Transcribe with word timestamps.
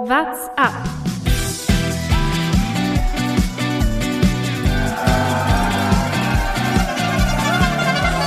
What's 0.00 0.46
up? 0.56 0.72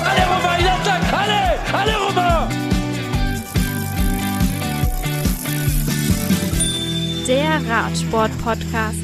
Allez 0.06 0.26
Romain, 0.28 0.58
il 0.60 0.68
attaque 0.68 1.14
Allez 1.14 1.60
Allez 1.74 1.96
Romain 1.96 2.50
Der 7.26 7.62
Radsport-Podcast. 7.70 9.00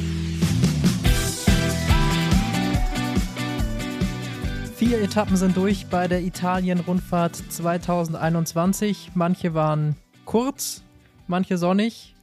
Vier 4.76 5.02
Etappen 5.02 5.38
sind 5.38 5.56
durch 5.56 5.88
bei 5.88 6.10
der 6.10 6.22
Italien-Rundfahrt 6.22 7.38
2021. 7.48 9.12
Manche 9.16 9.54
waren 9.54 9.96
kurz, 10.26 10.84
manche 11.28 11.58
sonnig 11.58 12.17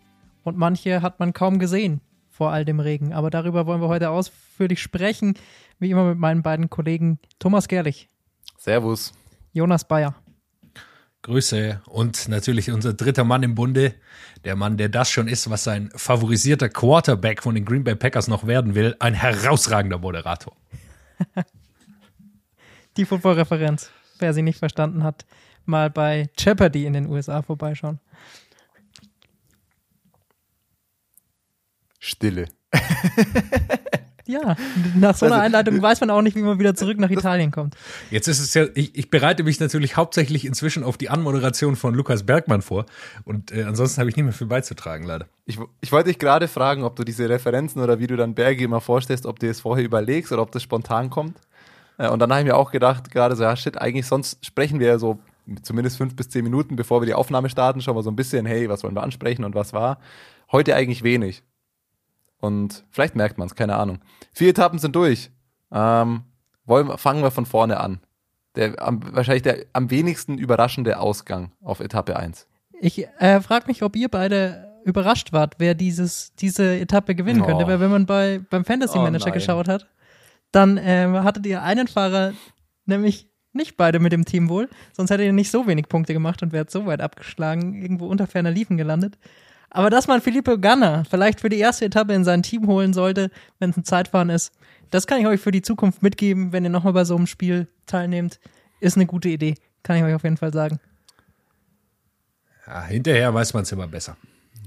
und 0.45 0.57
manche 0.57 1.03
hat 1.03 1.19
man 1.19 1.33
kaum 1.33 1.59
gesehen 1.59 2.01
vor 2.31 2.53
all 2.53 2.65
dem 2.65 2.81
Regen. 2.81 3.13
Aber 3.13 3.31
darüber 3.31 3.67
wollen 3.67 3.81
wir 3.81 3.89
heute 3.89 4.11
ausführlich 4.11 4.81
sprechen, 4.81 5.35
wie 5.79 5.91
immer 5.91 6.05
mit 6.05 6.19
meinen 6.19 6.43
beiden 6.43 6.71
Kollegen 6.71 7.19
Thomas 7.39 7.69
Gerlich, 7.69 8.09
Servus. 8.59 9.13
Jonas 9.53 9.87
Bayer. 9.87 10.15
Grüße 11.23 11.81
und 11.87 12.29
natürlich 12.29 12.71
unser 12.71 12.93
dritter 12.93 13.25
Mann 13.25 13.43
im 13.43 13.55
Bunde, 13.55 13.95
der 14.45 14.57
Mann, 14.57 14.77
der 14.77 14.91
das 14.91 15.11
schon 15.11 15.27
ist, 15.27 15.49
was 15.49 15.65
sein 15.65 15.91
favorisierter 15.95 16.69
Quarterback 16.69 17.43
von 17.43 17.55
den 17.55 17.65
Green 17.65 17.83
Bay 17.83 17.95
Packers 17.95 18.29
noch 18.29 18.47
werden 18.47 18.75
will, 18.75 18.95
ein 19.01 19.15
herausragender 19.15 19.99
Moderator. 19.99 20.55
Die 22.97 23.07
Football-Referenz. 23.07 23.91
Wer 24.19 24.35
sie 24.35 24.43
nicht 24.43 24.59
verstanden 24.59 25.03
hat, 25.03 25.25
mal 25.65 25.91
bei 25.91 26.29
Jeopardy 26.39 26.87
in 26.87 26.93
den 26.93 27.07
USA 27.07 27.43
vorbeischauen. 27.43 28.01
Stille. 32.05 32.47
Ja, 34.27 34.57
nach 34.97 35.15
so 35.15 35.27
einer 35.27 35.35
Also, 35.35 35.45
Einleitung 35.45 35.83
weiß 35.83 36.01
man 36.01 36.09
auch 36.09 36.23
nicht, 36.23 36.35
wie 36.35 36.41
man 36.41 36.59
wieder 36.59 36.75
zurück 36.75 36.99
nach 36.99 37.11
Italien 37.11 37.51
kommt. 37.51 37.77
Jetzt 38.11 38.27
ist 38.27 38.41
es 38.41 38.55
ja, 38.55 38.65
ich, 38.75 38.97
ich 38.97 39.11
bereite 39.11 39.43
mich 39.43 39.61
natürlich 39.61 39.99
hauptsächlich 39.99 40.47
inzwischen 40.47 40.83
auf 40.83 40.97
die 40.97 41.11
Anmoderation 41.11 41.77
von 41.77 41.95
Lukas 41.95 42.25
Bergmann 42.25 42.63
vor 42.63 42.87
und 43.25 43.53
äh, 43.53 43.65
ansonsten 43.65 44.01
habe 44.01 44.09
ich 44.09 44.17
nicht 44.17 44.25
mehr 44.25 44.33
viel 44.33 44.47
beizutragen, 44.47 45.05
leider. 45.05 45.27
Ich, 45.45 45.59
ich 45.83 45.93
wollte 45.93 46.09
dich 46.09 46.19
gerade 46.19 46.49
fragen, 46.49 46.85
ob 46.85 46.97
du 46.97 47.05
diese 47.05 47.29
Referenzen 47.29 47.83
oder 47.83 47.99
wie 47.99 48.07
du 48.07 48.17
dann 48.17 48.35
Berge 48.35 48.65
immer 48.65 48.81
vorstellst, 48.81 49.27
ob 49.27 49.41
du 49.41 49.47
es 49.47 49.61
vorher 49.61 49.85
überlegst 49.85 50.33
oder 50.33 50.41
ob 50.41 50.53
das 50.53 50.63
spontan 50.63 51.11
kommt. 51.11 51.37
Äh, 51.99 52.09
Und 52.09 52.19
dann 52.21 52.31
habe 52.31 52.41
ich 52.41 52.47
mir 52.47 52.57
auch 52.57 52.71
gedacht, 52.71 53.11
gerade 53.11 53.37
so, 53.37 53.43
ja 53.43 53.55
shit, 53.57 53.77
eigentlich 53.77 54.07
sonst 54.07 54.43
sprechen 54.43 54.81
wir 54.81 54.87
ja 54.87 54.99
so 54.99 55.19
zumindest 55.61 55.99
fünf 55.99 56.17
bis 56.17 56.31
zehn 56.31 56.45
Minuten, 56.45 56.77
bevor 56.77 57.03
wir 57.03 57.07
die 57.07 57.13
Aufnahme 57.13 57.51
starten, 57.51 57.83
schon 57.83 57.95
mal 57.95 58.03
so 58.03 58.11
ein 58.11 58.17
bisschen, 58.17 58.47
hey, 58.47 58.71
was 58.71 58.83
wollen 58.85 58.95
wir 58.97 59.03
ansprechen 59.03 59.45
und 59.45 59.55
was 59.55 59.75
war. 59.75 59.99
Heute 60.51 60.75
eigentlich 60.75 61.03
wenig. 61.03 61.43
Und 62.45 62.85
vielleicht 62.91 63.17
merkt 63.17 63.39
man 63.39 63.47
es, 63.47 63.55
keine 63.55 63.77
Ahnung. 63.77 63.99
Vier 64.33 64.51
Etappen 64.51 64.79
sind 64.79 64.95
durch. 64.97 65.31
Ähm, 65.73 66.23
wollen, 66.67 66.97
fangen 66.99 67.23
wir 67.23 67.31
von 67.31 67.47
vorne 67.47 67.81
an. 67.81 68.01
Der, 68.57 68.81
am, 68.81 69.01
wahrscheinlich 69.15 69.43
der 69.43 69.65
am 69.73 69.91
wenigsten 69.91 70.39
überraschende 70.39 70.99
Ausgang 71.01 71.53
auf 71.63 71.81
Etappe 71.81 72.17
1. 72.17 72.47
Ich 72.81 73.07
äh, 73.19 73.41
frage 73.41 73.67
mich, 73.67 73.83
ob 73.83 73.97
ihr 73.97 74.09
beide 74.09 74.73
überrascht 74.85 75.33
wart, 75.33 75.55
wer 75.59 75.75
dieses, 75.75 76.35
diese 76.37 76.79
Etappe 76.79 77.15
gewinnen 77.15 77.41
Oh. 77.43 77.47
könnte. 77.47 77.67
Weil 77.67 77.81
wenn 77.81 77.91
man 77.91 78.07
bei, 78.07 78.41
beim 78.51 78.65
Fantasy 78.65 78.99
Oh 78.99 79.03
Manager 79.03 79.27
nein. 79.27 79.35
geschaut 79.35 79.67
hat, 79.69 79.89
dann 80.53 80.79
ähm, 80.81 81.25
hattet 81.25 81.47
ihr 81.47 81.63
einen 81.63 81.89
Fahrer, 81.89 82.33
nämlich 82.85 83.29
nicht 83.53 83.77
beide 83.77 83.99
mit 84.01 84.13
dem 84.13 84.25
Team 84.25 84.49
wohl, 84.49 84.69
sonst 84.93 85.11
hättet 85.11 85.27
ihr 85.27 85.33
nicht 85.33 85.51
so 85.51 85.67
wenig 85.67 85.89
Punkte 85.89 86.13
gemacht 86.13 86.43
und 86.43 86.53
wärt 86.53 86.71
so 86.71 86.87
weit 86.87 87.01
abgeschlagen, 87.01 87.81
irgendwo 87.81 88.07
unter 88.07 88.27
ferner 88.27 88.51
Liefen 88.51 88.77
gelandet. 88.77 89.17
Aber 89.75 89.91
dass 89.91 90.07
man 90.07 90.21
Filippo 90.21 90.57
Ganna 90.57 91.03
vielleicht 91.03 91.41
für 91.41 91.49
die 91.49 91.59
erste 91.59 91.87
Etappe 91.87 92.15
in 92.15 92.23
sein 92.23 92.45
Team 92.45 92.69
holen 92.69 92.93
sollte, 92.93 93.33
wenn 93.59 93.71
es 93.71 93.77
ein 93.77 93.85
Zeitfahren 93.85 94.31
ist, 94.31 94.53
das 94.91 95.09
kann 95.09 95.21
ich 95.21 95.27
euch 95.27 95.41
für 95.41 95.51
die 95.51 95.63
Zukunft 95.63 96.01
mitgeben, 96.01 96.53
wenn 96.53 96.63
ihr 96.63 96.71
nochmal 96.71 96.93
bei 96.93 97.05
so 97.05 97.17
einem 97.17 97.27
Spiel 97.27 97.67
teilnehmt. 97.85 98.39
Ist 98.79 98.97
eine 98.97 99.07
gute 99.07 99.29
Idee, 99.29 99.57
kann 99.83 99.97
ich 99.97 100.05
euch 100.05 100.15
auf 100.15 100.23
jeden 100.23 100.37
Fall 100.37 100.53
sagen. 100.53 100.79
Ja, 102.69 102.85
hinterher 102.85 103.35
weiß 103.35 103.53
man 103.53 103.65
es 103.65 103.73
immer 103.73 103.89
besser. 103.89 104.17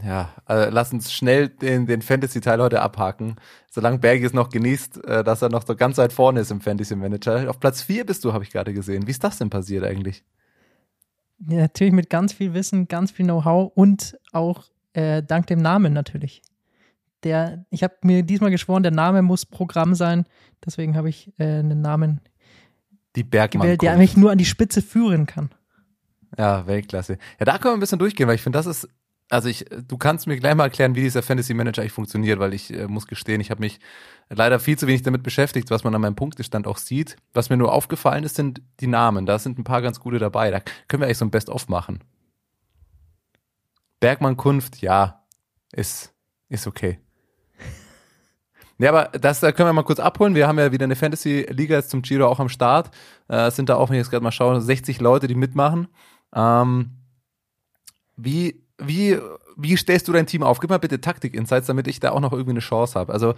Ja, 0.03 0.33
also 0.43 0.69
lass 0.71 0.91
uns 0.91 1.13
schnell 1.13 1.47
den, 1.47 1.85
den 1.87 2.01
Fantasy-Teil 2.01 2.61
heute 2.61 2.81
abhaken. 2.81 3.37
Solange 3.71 3.99
Bergi 3.99 4.25
es 4.25 4.33
noch 4.33 4.49
genießt, 4.49 5.05
äh, 5.05 5.23
dass 5.23 5.41
er 5.41 5.47
noch 5.47 5.65
so 5.65 5.77
ganz 5.77 5.97
weit 5.97 6.11
vorne 6.11 6.41
ist 6.41 6.51
im 6.51 6.59
Fantasy-Manager. 6.59 7.49
Auf 7.49 7.61
Platz 7.61 7.81
4 7.81 8.05
bist 8.05 8.25
du, 8.25 8.33
habe 8.33 8.43
ich 8.43 8.51
gerade 8.51 8.73
gesehen. 8.73 9.07
Wie 9.07 9.11
ist 9.11 9.23
das 9.23 9.37
denn 9.37 9.49
passiert 9.49 9.85
eigentlich? 9.85 10.25
Ja, 11.47 11.61
natürlich 11.61 11.93
mit 11.93 12.09
ganz 12.09 12.33
viel 12.33 12.53
Wissen, 12.53 12.89
ganz 12.89 13.11
viel 13.11 13.25
Know-how 13.25 13.71
und 13.73 14.17
auch 14.33 14.65
äh, 14.97 15.21
dank 15.21 15.45
dem 15.47 15.59
Namen 15.59 15.93
natürlich. 15.93 16.41
Der, 17.23 17.65
ich 17.69 17.83
habe 17.83 17.95
mir 18.03 18.23
diesmal 18.23 18.49
geschworen, 18.51 18.81
der 18.83 18.91
Name 18.91 19.21
muss 19.21 19.45
Programm 19.45 19.93
sein. 19.93 20.25
Deswegen 20.65 20.95
habe 20.97 21.09
ich 21.09 21.33
äh, 21.37 21.59
einen 21.59 21.81
Namen 21.81 22.21
Die 23.15 23.23
Bergmann. 23.23 23.61
gewählt, 23.61 23.81
der 23.83 23.97
mich 23.97 24.17
nur 24.17 24.31
an 24.31 24.39
die 24.39 24.45
Spitze 24.45 24.81
führen 24.81 25.27
kann. 25.27 25.51
Ja, 26.37 26.65
Weltklasse. 26.65 27.17
Ja, 27.39 27.45
da 27.45 27.57
können 27.59 27.73
wir 27.73 27.77
ein 27.77 27.79
bisschen 27.79 27.99
durchgehen, 27.99 28.27
weil 28.27 28.35
ich 28.35 28.41
finde, 28.41 28.57
das 28.57 28.65
ist, 28.65 28.87
also 29.29 29.49
ich, 29.49 29.65
du 29.87 29.97
kannst 29.97 30.25
mir 30.25 30.37
gleich 30.37 30.55
mal 30.55 30.65
erklären, 30.65 30.95
wie 30.95 31.01
dieser 31.01 31.21
Fantasy 31.21 31.53
Manager 31.53 31.81
eigentlich 31.81 31.91
funktioniert, 31.91 32.39
weil 32.39 32.53
ich 32.53 32.73
äh, 32.73 32.87
muss 32.87 33.07
gestehen, 33.07 33.39
ich 33.39 33.51
habe 33.51 33.61
mich 33.61 33.79
leider 34.29 34.59
viel 34.59 34.77
zu 34.77 34.87
wenig 34.87 35.03
damit 35.03 35.21
beschäftigt, 35.21 35.69
was 35.69 35.83
man 35.83 35.93
an 35.93 36.01
meinem 36.01 36.15
Punktestand 36.15 36.65
auch 36.65 36.77
sieht. 36.77 37.17
Was 37.33 37.49
mir 37.49 37.57
nur 37.57 37.71
aufgefallen 37.71 38.23
ist, 38.23 38.35
sind 38.35 38.61
die 38.79 38.87
Namen. 38.87 39.25
Da 39.25 39.37
sind 39.37 39.59
ein 39.59 39.63
paar 39.63 39.81
ganz 39.83 39.99
gute 39.99 40.17
dabei. 40.17 40.49
Da 40.49 40.61
können 40.87 41.01
wir 41.01 41.05
eigentlich 41.05 41.19
so 41.19 41.25
ein 41.25 41.31
Best-of 41.31 41.67
machen. 41.67 41.99
Bergmann 43.99 44.37
Kunft, 44.37 44.81
ja, 44.81 45.23
ist, 45.71 46.13
ist 46.49 46.67
okay. 46.67 46.99
Ja, 48.79 48.89
aber 48.89 49.17
das 49.17 49.39
da 49.39 49.51
können 49.51 49.69
wir 49.69 49.73
mal 49.73 49.81
kurz 49.81 49.99
abholen. 49.99 50.35
Wir 50.35 50.47
haben 50.47 50.59
ja 50.59 50.71
wieder 50.71 50.83
eine 50.83 50.95
Fantasy-Liga 50.95 51.77
jetzt 51.77 51.89
zum 51.89 52.03
Giro 52.03 52.27
auch 52.27 52.39
am 52.39 52.47
Start. 52.47 52.91
Äh, 53.27 53.49
sind 53.49 53.69
da 53.69 53.75
auch, 53.75 53.89
wenn 53.89 53.95
ich 53.95 54.01
jetzt 54.01 54.11
gerade 54.11 54.23
mal 54.23 54.31
schaue, 54.31 54.61
60 54.61 55.01
Leute, 55.01 55.25
die 55.25 55.33
mitmachen. 55.33 55.87
Ähm, 56.31 56.91
wie, 58.15 58.61
wie, 58.77 59.19
wie 59.55 59.77
stellst 59.77 60.07
du 60.07 60.13
dein 60.13 60.27
Team 60.27 60.43
auf? 60.43 60.59
Gib 60.59 60.69
mal 60.69 60.77
bitte 60.77 61.01
Taktik-Insights, 61.01 61.65
damit 61.65 61.87
ich 61.87 61.99
da 61.99 62.11
auch 62.11 62.19
noch 62.19 62.33
irgendwie 62.33 62.51
eine 62.51 62.59
Chance 62.59 62.99
habe. 62.99 63.11
Also 63.13 63.33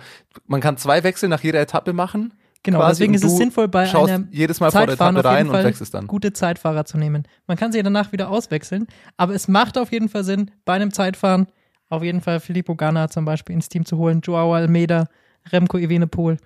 man 0.46 0.60
kann 0.60 0.76
zwei 0.76 1.04
Wechsel 1.04 1.30
nach 1.30 1.42
jeder 1.42 1.62
Etappe 1.62 1.94
machen. 1.94 2.34
Genau, 2.64 2.80
quasi, 2.80 3.00
deswegen 3.00 3.14
ist 3.14 3.24
es 3.24 3.38
sinnvoll, 3.38 3.70
bei 3.70 3.86
schaust 3.86 4.14
jedes 4.32 4.60
Mal 4.60 4.70
vor 4.70 4.82
der 4.82 4.90
Zeitfahren 4.90 5.16
Etappe 5.16 5.30
auf 5.30 5.34
rein 5.34 5.38
jeden 5.46 5.50
und 5.50 5.56
Fall 5.56 5.64
wechselst 5.66 5.94
dann. 5.94 6.08
gute 6.08 6.34
Zeitfahrer 6.34 6.84
zu 6.84 6.98
nehmen. 6.98 7.24
Man 7.48 7.56
kann 7.56 7.72
sie 7.72 7.82
danach 7.82 8.12
wieder 8.12 8.30
auswechseln, 8.30 8.88
aber 9.16 9.34
es 9.34 9.48
macht 9.48 9.78
auf 9.78 9.94
jeden 9.94 10.10
Fall 10.10 10.26
Sinn, 10.26 10.52
bei 10.66 10.74
einem 10.74 10.92
Zeitfahren 10.92 11.48
auf 11.88 12.04
jeden 12.04 12.20
Fall 12.22 12.40
Filippo 12.42 12.76
Ganna 12.76 13.10
zum 13.10 13.24
Beispiel 13.26 13.56
ins 13.56 13.70
Team 13.70 13.86
zu 13.86 13.98
holen, 13.98 14.22
Joao 14.22 14.54
Almeida, 14.54 15.08
Remco 15.52 15.78
Evenepoel. 15.78 16.38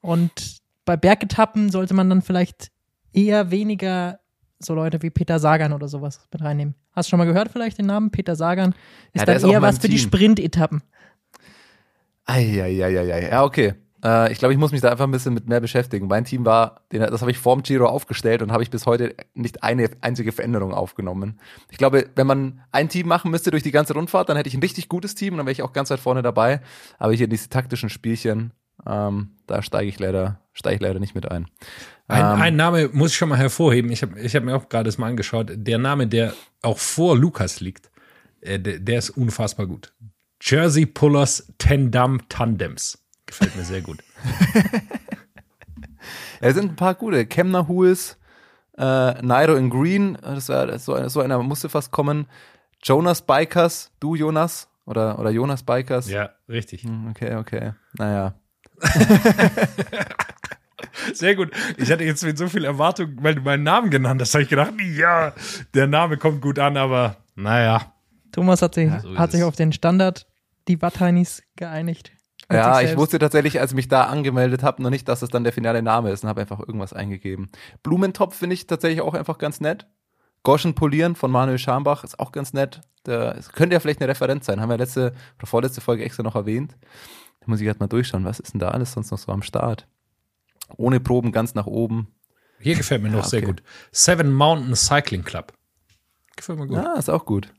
Und 0.00 0.58
bei 0.84 0.96
Bergetappen 0.96 1.70
sollte 1.70 1.94
man 1.94 2.08
dann 2.10 2.22
vielleicht 2.22 2.70
eher 3.12 3.50
weniger 3.50 4.20
so 4.58 4.74
Leute 4.74 5.02
wie 5.02 5.10
Peter 5.10 5.38
Sagan 5.38 5.72
oder 5.72 5.88
sowas 5.88 6.20
mit 6.32 6.42
reinnehmen. 6.42 6.74
Hast 6.92 7.08
du 7.08 7.10
schon 7.10 7.18
mal 7.18 7.24
gehört 7.26 7.50
vielleicht 7.50 7.78
den 7.78 7.86
Namen? 7.86 8.10
Peter 8.10 8.36
Sagan 8.36 8.74
ist 9.12 9.20
Ja, 9.20 9.24
dann 9.24 9.36
ist 9.36 9.44
eher 9.44 9.62
was 9.62 9.78
für 9.78 9.88
die 9.88 9.96
Team. 9.96 10.06
Sprintetappen. 10.06 10.82
Eieieiei. 12.26 13.30
Ja, 13.30 13.44
okay. 13.44 13.74
Äh, 14.04 14.32
ich 14.32 14.38
glaube, 14.38 14.52
ich 14.52 14.58
muss 14.58 14.72
mich 14.72 14.80
da 14.80 14.90
einfach 14.90 15.04
ein 15.04 15.10
bisschen 15.10 15.34
mit 15.34 15.48
mehr 15.48 15.60
beschäftigen. 15.60 16.06
Mein 16.06 16.24
Team 16.24 16.44
war, 16.44 16.82
das 16.90 17.20
habe 17.20 17.30
ich 17.30 17.38
vorm 17.38 17.62
Giro 17.62 17.86
aufgestellt 17.86 18.42
und 18.42 18.52
habe 18.52 18.62
ich 18.62 18.70
bis 18.70 18.86
heute 18.86 19.14
nicht 19.34 19.62
eine 19.62 19.90
einzige 20.00 20.32
Veränderung 20.32 20.72
aufgenommen. 20.72 21.40
Ich 21.70 21.78
glaube, 21.78 22.08
wenn 22.14 22.26
man 22.26 22.60
ein 22.72 22.88
Team 22.88 23.08
machen 23.08 23.30
müsste 23.30 23.50
durch 23.50 23.62
die 23.62 23.72
ganze 23.72 23.94
Rundfahrt, 23.94 24.28
dann 24.28 24.36
hätte 24.36 24.48
ich 24.48 24.54
ein 24.54 24.62
richtig 24.62 24.88
gutes 24.88 25.14
Team 25.14 25.34
und 25.34 25.38
dann 25.38 25.46
wäre 25.46 25.52
ich 25.52 25.62
auch 25.62 25.72
ganz 25.72 25.90
weit 25.90 26.00
vorne 26.00 26.22
dabei. 26.22 26.60
Aber 26.98 27.12
hier 27.12 27.28
diese 27.28 27.48
taktischen 27.48 27.90
Spielchen, 27.90 28.52
ähm, 28.86 29.30
da 29.46 29.62
steige 29.62 29.88
ich 29.88 29.98
leider, 29.98 30.40
steige 30.52 30.76
ich 30.76 30.80
leider 30.82 31.00
nicht 31.00 31.14
mit 31.14 31.30
ein. 31.30 31.46
Ein, 32.06 32.20
Ähm, 32.20 32.40
ein 32.40 32.56
Name 32.56 32.88
muss 32.92 33.10
ich 33.10 33.16
schon 33.16 33.28
mal 33.28 33.38
hervorheben. 33.38 33.90
Ich 33.90 34.02
habe 34.02 34.18
ich 34.20 34.34
hab 34.34 34.44
mir 34.44 34.56
auch 34.56 34.68
gerade 34.68 34.84
das 34.84 34.98
mal 34.98 35.08
angeschaut. 35.08 35.50
Der 35.52 35.78
Name, 35.78 36.06
der 36.06 36.34
auch 36.62 36.78
vor 36.78 37.16
Lukas 37.16 37.60
liegt, 37.60 37.90
äh, 38.40 38.58
der, 38.58 38.78
der 38.78 38.98
ist 38.98 39.10
unfassbar 39.10 39.66
gut. 39.66 39.92
Jersey 40.40 40.86
Pullers 40.86 41.52
Tandem 41.58 42.22
Tandems. 42.28 42.98
Gefällt 43.28 43.54
mir 43.56 43.64
sehr 43.64 43.82
gut. 43.82 44.02
Ja, 46.40 46.48
es 46.50 46.54
sind 46.54 46.70
ein 46.72 46.76
paar 46.76 46.94
gute. 46.94 47.26
Kemner 47.26 47.66
Huls, 47.66 48.16
äh, 48.78 49.20
Nairo 49.22 49.56
in 49.56 49.70
Green, 49.70 50.16
das 50.22 50.48
war 50.48 50.66
das, 50.68 50.84
so, 50.84 50.94
einer- 50.94 51.10
so 51.10 51.20
einer 51.20 51.42
musste 51.42 51.68
fast 51.68 51.90
kommen. 51.90 52.26
Jonas 52.84 53.22
Bikers, 53.22 53.90
du 53.98 54.14
Jonas 54.14 54.68
oder, 54.86 55.18
oder 55.18 55.30
Jonas 55.30 55.64
Bikers. 55.64 56.08
Ja, 56.08 56.30
richtig. 56.48 56.84
Hm, 56.84 57.08
Okay, 57.10 57.34
okay. 57.34 57.72
Naja. 57.98 58.34
Sehr 61.12 61.34
gut. 61.34 61.50
Ich 61.76 61.90
hatte 61.90 62.04
jetzt 62.04 62.22
mit 62.22 62.38
so 62.38 62.46
viel 62.48 62.64
Erwartung, 62.64 63.16
weil 63.22 63.34
du 63.34 63.40
meinen 63.42 63.64
Namen 63.64 63.90
genannt 63.90 64.20
hast, 64.20 64.34
habe 64.34 64.42
ich 64.44 64.48
gedacht, 64.48 64.74
ja, 64.96 65.32
der 65.74 65.86
Name 65.88 66.16
kommt 66.18 66.40
gut 66.40 66.58
an, 66.60 66.76
aber 66.76 67.16
naja. 67.34 67.92
Thomas 68.30 68.62
hat 68.62 68.74
sich, 68.74 68.90
so 69.02 69.12
ist 69.12 69.18
hat 69.18 69.32
sich 69.32 69.42
auf 69.42 69.56
den 69.56 69.72
Standard, 69.72 70.26
die 70.68 70.80
Watteinis 70.82 71.42
geeinigt. 71.56 72.12
Ja, 72.50 72.80
ich 72.80 72.96
wusste 72.96 73.18
tatsächlich, 73.18 73.60
als 73.60 73.72
ich 73.72 73.76
mich 73.76 73.88
da 73.88 74.04
angemeldet 74.04 74.62
habe, 74.62 74.82
noch 74.82 74.90
nicht, 74.90 75.06
dass 75.08 75.20
es 75.22 75.28
dann 75.28 75.44
der 75.44 75.52
finale 75.52 75.82
Name 75.82 76.10
ist 76.10 76.22
und 76.22 76.30
habe 76.30 76.40
einfach 76.40 76.60
irgendwas 76.60 76.94
eingegeben. 76.94 77.50
Blumentopf 77.82 78.36
finde 78.36 78.54
ich 78.54 78.66
tatsächlich 78.66 79.02
auch 79.02 79.14
einfach 79.14 79.36
ganz 79.38 79.60
nett. 79.60 79.86
Goschen 80.44 80.74
polieren 80.74 81.14
von 81.14 81.30
Manuel 81.30 81.58
Schambach 81.58 82.04
ist 82.04 82.18
auch 82.18 82.32
ganz 82.32 82.54
nett. 82.54 82.80
Der, 83.04 83.36
es 83.36 83.52
könnte 83.52 83.74
ja 83.74 83.80
vielleicht 83.80 84.00
eine 84.00 84.08
Referenz 84.08 84.46
sein. 84.46 84.60
Haben 84.60 84.70
wir 84.70 84.78
letzte 84.78 85.12
oder 85.36 85.46
vorletzte 85.46 85.80
Folge 85.80 86.04
extra 86.04 86.22
noch 86.22 86.36
erwähnt. 86.36 86.76
Da 87.40 87.46
muss 87.46 87.60
ich 87.60 87.66
halt 87.66 87.80
mal 87.80 87.86
durchschauen. 87.86 88.24
Was 88.24 88.40
ist 88.40 88.54
denn 88.54 88.60
da 88.60 88.68
alles 88.68 88.92
sonst 88.92 89.10
noch 89.10 89.18
so 89.18 89.30
am 89.30 89.42
Start? 89.42 89.86
Ohne 90.76 91.00
Proben 91.00 91.32
ganz 91.32 91.54
nach 91.54 91.66
oben. 91.66 92.08
Hier 92.60 92.76
gefällt 92.76 93.02
mir 93.02 93.10
noch 93.10 93.24
Ja, 93.24 93.28
sehr 93.28 93.38
okay. 93.40 93.46
gut. 93.46 93.62
Seven 93.92 94.32
Mountain 94.32 94.74
Cycling 94.74 95.24
Club. 95.24 95.52
Gefällt 96.36 96.58
mir 96.58 96.66
gut. 96.66 96.76
Ja, 96.76 96.94
ist 96.94 97.10
auch 97.10 97.24
gut. 97.26 97.52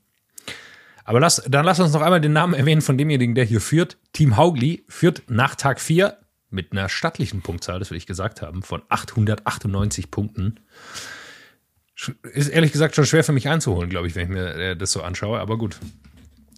Aber 1.09 1.19
lass, 1.19 1.41
dann 1.49 1.65
lass 1.65 1.79
uns 1.79 1.91
noch 1.91 2.01
einmal 2.01 2.21
den 2.21 2.33
Namen 2.33 2.53
erwähnen 2.53 2.83
von 2.83 2.95
demjenigen, 2.95 3.33
der 3.33 3.43
hier 3.43 3.61
führt. 3.61 3.97
Team 4.13 4.37
Haugli 4.37 4.83
führt 4.89 5.23
nach 5.27 5.55
Tag 5.55 5.81
4 5.81 6.15
mit 6.51 6.71
einer 6.71 6.87
stattlichen 6.87 7.41
Punktzahl, 7.41 7.79
das 7.79 7.89
will 7.89 7.97
ich 7.97 8.05
gesagt 8.05 8.43
haben, 8.43 8.61
von 8.61 8.83
898 8.89 10.11
Punkten. 10.11 10.59
Ist 12.31 12.49
ehrlich 12.49 12.71
gesagt 12.71 12.93
schon 12.95 13.07
schwer 13.07 13.23
für 13.23 13.31
mich 13.31 13.49
einzuholen, 13.49 13.89
glaube 13.89 14.05
ich, 14.05 14.13
wenn 14.13 14.25
ich 14.25 14.29
mir 14.29 14.53
äh, 14.53 14.77
das 14.77 14.91
so 14.91 15.01
anschaue, 15.01 15.39
aber 15.39 15.57
gut. 15.57 15.79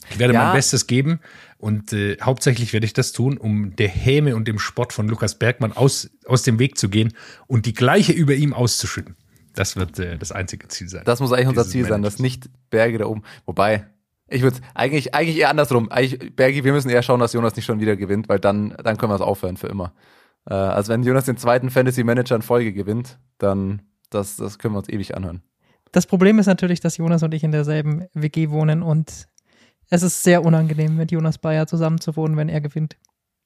Ich 0.10 0.20
werde 0.20 0.34
Ja. 0.34 0.44
mein 0.48 0.54
Bestes 0.54 0.86
geben 0.86 1.22
und 1.58 1.94
äh, 1.94 2.18
hauptsächlich 2.22 2.74
werde 2.74 2.86
ich 2.86 2.92
das 2.92 3.14
tun, 3.14 3.38
um 3.38 3.74
der 3.78 3.88
Häme 3.88 4.36
und 4.36 4.50
dem 4.50 4.60
Spott 4.60 4.92
von 4.92 5.08
Lukas 5.08 5.36
Bergmann 5.40 5.72
aus, 5.72 6.10
aus 6.26 6.44
dem 6.44 6.60
Weg 6.60 6.78
zu 6.78 6.90
gehen 6.90 7.14
und 7.48 7.66
die 7.66 7.74
gleiche 7.74 8.12
über 8.12 8.34
ihm 8.36 8.54
auszuschütten. 8.54 9.16
Das 9.56 9.78
wird 9.78 9.98
äh, 10.00 10.18
das 10.18 10.34
einzige 10.34 10.68
Ziel 10.68 10.90
sein. 10.90 11.04
Das 11.06 11.22
muss 11.22 11.32
eigentlich 11.32 11.48
unser 11.48 11.66
Ziel 11.66 11.84
sein, 11.84 11.92
Managers. 12.02 12.16
dass 12.16 12.22
nicht 12.22 12.50
Berge 12.70 12.98
da 12.98 13.06
oben. 13.06 13.24
Wobei, 13.46 13.86
ich 14.32 14.42
würde 14.42 14.58
eigentlich, 14.74 15.14
eigentlich 15.14 15.38
eher 15.38 15.50
andersrum. 15.50 15.92
Eigentlich, 15.92 16.36
Bergi, 16.36 16.64
wir 16.64 16.74
müssen 16.74 16.90
eher 16.90 17.04
schauen, 17.04 17.20
dass 17.20 17.34
Jonas 17.34 17.56
nicht 17.56 17.66
schon 17.66 17.80
wieder 17.80 17.96
gewinnt, 17.96 18.30
weil 18.30 18.40
dann, 18.40 18.76
dann 18.84 18.98
können 18.98 19.12
wir 19.12 19.16
es 19.16 19.22
aufhören 19.22 19.58
für 19.58 19.68
immer. 19.68 19.94
Äh, 20.50 20.54
also 20.54 20.92
wenn 20.92 21.04
Jonas 21.04 21.26
den 21.26 21.38
zweiten 21.38 21.70
Fantasy 21.70 22.04
Manager 22.04 22.36
in 22.36 22.42
Folge 22.42 22.74
gewinnt, 22.74 23.20
dann 23.38 23.82
das, 24.10 24.38
das 24.38 24.60
können 24.60 24.74
wir 24.74 24.80
uns 24.80 24.90
ewig 24.90 25.16
anhören. 25.16 25.42
Das 25.92 26.06
Problem 26.08 26.40
ist 26.40 26.46
natürlich, 26.46 26.80
dass 26.80 26.98
Jonas 26.98 27.24
und 27.24 27.34
ich 27.34 27.44
in 27.44 27.52
derselben 27.52 28.08
WG 28.14 28.50
wohnen 28.50 28.82
und 28.82 29.28
es 29.90 30.04
ist 30.04 30.24
sehr 30.24 30.44
unangenehm, 30.46 30.96
mit 30.96 31.12
Jonas 31.12 31.38
Bayer 31.38 31.68
zusammen 31.68 32.00
zu 32.00 32.16
wohnen, 32.16 32.38
wenn 32.38 32.48
er 32.48 32.62
gewinnt. 32.62 32.96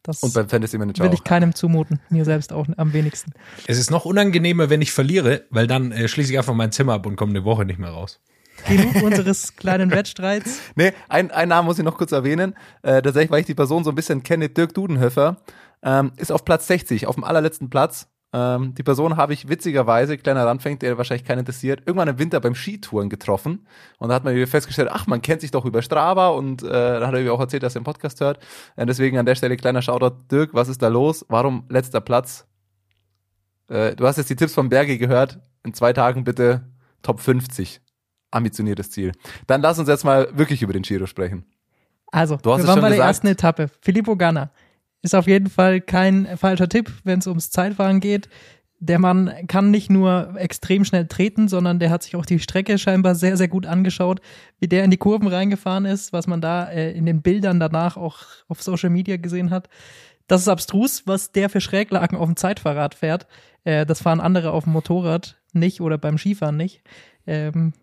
Das 0.04 0.22
Und 0.22 0.36
beim 0.36 0.48
Fantasy 0.48 0.78
Manager 0.78 1.04
will 1.04 1.10
auch. 1.10 1.14
ich 1.14 1.24
keinem 1.24 1.56
zumuten, 1.56 2.00
mir 2.10 2.26
selbst 2.26 2.54
auch 2.54 2.68
am 2.78 2.94
wenigsten. 2.94 3.32
Es 3.66 3.80
ist 3.80 3.90
noch 3.90 4.06
unangenehmer, 4.06 4.70
wenn 4.70 4.84
ich 4.84 4.92
verliere, 4.92 5.46
weil 5.50 5.66
dann 5.66 5.92
äh, 5.92 6.08
schließe 6.08 6.32
ich 6.32 6.38
einfach 6.38 6.54
mein 6.54 6.72
Zimmer 6.72 6.94
ab 6.94 7.08
und 7.08 7.16
komme 7.16 7.32
eine 7.32 7.44
Woche 7.44 7.66
nicht 7.66 7.80
mehr 7.80 7.90
raus. 7.90 8.22
Genug 8.68 8.96
unseres 9.04 9.56
kleinen 9.56 9.92
Wettstreits. 9.92 10.60
Nee, 10.76 10.94
ein, 11.10 11.32
ein 11.32 11.50
Namen 11.50 11.68
muss 11.68 11.80
ich 11.80 11.86
noch 11.86 11.98
kurz 11.98 12.12
erwähnen. 12.12 12.56
Äh, 12.82 13.02
tatsächlich, 13.02 13.32
weil 13.32 13.42
ich 13.42 13.46
die 13.46 13.56
Person 13.56 13.84
so 13.84 13.92
ein 13.92 13.96
bisschen 13.96 14.24
kenne, 14.24 14.50
Dirk 14.50 14.74
Dudenhöfer, 14.74 15.38
ähm, 15.84 16.12
ist 16.18 16.32
auf 16.32 16.46
Platz 16.46 16.68
60, 16.68 17.08
auf 17.08 17.16
dem 17.16 17.24
allerletzten 17.24 17.70
Platz. 17.70 18.08
Ähm, 18.34 18.74
die 18.74 18.84
Person 18.84 19.16
habe 19.16 19.34
ich 19.34 19.48
witzigerweise, 19.48 20.18
kleiner 20.18 20.46
Randfängt, 20.46 20.82
der 20.82 20.98
wahrscheinlich 20.98 21.26
keinen 21.26 21.40
interessiert, 21.40 21.84
irgendwann 21.86 22.10
im 22.10 22.20
Winter 22.20 22.42
beim 22.42 22.54
Skitouren 22.54 23.10
getroffen. 23.10 23.66
Und 23.98 24.10
da 24.10 24.16
hat 24.16 24.26
man 24.26 24.34
irgendwie 24.34 24.50
festgestellt, 24.50 24.90
ach, 24.92 25.08
man 25.08 25.22
kennt 25.22 25.40
sich 25.40 25.52
doch 25.52 25.64
über 25.64 25.82
Strava 25.82 26.30
und 26.30 26.62
äh, 26.64 26.68
da 26.68 27.08
hat 27.08 27.14
er 27.14 27.20
irgendwie 27.20 27.30
auch 27.30 27.40
erzählt, 27.40 27.64
dass 27.64 27.76
er 27.76 27.80
einen 27.80 27.86
Podcast 27.86 28.20
hört. 28.20 28.40
Äh, 28.76 28.86
deswegen 28.86 29.18
an 29.18 29.26
der 29.26 29.36
Stelle 29.36 29.56
kleiner 29.56 29.82
Shoutout. 29.82 30.18
Dirk, 30.30 30.54
was 30.54 30.68
ist 30.68 30.82
da 30.82 30.90
los? 30.90 31.26
Warum 31.30 31.64
letzter 31.70 32.02
Platz? 32.02 32.46
Äh, 33.70 33.96
du 33.96 34.06
hast 34.06 34.18
jetzt 34.18 34.30
die 34.30 34.36
Tipps 34.36 34.54
von 34.54 34.68
Berge 34.70 34.98
gehört. 34.98 35.40
In 35.64 35.74
zwei 35.74 35.94
Tagen 35.94 36.26
bitte 36.26 36.66
Top 37.04 37.22
50. 37.22 37.82
Ambitioniertes 38.36 38.92
Ziel. 38.92 39.14
Dann 39.48 39.62
lass 39.62 39.80
uns 39.80 39.88
jetzt 39.90 40.04
mal 40.04 40.28
wirklich 40.34 40.62
über 40.62 40.74
den 40.74 40.84
Giro 40.84 41.06
sprechen. 41.06 41.46
Also, 42.12 42.38
Du 42.38 42.54
hast 42.54 42.62
wir 42.62 42.68
waren 42.68 42.82
bei 42.82 42.90
der 42.90 42.98
gesagt. 42.98 43.08
ersten 43.08 43.28
Etappe. 43.28 43.70
Filippo 43.82 44.16
Ganna 44.16 44.52
ist 45.02 45.16
auf 45.16 45.28
jeden 45.28 45.50
Fall 45.50 45.82
kein 45.82 46.28
falscher 46.38 46.70
Tipp, 46.70 46.92
wenn 47.04 47.20
es 47.20 47.28
ums 47.28 47.52
Zeitfahren 47.52 48.00
geht. 48.00 48.30
Der 48.80 49.00
Mann 49.00 49.32
kann 49.48 49.72
nicht 49.72 49.90
nur 49.90 50.34
extrem 50.38 50.84
schnell 50.84 51.08
treten, 51.08 51.48
sondern 51.48 51.80
der 51.80 51.90
hat 51.90 52.04
sich 52.04 52.16
auch 52.16 52.26
die 52.26 52.40
Strecke 52.40 52.78
scheinbar 52.78 53.16
sehr, 53.16 53.38
sehr 53.38 53.48
gut 53.48 53.66
angeschaut, 53.66 54.20
wie 54.60 54.68
der 54.68 54.84
in 54.84 54.92
die 54.92 54.98
Kurven 54.98 55.28
reingefahren 55.28 55.86
ist, 55.86 56.12
was 56.14 56.28
man 56.28 56.42
da 56.42 56.70
äh, 56.70 56.92
in 56.92 57.06
den 57.06 57.22
Bildern 57.22 57.60
danach 57.60 57.98
auch 57.98 58.20
auf 58.48 58.62
Social 58.62 58.90
Media 58.90 59.18
gesehen 59.18 59.50
hat. 59.50 59.70
Das 60.28 60.42
ist 60.42 60.48
abstrus, 60.50 61.04
was 61.06 61.32
der 61.32 61.50
für 61.50 61.62
Schräglagen 61.62 62.18
auf 62.18 62.26
dem 62.28 62.36
Zeitfahrrad 62.36 62.96
fährt. 62.96 63.28
Äh, 63.64 63.86
das 63.86 64.02
fahren 64.02 64.20
andere 64.20 64.52
auf 64.52 64.66
dem 64.66 64.74
Motorrad 64.74 65.38
nicht 65.54 65.82
oder 65.82 65.98
beim 65.98 66.18
Skifahren 66.18 66.58
nicht. 66.58 66.82
Ähm, 67.28 67.74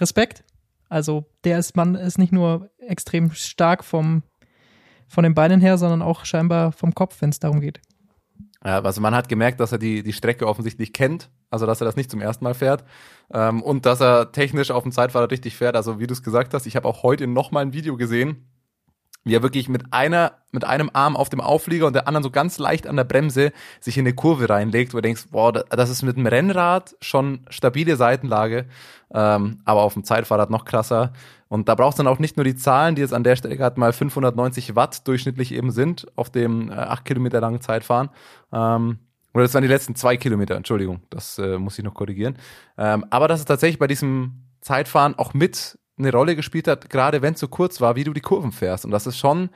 Respekt. 0.00 0.44
Also 0.88 1.26
der 1.44 1.58
ist, 1.58 1.76
Mann 1.76 1.94
ist 1.94 2.18
nicht 2.18 2.32
nur 2.32 2.70
extrem 2.78 3.32
stark 3.32 3.84
vom, 3.84 4.22
von 5.06 5.24
den 5.24 5.34
Beinen 5.34 5.60
her, 5.60 5.78
sondern 5.78 6.02
auch 6.02 6.24
scheinbar 6.24 6.72
vom 6.72 6.94
Kopf, 6.94 7.20
wenn 7.20 7.30
es 7.30 7.40
darum 7.40 7.60
geht. 7.60 7.80
Also 8.60 9.00
man 9.00 9.14
hat 9.14 9.28
gemerkt, 9.28 9.60
dass 9.60 9.70
er 9.70 9.78
die, 9.78 10.02
die 10.02 10.12
Strecke 10.12 10.46
offensichtlich 10.46 10.92
kennt, 10.92 11.30
also 11.48 11.64
dass 11.64 11.80
er 11.80 11.84
das 11.84 11.94
nicht 11.94 12.10
zum 12.10 12.20
ersten 12.20 12.42
Mal 12.42 12.54
fährt 12.54 12.84
ähm, 13.32 13.62
und 13.62 13.86
dass 13.86 14.00
er 14.00 14.32
technisch 14.32 14.72
auf 14.72 14.82
dem 14.82 14.90
Zeitfahrrad 14.90 15.30
richtig 15.30 15.56
fährt. 15.56 15.76
Also 15.76 16.00
wie 16.00 16.08
du 16.08 16.12
es 16.12 16.24
gesagt 16.24 16.54
hast, 16.54 16.66
ich 16.66 16.74
habe 16.74 16.88
auch 16.88 17.04
heute 17.04 17.28
noch 17.28 17.52
mal 17.52 17.60
ein 17.60 17.72
Video 17.72 17.96
gesehen, 17.96 18.48
wie 19.24 19.34
er 19.34 19.42
wirklich 19.42 19.68
mit 19.68 19.92
einer, 19.92 20.32
mit 20.52 20.64
einem 20.64 20.90
Arm 20.92 21.16
auf 21.16 21.28
dem 21.28 21.40
Auflieger 21.40 21.86
und 21.86 21.92
der 21.92 22.08
anderen 22.08 22.22
so 22.22 22.30
ganz 22.30 22.58
leicht 22.58 22.86
an 22.86 22.96
der 22.96 23.04
Bremse 23.04 23.52
sich 23.80 23.98
in 23.98 24.06
eine 24.06 24.14
Kurve 24.14 24.48
reinlegt, 24.48 24.92
wo 24.94 24.98
du 24.98 25.02
denkst, 25.02 25.26
boah, 25.30 25.52
da- 25.52 25.64
das 25.70 25.90
ist 25.90 26.02
mit 26.02 26.16
dem 26.16 26.26
Rennrad 26.26 26.94
schon 27.00 27.40
stabile 27.50 27.96
Seitenlage, 27.96 28.66
ähm, 29.12 29.60
aber 29.64 29.82
auf 29.82 29.94
dem 29.94 30.04
Zeitfahrrad 30.04 30.50
noch 30.50 30.64
krasser. 30.64 31.12
Und 31.48 31.68
da 31.68 31.74
brauchst 31.74 31.98
du 31.98 32.02
dann 32.02 32.12
auch 32.12 32.18
nicht 32.18 32.36
nur 32.36 32.44
die 32.44 32.56
Zahlen, 32.56 32.94
die 32.94 33.02
jetzt 33.02 33.14
an 33.14 33.24
der 33.24 33.36
Stelle 33.36 33.56
gerade 33.56 33.78
mal 33.80 33.92
590 33.92 34.76
Watt 34.76 35.06
durchschnittlich 35.08 35.52
eben 35.52 35.70
sind, 35.70 36.06
auf 36.16 36.30
dem 36.30 36.70
äh, 36.70 36.74
acht 36.74 37.04
Kilometer 37.04 37.40
langen 37.40 37.60
Zeitfahren. 37.60 38.10
Ähm, 38.52 38.98
oder 39.34 39.44
das 39.44 39.54
waren 39.54 39.62
die 39.62 39.68
letzten 39.68 39.94
zwei 39.94 40.16
Kilometer, 40.16 40.56
Entschuldigung, 40.56 41.00
das 41.10 41.38
äh, 41.38 41.58
muss 41.58 41.78
ich 41.78 41.84
noch 41.84 41.94
korrigieren. 41.94 42.36
Ähm, 42.78 43.04
aber 43.10 43.28
dass 43.28 43.40
es 43.40 43.46
tatsächlich 43.46 43.78
bei 43.78 43.86
diesem 43.86 44.42
Zeitfahren 44.60 45.14
auch 45.18 45.34
mit 45.34 45.78
eine 45.98 46.12
Rolle 46.12 46.36
gespielt 46.36 46.68
hat, 46.68 46.90
gerade 46.90 47.22
wenn 47.22 47.34
es 47.34 47.40
so 47.40 47.48
kurz 47.48 47.80
war, 47.80 47.96
wie 47.96 48.04
du 48.04 48.12
die 48.12 48.20
Kurven 48.20 48.52
fährst. 48.52 48.84
Und 48.84 48.90
dass 48.90 49.06
es 49.06 49.18
schon 49.18 49.50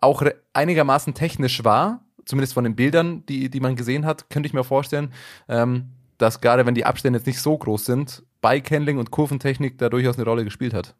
auch 0.00 0.22
einigermaßen 0.52 1.14
technisch 1.14 1.64
war, 1.64 2.04
zumindest 2.24 2.54
von 2.54 2.64
den 2.64 2.76
Bildern, 2.76 3.24
die, 3.26 3.50
die 3.50 3.60
man 3.60 3.76
gesehen 3.76 4.06
hat, 4.06 4.30
könnte 4.30 4.46
ich 4.46 4.54
mir 4.54 4.64
vorstellen, 4.64 5.12
ähm, 5.48 5.90
dass 6.18 6.40
gerade 6.40 6.66
wenn 6.66 6.74
die 6.74 6.86
Abstände 6.86 7.18
jetzt 7.18 7.26
nicht 7.26 7.40
so 7.40 7.56
groß 7.56 7.84
sind, 7.84 8.22
Bike-Handling 8.40 8.98
und 8.98 9.10
Kurventechnik 9.10 9.78
da 9.78 9.88
durchaus 9.88 10.16
eine 10.16 10.24
Rolle 10.24 10.44
gespielt 10.44 10.74
hat. 10.74 10.94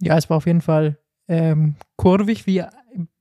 Ja, 0.00 0.16
es 0.16 0.28
war 0.30 0.36
auf 0.36 0.46
jeden 0.46 0.60
Fall 0.60 0.98
ähm, 1.28 1.76
kurvig, 1.96 2.46
wie 2.46 2.64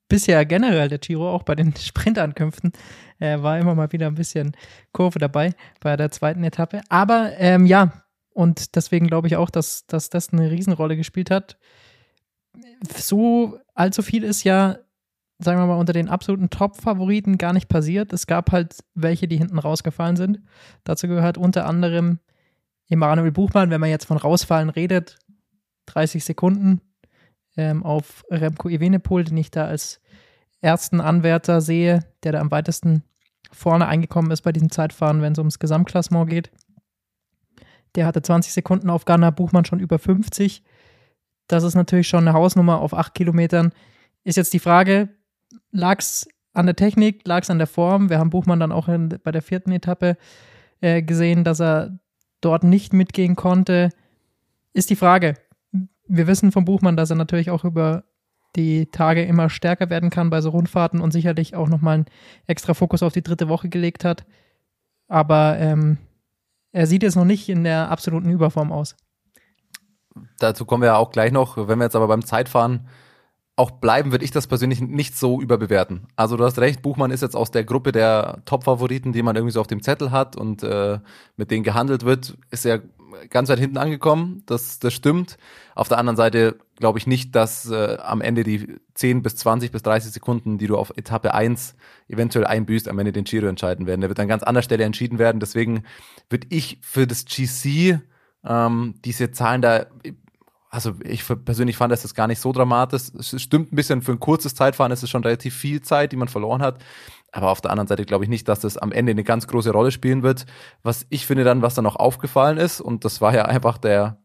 bisher 0.10 0.45
generell 0.45 0.90
der 0.90 1.00
Giro, 1.00 1.30
auch 1.30 1.44
bei 1.44 1.56
den 1.56 1.75
Sprintankünften, 1.78 2.72
äh, 3.19 3.42
war 3.42 3.60
immer 3.60 3.75
mal 3.75 3.92
wieder 3.92 4.07
ein 4.07 4.16
bisschen 4.16 4.56
Kurve 4.92 5.19
dabei 5.19 5.54
bei 5.80 5.95
der 5.95 6.12
zweiten 6.12 6.44
Etappe. 6.44 6.81
Aber 6.90 7.31
ähm, 7.38 7.66
ja, 7.66 7.92
und 8.38 8.75
deswegen 8.75 9.07
glaube 9.07 9.25
ich 9.25 9.36
auch, 9.36 9.50
dass, 9.50 9.88
dass 9.88 10.12
das 10.12 10.31
eine 10.31 10.51
Riesenrolle 10.51 10.95
gespielt 10.95 11.31
hat. 11.31 11.57
So 12.95 13.60
allzu 13.74 14.04
viel 14.04 14.24
ist 14.24 14.44
ja, 14.44 14.78
sagen 15.40 15.59
wir 15.59 15.66
mal, 15.66 15.80
unter 15.80 15.92
den 15.92 16.07
absoluten 16.07 16.52
Top-Favoriten 16.52 17.40
gar 17.40 17.52
nicht 17.52 17.68
passiert. 17.68 18.14
Es 18.14 18.28
gab 18.28 18.52
halt 18.52 18.76
welche, 18.94 19.28
die 19.28 19.38
hinten 19.38 19.57
rausgefallen 19.57 20.18
sind. 20.18 20.40
Dazu 20.83 21.07
gehört 21.07 21.40
unter 21.40 21.66
anderem 21.66 22.19
Emanuel 22.90 23.31
Buchmann, 23.31 23.71
wenn 23.71 23.81
man 23.81 23.90
jetzt 23.90 24.06
von 24.06 24.18
rausfallen 24.18 24.69
redet, 24.69 25.18
30 25.88 26.23
Sekunden 26.23 26.81
ähm, 27.57 27.81
auf 27.81 28.23
Remco 28.30 28.69
Evenepoel, 28.69 29.23
den 29.23 29.38
ich 29.38 29.50
da 29.50 29.66
als 29.66 30.00
ersten 30.61 31.02
Anwärter 31.02 31.59
sehe, 31.59 32.06
der 32.21 32.33
da 32.33 32.40
am 32.40 32.52
weitesten 32.52 33.02
vorne 33.52 33.88
eingekommen 33.88 34.30
ist 34.30 34.42
bei 34.42 34.52
diesem 34.52 34.69
Zeitfahren, 34.69 35.23
wenn 35.23 35.33
es 35.33 35.40
ums 35.40 35.57
Gesamtklassement 35.57 36.30
geht. 36.30 36.52
Der 37.97 38.06
hatte 38.06 38.21
20 38.21 38.54
Sekunden 38.54 38.92
auf 38.92 39.06
Ghana, 39.06 39.31
Buchmann 39.31 39.66
schon 39.66 39.80
über 39.80 39.97
50. 39.97 40.63
Das 41.47 41.63
ist 41.63 41.73
natürlich 41.73 42.07
schon 42.07 42.27
eine 42.27 42.33
Hausnummer 42.33 42.80
auf 42.80 42.94
8 42.94 43.16
Kilometern. 43.16 43.73
Ist 44.23 44.35
jetzt 44.35 44.54
die 44.54 44.59
Frage, 44.59 45.09
lag 45.71 45.97
es 45.97 46.27
an 46.54 46.68
der 46.68 46.75
Technik, 46.75 47.27
lag 47.27 47.42
es 47.42 47.49
an 47.49 47.57
der 47.57 47.66
Form? 47.66 48.11
Wir 48.11 48.19
haben 48.19 48.30
Buchmann 48.30 48.59
dann 48.59 48.71
auch 48.71 48.87
in, 48.87 49.09
bei 49.23 49.31
der 49.31 49.42
vierten 49.42 49.71
Etappe 49.71 50.16
äh, 50.80 51.01
gesehen, 51.01 51.44
dass 51.44 51.59
er 51.59 51.97
dort 52.39 52.63
nicht 52.63 52.94
mitgehen 52.94 53.35
konnte. 53.35 53.89
Ist 54.73 54.92
die 54.92 54.95
Frage. 54.95 55.33
Wir 56.07 56.27
wissen 56.27 56.51
vom 56.51 56.66
Buchmann, 56.66 56.97
dass 56.97 57.09
er 57.09 57.16
natürlich 57.16 57.49
auch 57.49 57.66
über 57.66 58.04
die 58.56 58.85
Tage 58.92 59.23
immer 59.23 59.49
stärker 59.49 59.89
werden 59.89 60.11
kann 60.11 60.30
bei 60.30 60.42
so 60.42 60.51
Rundfahrten 60.51 61.01
und 61.01 61.11
sicherlich 61.11 61.56
auch 61.56 61.68
nochmal 61.68 61.95
einen 61.95 62.06
extra 62.45 62.75
Fokus 62.75 63.01
auf 63.01 63.13
die 63.13 63.23
dritte 63.23 63.49
Woche 63.49 63.69
gelegt 63.69 64.06
hat. 64.06 64.23
Aber 65.07 65.57
ähm, 65.57 65.97
er 66.71 66.88
sieht 66.88 67.04
jetzt 67.04 67.16
noch 67.16 67.26
nicht 67.26 67.50
in 67.50 67.64
der 67.64 67.90
absoluten 67.90 68.30
Überform 68.30 68.71
aus. 68.71 68.95
Dazu 70.40 70.66
kommen 70.66 70.83
wir 70.83 70.88
ja 70.88 70.97
auch 70.97 71.12
gleich 71.12 71.31
noch. 71.31 71.57
Wenn 71.68 71.80
wir 71.80 71.86
jetzt 71.86 71.95
aber 71.95 72.07
beim 72.07 72.26
Zeitfahren 72.26 72.88
auch 73.56 73.71
bleiben, 73.71 74.12
würde 74.12 74.24
ich 74.24 74.31
das 74.31 74.47
persönlich 74.47 74.81
nicht 74.81 75.18
so 75.18 75.42
überbewerten. 75.42 76.07
Also 76.16 76.38
du 76.38 76.44
hast 76.44 76.59
recht, 76.59 76.83
Buchmann 76.83 77.09
ist 77.09 77.21
jetzt 77.21 77.36
aus 77.36 77.50
der 77.50 77.64
Gruppe 77.64 77.92
der 77.92 78.44
Top-Favoriten, 78.45 79.14
die 79.14 79.24
man 79.24 79.36
irgendwie 79.36 79.54
so 79.54 79.62
auf 79.62 79.68
dem 79.68 79.81
Zettel 79.81 80.12
hat 80.12 80.36
und 80.36 80.62
äh, 80.62 81.00
mit 81.38 81.50
denen 81.50 81.64
gehandelt 81.64 82.06
wird, 82.06 82.38
ist 82.52 82.66
er 82.66 82.83
ganz 83.30 83.49
weit 83.49 83.59
hinten 83.59 83.78
angekommen. 83.78 84.44
Das, 84.45 84.80
das 84.80 84.94
stimmt. 84.94 85.37
Auf 85.76 85.87
der 85.87 85.97
anderen 85.97 86.18
Seite 86.18 86.57
glaube 86.76 86.99
ich 86.99 87.07
nicht, 87.07 87.35
dass 87.35 87.69
äh, 87.69 87.97
am 88.02 88.21
Ende 88.21 88.44
die 88.44 88.78
10 88.94 89.23
bis 89.23 89.35
20 89.37 89.71
bis 89.71 89.83
30 89.83 90.11
Sekunden, 90.11 90.57
die 90.57 90.68
du 90.68 90.78
auf 90.78 90.92
Etappe 90.95 91.33
1 91.33 91.76
eventuell 92.07 92.45
einbüßt, 92.45 92.87
am 92.87 92.99
Ende 92.99 93.11
den 93.11 93.23
Giro 93.23 93.47
entscheiden 93.47 93.87
werden. 93.87 94.02
Der 94.02 94.09
wird 94.09 94.19
an 94.19 94.28
ganz 94.28 94.44
anderer 94.44 94.64
Stelle 94.64 94.83
entschieden 94.83 95.19
werden. 95.19 95.40
Deswegen 95.40 95.83
würde 96.30 96.47
ich 96.49 96.80
für 96.81 97.07
das 97.07 97.26
GC 97.26 97.99
Ähm, 98.45 98.95
diese 99.04 99.31
Zahlen 99.31 99.61
da, 99.61 99.87
also 100.69 100.94
ich 101.04 101.23
persönlich 101.45 101.76
fand 101.76 101.92
das 101.92 102.04
jetzt 102.04 102.14
gar 102.14 102.28
nicht 102.28 102.40
so 102.40 102.52
dramatisch. 102.52 103.04
Es 103.18 103.42
stimmt 103.42 103.73
ein 103.73 103.76
bisschen, 103.76 104.02
für 104.02 104.11
ein 104.11 104.19
kurzes 104.19 104.56
Zeitfahren 104.56 104.92
ist 104.92 105.04
es 105.04 105.09
schon 105.09 105.23
relativ 105.23 105.56
viel 105.56 105.81
Zeit, 105.81 106.11
die 106.11 106.18
man 106.18 106.28
verloren 106.28 106.61
hat. 106.61 106.83
Aber 107.31 107.52
auf 107.52 107.62
der 107.62 107.72
anderen 107.72 107.88
Seite 107.88 108.06
glaube 108.06 108.24
ich 108.24 108.30
nicht, 108.30 108.48
dass 108.48 108.62
das 108.62 108.78
am 108.78 108.92
Ende 108.92 109.12
eine 109.12 109.24
ganz 109.24 109.48
große 109.48 109.72
Rolle 109.72 109.92
spielen 109.92 110.24
wird. 110.24 110.46
Was 110.84 111.06
ich 111.10 111.26
finde 111.26 111.44
dann, 111.44 111.62
was 111.62 111.76
dann 111.76 111.84
noch 111.84 111.98
aufgefallen 111.98 112.57
ist, 112.57 112.81
und 112.81 113.06
das 113.06 113.22
war 113.22 113.34
ja 113.34 113.46
einfach 113.46 113.78
der 113.78 114.18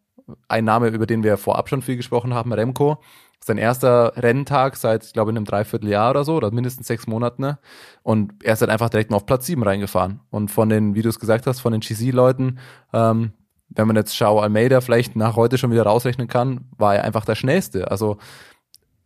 ein 0.49 0.65
Name, 0.65 0.89
über 0.89 1.07
den 1.07 1.23
wir 1.23 1.37
vorab 1.37 1.69
schon 1.69 1.83
viel 1.83 1.97
gesprochen 1.97 2.35
haben, 2.35 2.53
Remco. 2.53 3.03
Sein 3.45 3.59
erster 3.59 4.13
Renntag 4.17 4.77
seit, 4.77 5.05
ich 5.05 5.13
glaube, 5.13 5.33
in 5.33 5.37
einem 5.37 5.47
Dreivierteljahr 5.47 6.11
oder 6.11 6.25
so, 6.25 6.37
oder 6.37 6.53
mindestens 6.53 6.87
sechs 6.87 7.09
Monaten. 7.09 7.43
Ne? 7.43 7.59
Und 8.05 8.35
er 8.45 8.53
ist 8.53 8.61
halt 8.61 8.71
einfach 8.71 8.89
direkt 8.89 9.11
mal 9.11 9.17
auf 9.17 9.27
Platz 9.27 9.47
sieben 9.47 9.65
reingefahren. 9.65 10.21
Und 10.31 10.51
von 10.51 10.69
den, 10.69 10.95
wie 10.95 11.03
du 11.03 11.09
es 11.09 11.19
gesagt 11.19 11.47
hast, 11.49 11.61
von 11.61 11.73
den 11.73 11.81
GC-Leuten, 11.81 12.61
ähm, 12.93 13.33
wenn 13.69 13.87
man 13.87 13.97
jetzt 13.97 14.17
Schau 14.17 14.39
Almeida 14.39 14.81
vielleicht 14.81 15.17
nach 15.17 15.35
heute 15.35 15.59
schon 15.59 15.73
wieder 15.73 15.85
rausrechnen 15.85 16.29
kann, 16.29 16.69
war 16.77 16.95
er 16.95 17.05
einfach 17.05 17.25
der 17.25 17.35
Schnellste. 17.35 17.91
Also 17.91 18.19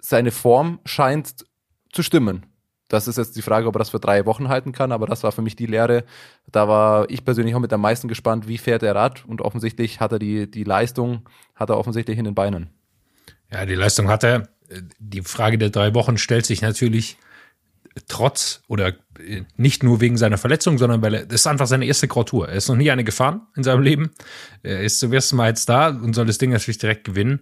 seine 0.01 0.33
Form 0.33 0.81
scheint 0.85 1.47
zu 1.93 2.03
stimmen. 2.03 2.45
Das 2.89 3.09
ist 3.09 3.19
jetzt 3.19 3.37
die 3.37 3.43
Frage, 3.43 3.67
ob 3.67 3.75
er 3.75 3.81
das 3.81 3.91
für 3.91 3.99
drei 3.99 4.27
Wochen 4.27 4.49
halten 4.49 4.73
kann, 4.73 4.93
aber 4.93 5.07
das 5.07 5.23
war 5.23 5.33
für 5.33 5.43
mich 5.43 5.57
die 5.57 5.67
Lehre. 5.67 6.05
Da 6.51 6.69
war 6.69 7.11
ich 7.11 7.25
persönlich 7.25 7.55
auch 7.55 7.61
mit 7.61 7.73
am 7.73 7.81
meisten 7.81 8.07
gespannt, 8.07 8.47
wie 8.47 8.59
fährt 8.59 8.83
er 8.83 8.95
Rad 8.95 9.25
und 9.27 9.41
offensichtlich 9.41 10.01
hat 10.01 10.13
er 10.13 10.19
die, 10.19 10.51
die 10.51 10.65
Leistung, 10.65 11.29
hat 11.55 11.71
er 11.71 11.79
offensichtlich 11.79 12.19
in 12.19 12.25
den 12.25 12.35
Beinen. 12.35 12.71
Ja, 13.51 13.67
die 13.67 13.75
Leistung 13.75 14.09
hat 14.09 14.25
er. 14.25 14.49
Die 14.99 15.23
Frage 15.23 15.59
der 15.59 15.71
drei 15.71 15.95
Wochen 15.95 16.19
stellt 16.19 16.47
sich 16.47 16.61
natürlich 16.61 17.19
trotz 18.09 18.63
oder 18.69 18.95
nicht 19.57 19.83
nur 19.83 20.01
wegen 20.01 20.17
seiner 20.17 20.39
Verletzung, 20.39 20.77
sondern 20.79 21.03
weil 21.03 21.15
er, 21.15 21.27
das 21.27 21.43
ist 21.43 21.47
einfach 21.47 21.67
seine 21.67 21.87
erste 21.87 22.09
Grand 22.09 22.33
Er 22.33 22.49
ist 22.49 22.69
noch 22.69 22.77
nie 22.77 22.91
eine 22.91 23.05
gefahren 23.05 23.47
in 23.57 23.63
seinem 23.63 23.83
Leben. 23.83 24.11
Er 24.63 24.83
ist 24.83 25.01
zum 25.01 25.13
ersten 25.13 25.37
Mal 25.37 25.49
jetzt 25.49 25.69
da 25.69 25.89
und 25.89 26.15
soll 26.15 26.27
das 26.27 26.39
Ding 26.39 26.51
natürlich 26.51 26.79
direkt 26.79 27.05
gewinnen 27.05 27.41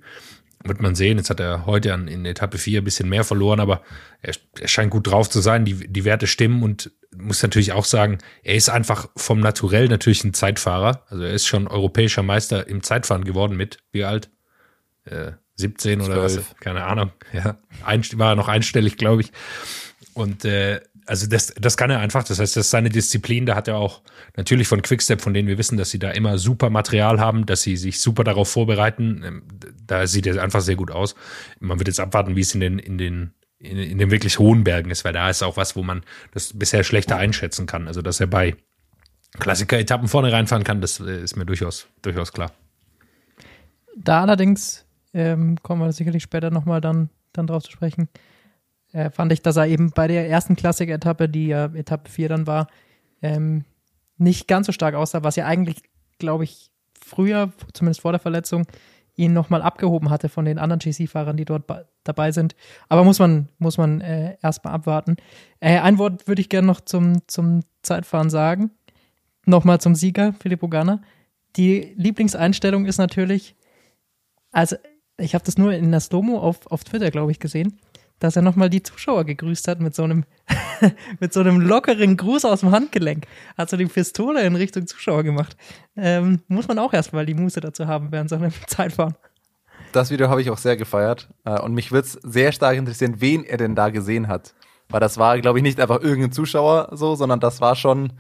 wird 0.65 0.81
man 0.81 0.95
sehen. 0.95 1.19
Jetzt 1.19 1.31
hat 1.31 1.41
er 1.41 1.67
heute 1.67 1.93
an, 1.93 2.09
in 2.09 2.25
Etappe 2.25 2.59
4 2.59 2.81
ein 2.81 2.85
bisschen 2.85 3.09
mehr 3.09 3.25
verloren, 3.25 3.61
aber 3.61 3.83
er, 4.23 4.35
er 4.59 4.69
scheint 4.69 4.91
gut 4.91 5.07
drauf 5.07 5.29
zu 5.29 5.41
sein. 5.41 5.65
Die, 5.65 5.87
die 5.89 6.05
Werte 6.05 6.27
stimmen 6.27 6.63
und 6.63 6.91
muss 7.17 7.43
natürlich 7.43 7.73
auch 7.73 7.85
sagen, 7.85 8.19
er 8.43 8.55
ist 8.55 8.69
einfach 8.69 9.09
vom 9.17 9.41
Naturell 9.41 9.89
natürlich 9.89 10.25
ein 10.25 10.35
Zeitfahrer. 10.35 11.05
Also 11.09 11.25
er 11.25 11.33
ist 11.33 11.47
schon 11.47 11.69
europäischer 11.69 12.23
Meister 12.23 12.67
im 12.67 12.83
Zeitfahren 12.83 13.25
geworden 13.25 13.57
mit, 13.57 13.79
wie 13.93 14.05
alt? 14.05 14.31
Äh, 15.05 15.33
17 15.57 16.01
oder 16.01 16.27
12. 16.27 16.37
was? 16.37 16.57
Keine 16.61 16.85
Ahnung. 16.85 17.13
Ja, 17.33 17.59
ein, 17.85 18.03
war 18.15 18.33
er 18.33 18.37
noch 18.37 18.49
einstellig, 18.49 18.97
glaube 18.97 19.23
ich. 19.23 19.33
Und 20.15 20.45
äh, 20.45 20.81
also 21.07 21.27
das, 21.27 21.53
das 21.59 21.77
kann 21.77 21.91
er 21.91 22.01
einfach. 22.01 22.25
Das 22.25 22.39
heißt, 22.39 22.57
das 22.57 22.67
ist 22.67 22.71
seine 22.71 22.89
Disziplin. 22.89 23.47
Da 23.47 23.55
hat 23.55 23.69
er 23.69 23.77
auch 23.77 24.03
natürlich 24.37 24.69
von 24.69 24.83
Quickstep, 24.83 25.21
von 25.21 25.35
denen 25.35 25.49
wir 25.49 25.59
wissen, 25.59 25.77
dass 25.77 25.91
sie 25.91 25.99
da 25.99 26.11
immer 26.11 26.39
super 26.39 26.71
Material 26.71 27.21
haben, 27.21 27.47
dass 27.47 27.63
sie 27.63 27.77
sich 27.77 28.01
super 28.01 28.25
darauf 28.25 28.49
vorbereiten. 28.49 29.23
Ähm, 29.25 29.43
da 29.87 30.07
sieht 30.07 30.27
er 30.27 30.43
einfach 30.43 30.61
sehr 30.61 30.77
gut 30.77 30.91
aus. 30.91 31.15
Man 31.61 31.79
wird 31.79 31.89
jetzt 31.89 32.01
abwarten, 32.01 32.37
wie 32.37 32.41
es 32.41 32.55
in 32.55 32.61
den, 32.61 32.79
in 32.79 32.99
den, 32.99 33.35
in, 33.59 33.79
in 33.79 33.99
den 33.99 34.11
wirklich 34.11 34.39
hohen 34.39 34.65
Bergen 34.65 34.91
ist, 34.91 35.05
weil 35.05 35.13
da 35.13 35.29
ist 35.29 35.43
auch 35.43 35.57
was, 35.57 35.77
wo 35.77 35.83
man 35.83 36.03
das 36.33 36.57
bisher 36.59 36.85
schlechter 36.85 37.17
einschätzen 37.17 37.67
kann. 37.67 37.87
Also, 37.87 38.01
dass 38.01 38.21
er 38.21 38.27
bei 38.27 38.57
Klassiker-Etappen 39.39 40.09
vorne 40.09 40.33
reinfahren 40.33 40.65
kann, 40.65 40.81
das 40.81 41.01
äh, 41.01 41.23
ist 41.23 41.37
mir 41.37 41.45
durchaus, 41.45 41.87
durchaus 42.03 42.33
klar. 42.33 42.53
Da 43.97 44.23
allerdings 44.23 44.87
ähm, 45.13 45.57
kommen 45.63 45.83
wir 45.83 45.93
sicherlich 45.93 46.23
später 46.23 46.51
nochmal 46.51 46.81
dann, 46.81 47.11
dann 47.33 47.47
drauf 47.47 47.63
zu 47.65 47.73
sprechen 47.73 48.09
äh, 48.95 49.11
fand 49.11 49.33
ich, 49.33 49.43
dass 49.43 49.57
er 49.57 49.67
eben 49.67 49.91
bei 49.91 50.07
der 50.07 50.29
ersten 50.31 50.57
Klassik-Etappe, 50.57 51.29
die 51.29 51.49
ja 51.49 51.67
Etappe 51.67 52.09
4 52.09 52.29
dann 52.29 52.47
war, 52.47 52.69
ähm, 53.23 53.65
nicht 54.17 54.47
ganz 54.47 54.67
so 54.67 54.73
stark 54.73 54.95
aussah, 54.95 55.25
was 55.25 55.37
ja 55.37 55.47
eigentlich, 55.47 55.83
glaube 56.19 56.45
ich, 56.45 56.71
früher, 57.05 57.53
zumindest 57.73 58.03
vor 58.03 58.13
der 58.13 58.21
Verletzung, 58.21 58.67
ihn 59.17 59.33
nochmal 59.33 59.63
abgehoben 59.63 60.11
hatte 60.11 60.29
von 60.29 60.45
den 60.45 60.59
anderen 60.59 60.79
GC-Fahrern, 60.79 61.37
die 61.37 61.45
dort 61.45 61.65
dabei 62.05 62.31
sind. 62.33 62.55
Aber 62.89 63.05
muss 63.05 63.19
man, 63.19 63.49
muss 63.59 63.79
man 63.79 64.01
äh, 64.01 64.37
erstmal 64.43 64.75
abwarten. 64.75 65.17
Äh, 65.61 65.81
ein 65.81 65.99
Wort 65.99 66.29
würde 66.29 66.41
ich 66.41 66.49
gerne 66.49 66.67
noch 66.67 66.81
zum, 66.81 67.27
zum 67.27 67.63
Zeitfahren 67.83 68.31
sagen. 68.31 68.71
Nochmal 69.45 69.81
zum 69.81 69.95
Sieger, 69.95 70.35
Filippo 70.35 70.69
Ganna. 70.69 71.03
Die 71.57 71.95
Lieblingseinstellung 71.97 72.87
ist 72.87 72.99
natürlich, 72.99 73.57
also 74.53 74.77
ich 75.19 75.35
habe 75.35 75.45
das 75.45 75.59
nur 75.59 75.73
in 75.73 75.91
der 75.91 76.01
Slomo 76.01 76.39
auf, 76.39 76.67
auf 76.69 76.85
Twitter, 76.85 77.11
glaube 77.11 77.33
ich, 77.33 77.41
gesehen 77.41 77.79
dass 78.19 78.37
er 78.37 78.43
nochmal 78.43 78.71
die 78.71 78.83
Zuschauer 78.83 79.25
gegrüßt 79.25 79.69
hat 79.69 79.81
mit 79.81 79.95
so 79.95 80.05
einem, 80.05 80.25
mit 81.21 81.33
so 81.33 81.41
einem 81.41 81.61
lockeren 81.61 82.17
Gruß 82.17 82.45
aus 82.45 82.61
dem 82.61 82.71
Handgelenk. 82.71 83.27
Hat 83.57 83.71
so 83.71 83.77
die 83.77 83.87
Pistole 83.87 84.43
in 84.43 84.57
Richtung 84.57 84.87
Zuschauer 84.87 85.23
gemacht. 85.23 85.57
Ähm, 85.97 86.41
muss 86.49 86.69
man 86.69 86.79
auch 86.79 86.93
erstmal 86.93 87.27
die 87.27 87.35
Muße 87.35 87.61
dazu 87.61 87.87
haben 87.87 88.13
während 88.13 88.31
so 88.31 88.37
einem 88.37 88.53
Zeitfahren. 88.67 89.15
Das 89.93 90.11
Video 90.11 90.29
habe 90.29 90.43
ich 90.43 90.51
auch 90.51 90.59
sehr 90.59 90.77
gefeiert. 90.77 91.29
Äh, 91.45 91.61
und 91.61 91.75
mich 91.75 91.93
würde 91.93 92.07
es 92.07 92.13
sehr 92.13 92.53
stark 92.53 92.77
interessieren, 92.77 93.17
wen 93.19 93.45
er 93.45 93.59
denn 93.59 93.75
da 93.75 93.91
gesehen 93.91 94.29
hat. 94.29 94.55
Weil 94.89 95.01
das 95.01 95.19
war, 95.19 95.41
glaube 95.41 95.59
ich, 95.59 95.63
nicht 95.63 95.81
einfach 95.81 96.01
irgendein 96.01 96.33
Zuschauer 96.33 96.91
so, 96.93 97.15
sondern 97.15 97.41
das 97.41 97.61
war 97.61 97.77
schon 97.77 98.13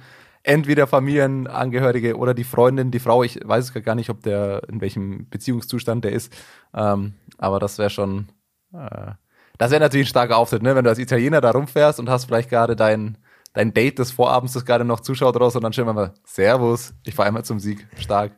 entweder 0.42 0.86
Familienangehörige 0.86 2.16
oder 2.16 2.34
die 2.34 2.44
Freundin, 2.44 2.90
die 2.90 3.00
Frau. 3.00 3.22
Ich 3.22 3.40
weiß 3.42 3.72
gar 3.82 3.94
nicht, 3.94 4.10
ob 4.10 4.22
der 4.22 4.62
in 4.68 4.80
welchem 4.80 5.28
Beziehungszustand 5.28 6.04
der 6.04 6.12
ist. 6.12 6.32
Ähm, 6.74 7.14
aber 7.38 7.58
das 7.58 7.78
wäre 7.78 7.90
schon 7.90 8.28
äh, 8.72 9.12
das 9.58 9.70
wäre 9.70 9.80
natürlich 9.80 10.06
ein 10.06 10.10
starker 10.10 10.36
Auftritt, 10.36 10.62
ne? 10.62 10.74
Wenn 10.74 10.84
du 10.84 10.90
als 10.90 10.98
Italiener 10.98 11.40
da 11.40 11.50
rumfährst 11.50 12.00
und 12.00 12.08
hast 12.08 12.26
vielleicht 12.26 12.50
gerade 12.50 12.76
dein, 12.76 13.18
dein 13.52 13.72
Date 13.72 13.98
des 13.98 14.10
Vorabends, 14.10 14.54
das 14.54 14.64
gerade 14.64 14.84
noch 14.84 15.00
zuschaut 15.00 15.38
raus 15.40 15.56
und 15.56 15.62
dann 15.62 15.72
wir 15.72 15.92
mal, 15.92 16.14
Servus, 16.24 16.94
ich 17.04 17.14
fahre 17.14 17.28
einmal 17.28 17.44
zum 17.44 17.60
Sieg. 17.60 17.86
Stark. 17.98 18.32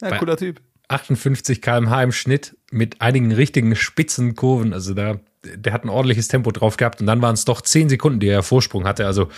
Ja, 0.00 0.10
Bei 0.10 0.18
cooler 0.18 0.36
Typ. 0.36 0.60
58 0.88 1.62
km/h 1.62 2.02
im 2.02 2.12
Schnitt 2.12 2.56
mit 2.70 3.00
einigen 3.00 3.32
richtigen 3.32 3.74
spitzen 3.74 4.34
Kurven. 4.34 4.72
Also 4.72 4.94
da, 4.94 5.16
der 5.42 5.72
hat 5.72 5.84
ein 5.84 5.88
ordentliches 5.88 6.28
Tempo 6.28 6.50
drauf 6.50 6.76
gehabt 6.76 7.00
und 7.00 7.06
dann 7.06 7.22
waren 7.22 7.34
es 7.34 7.44
doch 7.44 7.60
10 7.60 7.88
Sekunden, 7.88 8.20
die 8.20 8.28
er 8.28 8.42
Vorsprung 8.42 8.84
hatte. 8.84 9.06
Also 9.06 9.28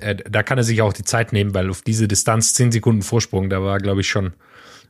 äh, 0.00 0.16
da 0.16 0.42
kann 0.42 0.58
er 0.58 0.64
sich 0.64 0.82
auch 0.82 0.92
die 0.92 1.04
Zeit 1.04 1.32
nehmen, 1.32 1.54
weil 1.54 1.70
auf 1.70 1.82
diese 1.82 2.08
Distanz 2.08 2.54
10 2.54 2.72
Sekunden 2.72 3.02
Vorsprung, 3.02 3.48
da 3.48 3.62
war, 3.62 3.78
glaube 3.78 4.00
ich, 4.00 4.08
schon 4.08 4.32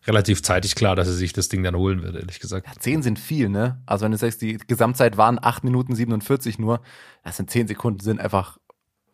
relativ 0.09 0.43
zeitig 0.43 0.75
klar, 0.75 0.97
dass 0.97 1.07
er 1.07 1.15
sich 1.15 1.33
das 1.33 1.49
Ding 1.49 1.63
dann 1.63 1.77
holen 1.77 2.03
wird, 2.03 2.17
ehrlich 2.17 2.41
gesagt. 2.41 2.67
Ja, 2.67 2.73
zehn 2.79 3.03
sind 3.03 3.19
viel, 3.19 3.49
ne? 3.49 3.81
Also 3.87 4.05
wenn 4.05 4.13
du 4.13 4.19
sagst, 4.19 4.41
die 4.43 4.57
Gesamtzeit 4.57 5.17
waren 5.17 5.39
8 5.41 5.63
Minuten 5.65 5.95
47 5.95 6.59
nur, 6.59 6.81
das 7.23 7.37
sind 7.37 7.51
10 7.51 7.69
Sekunden, 7.69 8.01
sind 8.01 8.21
einfach 8.21 8.59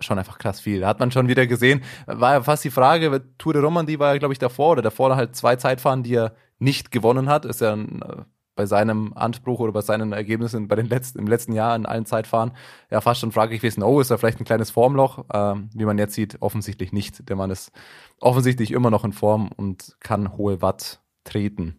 schon 0.00 0.18
einfach 0.18 0.38
krass 0.38 0.60
viel. 0.60 0.80
Da 0.80 0.88
hat 0.88 1.00
man 1.00 1.10
schon 1.10 1.28
wieder 1.28 1.46
gesehen, 1.46 1.82
war 2.06 2.34
ja 2.34 2.42
fast 2.42 2.64
die 2.64 2.70
Frage, 2.70 3.22
Tour 3.38 3.52
de 3.52 3.62
Romandie 3.62 3.98
war 3.98 4.12
ja, 4.12 4.18
glaube 4.18 4.32
ich, 4.32 4.38
davor 4.38 4.72
oder 4.72 4.82
davor 4.82 5.14
halt 5.16 5.36
zwei 5.36 5.56
Zeitfahren, 5.56 6.02
die 6.02 6.14
er 6.14 6.34
nicht 6.58 6.90
gewonnen 6.90 7.28
hat. 7.28 7.44
Ist 7.44 7.60
ja 7.60 7.72
ein, 7.74 8.02
äh, 8.02 8.22
bei 8.54 8.66
seinem 8.66 9.12
Anspruch 9.14 9.60
oder 9.60 9.72
bei 9.72 9.80
seinen 9.80 10.12
Ergebnissen 10.12 10.68
bei 10.68 10.76
den 10.76 10.86
letzten, 10.86 11.18
im 11.18 11.26
letzten 11.26 11.52
Jahr 11.52 11.74
in 11.74 11.86
allen 11.86 12.06
Zeitfahren 12.06 12.52
ja 12.90 13.00
fast 13.00 13.20
schon 13.20 13.32
fraglich 13.32 13.60
gewesen, 13.60 13.82
oh, 13.82 14.00
ist 14.00 14.10
da 14.10 14.16
vielleicht 14.16 14.40
ein 14.40 14.44
kleines 14.44 14.70
Formloch? 14.70 15.24
Ähm, 15.32 15.70
wie 15.74 15.84
man 15.84 15.98
jetzt 15.98 16.14
sieht, 16.14 16.40
offensichtlich 16.40 16.92
nicht. 16.92 17.28
Der 17.28 17.36
Mann 17.36 17.50
ist 17.50 17.72
offensichtlich 18.20 18.70
immer 18.70 18.90
noch 18.90 19.04
in 19.04 19.12
Form 19.12 19.50
und 19.56 19.96
kann 20.00 20.36
hohe 20.36 20.62
Watt 20.62 21.00
treten. 21.24 21.78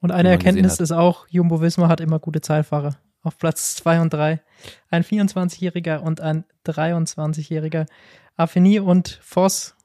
Und 0.00 0.10
eine 0.10 0.30
Erkenntnis 0.30 0.80
ist 0.80 0.92
auch, 0.92 1.26
Jumbo 1.28 1.60
Wismar 1.60 1.88
hat 1.88 2.00
immer 2.00 2.18
gute 2.18 2.40
Zeitfahrer. 2.40 2.96
Auf 3.22 3.38
Platz 3.38 3.76
2 3.76 4.00
und 4.00 4.12
3. 4.12 4.40
Ein 4.90 5.04
24-Jähriger 5.04 5.98
und 5.98 6.20
ein 6.20 6.44
23-Jähriger. 6.66 7.86
Affini 8.36 8.80
und 8.80 9.20
Voss 9.22 9.76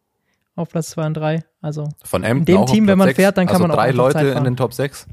auf 0.55 0.69
Platz 0.69 0.89
2 0.91 1.05
und 1.05 1.17
3. 1.17 1.43
Also 1.61 1.89
Von 2.03 2.23
in 2.23 2.45
dem 2.45 2.65
Team, 2.65 2.87
wenn 2.87 2.97
man 2.97 3.09
6. 3.09 3.15
fährt, 3.15 3.37
dann 3.37 3.45
kann 3.45 3.57
also 3.57 3.67
man 3.67 3.71
auch 3.71 3.75
drei 3.75 3.91
Leute 3.91 4.27
in 4.29 4.43
den 4.43 4.57
Top 4.57 4.73
6. 4.73 5.07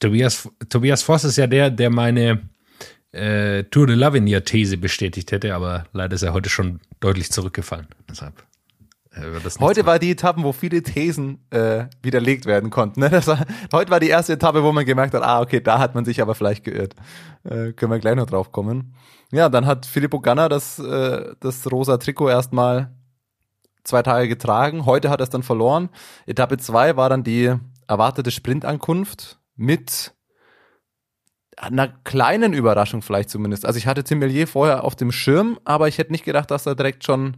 Tobias, 0.00 0.48
Tobias 0.68 1.02
Voss 1.02 1.24
ist 1.24 1.36
ja 1.36 1.46
der, 1.46 1.70
der 1.70 1.90
meine 1.90 2.48
äh, 3.12 3.64
Tour 3.64 3.86
de 3.86 3.96
l'Avenir-These 3.96 4.78
bestätigt 4.78 5.30
hätte, 5.30 5.54
aber 5.54 5.84
leider 5.92 6.14
ist 6.14 6.22
er 6.22 6.32
heute 6.32 6.48
schon 6.48 6.80
deutlich 7.00 7.30
zurückgefallen. 7.30 7.88
Deshalb. 8.08 8.42
Äh, 9.12 9.22
heute 9.60 9.86
war 9.86 9.98
die 9.98 10.12
Etappe, 10.12 10.42
wo 10.42 10.52
viele 10.52 10.82
Thesen 10.82 11.44
äh, 11.50 11.84
widerlegt 12.02 12.46
werden 12.46 12.70
konnten. 12.70 13.00
Ne? 13.00 13.10
War, 13.26 13.44
heute 13.72 13.90
war 13.90 14.00
die 14.00 14.08
erste 14.08 14.34
Etappe, 14.34 14.62
wo 14.62 14.72
man 14.72 14.86
gemerkt 14.86 15.14
hat, 15.14 15.22
ah, 15.22 15.40
okay, 15.40 15.60
da 15.60 15.78
hat 15.78 15.94
man 15.94 16.04
sich 16.04 16.22
aber 16.22 16.34
vielleicht 16.34 16.64
geirrt. 16.64 16.94
Äh, 17.44 17.72
können 17.72 17.92
wir 17.92 17.98
gleich 17.98 18.16
noch 18.16 18.26
drauf 18.26 18.52
kommen. 18.52 18.94
Ja, 19.32 19.48
dann 19.48 19.66
hat 19.66 19.86
Filippo 19.86 20.20
Ganna 20.20 20.48
das, 20.48 20.78
äh, 20.78 21.34
das 21.40 21.70
rosa 21.70 21.96
Trikot 21.98 22.28
erstmal 22.28 22.94
zwei 23.84 24.02
Tage 24.02 24.28
getragen. 24.28 24.86
Heute 24.86 25.10
hat 25.10 25.20
er 25.20 25.24
es 25.24 25.30
dann 25.30 25.42
verloren. 25.42 25.88
Etappe 26.26 26.56
zwei 26.58 26.96
war 26.96 27.08
dann 27.08 27.24
die 27.24 27.54
erwartete 27.88 28.30
Sprintankunft 28.30 29.39
mit 29.60 30.14
einer 31.56 31.88
kleinen 31.88 32.54
Überraschung 32.54 33.02
vielleicht 33.02 33.28
zumindest. 33.28 33.66
Also 33.66 33.76
ich 33.76 33.86
hatte 33.86 34.02
Tim 34.02 34.18
Millier 34.18 34.46
vorher 34.46 34.84
auf 34.84 34.96
dem 34.96 35.12
Schirm, 35.12 35.58
aber 35.64 35.88
ich 35.88 35.98
hätte 35.98 36.12
nicht 36.12 36.24
gedacht, 36.24 36.50
dass 36.50 36.64
er 36.64 36.74
direkt 36.74 37.04
schon 37.04 37.36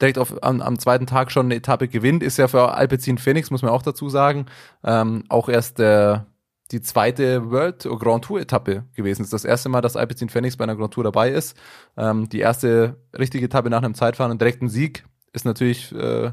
direkt 0.00 0.18
auf, 0.18 0.40
am, 0.42 0.60
am 0.60 0.78
zweiten 0.78 1.06
Tag 1.06 1.32
schon 1.32 1.46
eine 1.46 1.56
Etappe 1.56 1.88
gewinnt. 1.88 2.22
Ist 2.22 2.38
ja 2.38 2.46
für 2.46 2.74
Alpecin 2.74 3.18
Phoenix, 3.18 3.50
muss 3.50 3.62
man 3.62 3.72
auch 3.72 3.82
dazu 3.82 4.08
sagen, 4.08 4.46
ähm, 4.84 5.24
auch 5.28 5.48
erst 5.48 5.78
der 5.78 6.26
die 6.70 6.80
zweite 6.80 7.50
World 7.50 7.82
Grand 7.82 8.24
Tour 8.24 8.40
Etappe 8.40 8.84
gewesen. 8.94 9.22
Ist 9.22 9.32
das 9.32 9.44
erste 9.44 9.68
Mal, 9.68 9.80
dass 9.82 9.96
Alpecin 9.96 10.28
Phoenix 10.28 10.56
bei 10.56 10.64
einer 10.64 10.76
Grand 10.76 10.94
Tour 10.94 11.04
dabei 11.04 11.30
ist. 11.30 11.56
Ähm, 11.96 12.28
die 12.28 12.40
erste 12.40 12.96
richtige 13.18 13.46
Etappe 13.46 13.68
nach 13.68 13.82
einem 13.82 13.94
Zeitfahren 13.94 14.30
und 14.30 14.40
direkten 14.40 14.68
Sieg 14.68 15.04
ist 15.32 15.44
natürlich 15.44 15.92
äh, 15.92 16.32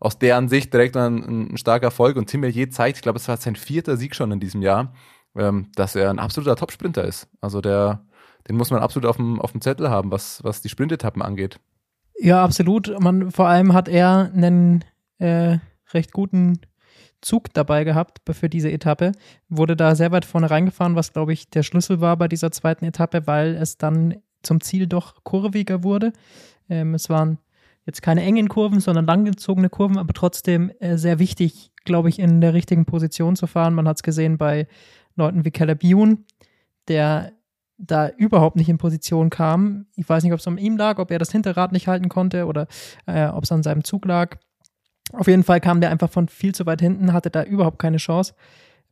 aus 0.00 0.18
deren 0.18 0.48
Sicht 0.48 0.72
direkt 0.72 0.96
ein, 0.96 1.50
ein 1.52 1.56
starker 1.56 1.86
Erfolg. 1.86 2.16
Und 2.16 2.26
Tim 2.26 2.40
Mellier 2.40 2.70
zeigt, 2.70 2.98
ich 2.98 3.02
glaube, 3.02 3.18
es 3.18 3.28
war 3.28 3.36
sein 3.36 3.56
vierter 3.56 3.96
Sieg 3.96 4.14
schon 4.14 4.30
in 4.32 4.40
diesem 4.40 4.62
Jahr, 4.62 4.92
ähm, 5.36 5.70
dass 5.74 5.96
er 5.96 6.10
ein 6.10 6.18
absoluter 6.18 6.56
Top-Sprinter 6.56 7.04
ist. 7.04 7.28
Also 7.40 7.60
der, 7.60 8.04
den 8.48 8.56
muss 8.56 8.70
man 8.70 8.80
absolut 8.80 9.08
auf 9.08 9.16
dem, 9.16 9.40
auf 9.40 9.52
dem 9.52 9.60
Zettel 9.60 9.90
haben, 9.90 10.10
was, 10.10 10.42
was 10.44 10.62
die 10.62 10.68
Sprintetappen 10.68 11.22
angeht. 11.22 11.58
Ja, 12.18 12.42
absolut. 12.42 12.98
Man, 13.00 13.30
vor 13.30 13.48
allem 13.48 13.72
hat 13.72 13.88
er 13.88 14.30
einen 14.34 14.84
äh, 15.18 15.58
recht 15.92 16.12
guten 16.12 16.60
Zug 17.20 17.52
dabei 17.52 17.84
gehabt 17.84 18.20
für 18.30 18.48
diese 18.48 18.70
Etappe. 18.70 19.12
Wurde 19.48 19.76
da 19.76 19.94
sehr 19.94 20.12
weit 20.12 20.24
vorne 20.24 20.50
reingefahren, 20.50 20.94
was, 20.94 21.12
glaube 21.12 21.32
ich, 21.32 21.50
der 21.50 21.62
Schlüssel 21.62 22.00
war 22.00 22.16
bei 22.16 22.28
dieser 22.28 22.52
zweiten 22.52 22.84
Etappe, 22.84 23.26
weil 23.26 23.56
es 23.56 23.76
dann 23.76 24.16
zum 24.42 24.60
Ziel 24.60 24.86
doch 24.86 25.24
kurviger 25.24 25.82
wurde. 25.82 26.12
Ähm, 26.68 26.94
es 26.94 27.08
waren 27.08 27.38
jetzt 27.88 28.02
keine 28.02 28.22
engen 28.22 28.48
Kurven, 28.48 28.80
sondern 28.80 29.06
langgezogene 29.06 29.70
Kurven, 29.70 29.96
aber 29.96 30.12
trotzdem 30.12 30.70
äh, 30.78 30.98
sehr 30.98 31.18
wichtig, 31.18 31.72
glaube 31.86 32.10
ich, 32.10 32.18
in 32.18 32.42
der 32.42 32.52
richtigen 32.52 32.84
Position 32.84 33.34
zu 33.34 33.46
fahren. 33.46 33.74
Man 33.74 33.88
hat 33.88 33.96
es 33.96 34.02
gesehen 34.02 34.36
bei 34.36 34.68
Leuten 35.16 35.46
wie 35.46 35.50
Caleb 35.50 35.82
Ewan, 35.82 36.26
der 36.86 37.32
da 37.78 38.10
überhaupt 38.10 38.56
nicht 38.56 38.68
in 38.68 38.76
Position 38.76 39.30
kam. 39.30 39.86
Ich 39.96 40.06
weiß 40.06 40.22
nicht, 40.22 40.34
ob 40.34 40.38
es 40.38 40.46
an 40.46 40.58
ihm 40.58 40.76
lag, 40.76 40.98
ob 40.98 41.10
er 41.10 41.18
das 41.18 41.32
Hinterrad 41.32 41.72
nicht 41.72 41.88
halten 41.88 42.10
konnte 42.10 42.44
oder 42.44 42.66
äh, 43.06 43.26
ob 43.28 43.44
es 43.44 43.52
an 43.52 43.62
seinem 43.62 43.84
Zug 43.84 44.04
lag. 44.04 44.36
Auf 45.14 45.26
jeden 45.26 45.42
Fall 45.42 45.60
kam 45.60 45.80
der 45.80 45.90
einfach 45.90 46.10
von 46.10 46.28
viel 46.28 46.54
zu 46.54 46.66
weit 46.66 46.82
hinten, 46.82 47.14
hatte 47.14 47.30
da 47.30 47.42
überhaupt 47.42 47.78
keine 47.78 47.96
Chance. 47.96 48.34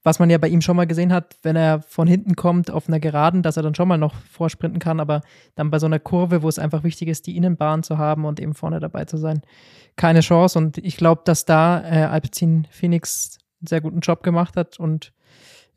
Was 0.07 0.21
man 0.21 0.31
ja 0.31 0.39
bei 0.39 0.47
ihm 0.47 0.61
schon 0.61 0.77
mal 0.77 0.87
gesehen 0.87 1.13
hat, 1.13 1.37
wenn 1.43 1.57
er 1.57 1.83
von 1.83 2.07
hinten 2.07 2.37
kommt 2.37 2.71
auf 2.71 2.87
einer 2.87 3.01
Geraden, 3.01 3.43
dass 3.43 3.57
er 3.57 3.65
dann 3.65 3.75
schon 3.75 3.89
mal 3.89 3.99
noch 3.99 4.15
vorsprinten 4.15 4.79
kann, 4.79 5.01
aber 5.01 5.21
dann 5.57 5.73
bei 5.73 5.81
so 5.81 5.87
einer 5.87 5.99
Kurve, 5.99 6.45
wo 6.45 6.49
es 6.49 6.61
einfach 6.61 6.85
wichtig 6.85 7.09
ist, 7.09 7.27
die 7.27 7.37
Innenbahn 7.37 7.83
zu 7.83 7.99
haben 7.99 8.25
und 8.25 8.39
eben 8.39 8.55
vorne 8.55 8.79
dabei 8.79 9.07
zu 9.07 9.17
sein, 9.17 9.43
keine 9.97 10.21
Chance. 10.21 10.61
Und 10.61 10.79
ich 10.79 10.97
glaube, 10.97 11.23
dass 11.25 11.45
da 11.45 11.83
äh, 11.83 12.05
Alpecin 12.05 12.69
Phoenix 12.71 13.39
einen 13.61 13.67
sehr 13.67 13.81
guten 13.81 13.99
Job 13.99 14.23
gemacht 14.23 14.57
hat 14.57 14.79
und 14.79 15.13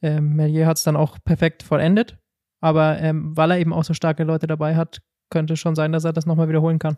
äh, 0.03 0.21
Melier 0.21 0.67
hat 0.67 0.77
es 0.77 0.83
dann 0.83 0.95
auch 0.95 1.17
perfekt 1.25 1.63
vollendet. 1.63 2.19
Aber 2.62 3.00
ähm, 3.00 3.36
weil 3.36 3.50
er 3.50 3.57
eben 3.57 3.74
auch 3.74 3.83
so 3.83 3.95
starke 3.95 4.25
Leute 4.25 4.45
dabei 4.45 4.75
hat, 4.75 5.01
könnte 5.31 5.57
schon 5.57 5.74
sein, 5.74 5.91
dass 5.91 6.03
er 6.03 6.13
das 6.13 6.27
nochmal 6.27 6.50
wiederholen 6.50 6.77
kann. 6.77 6.98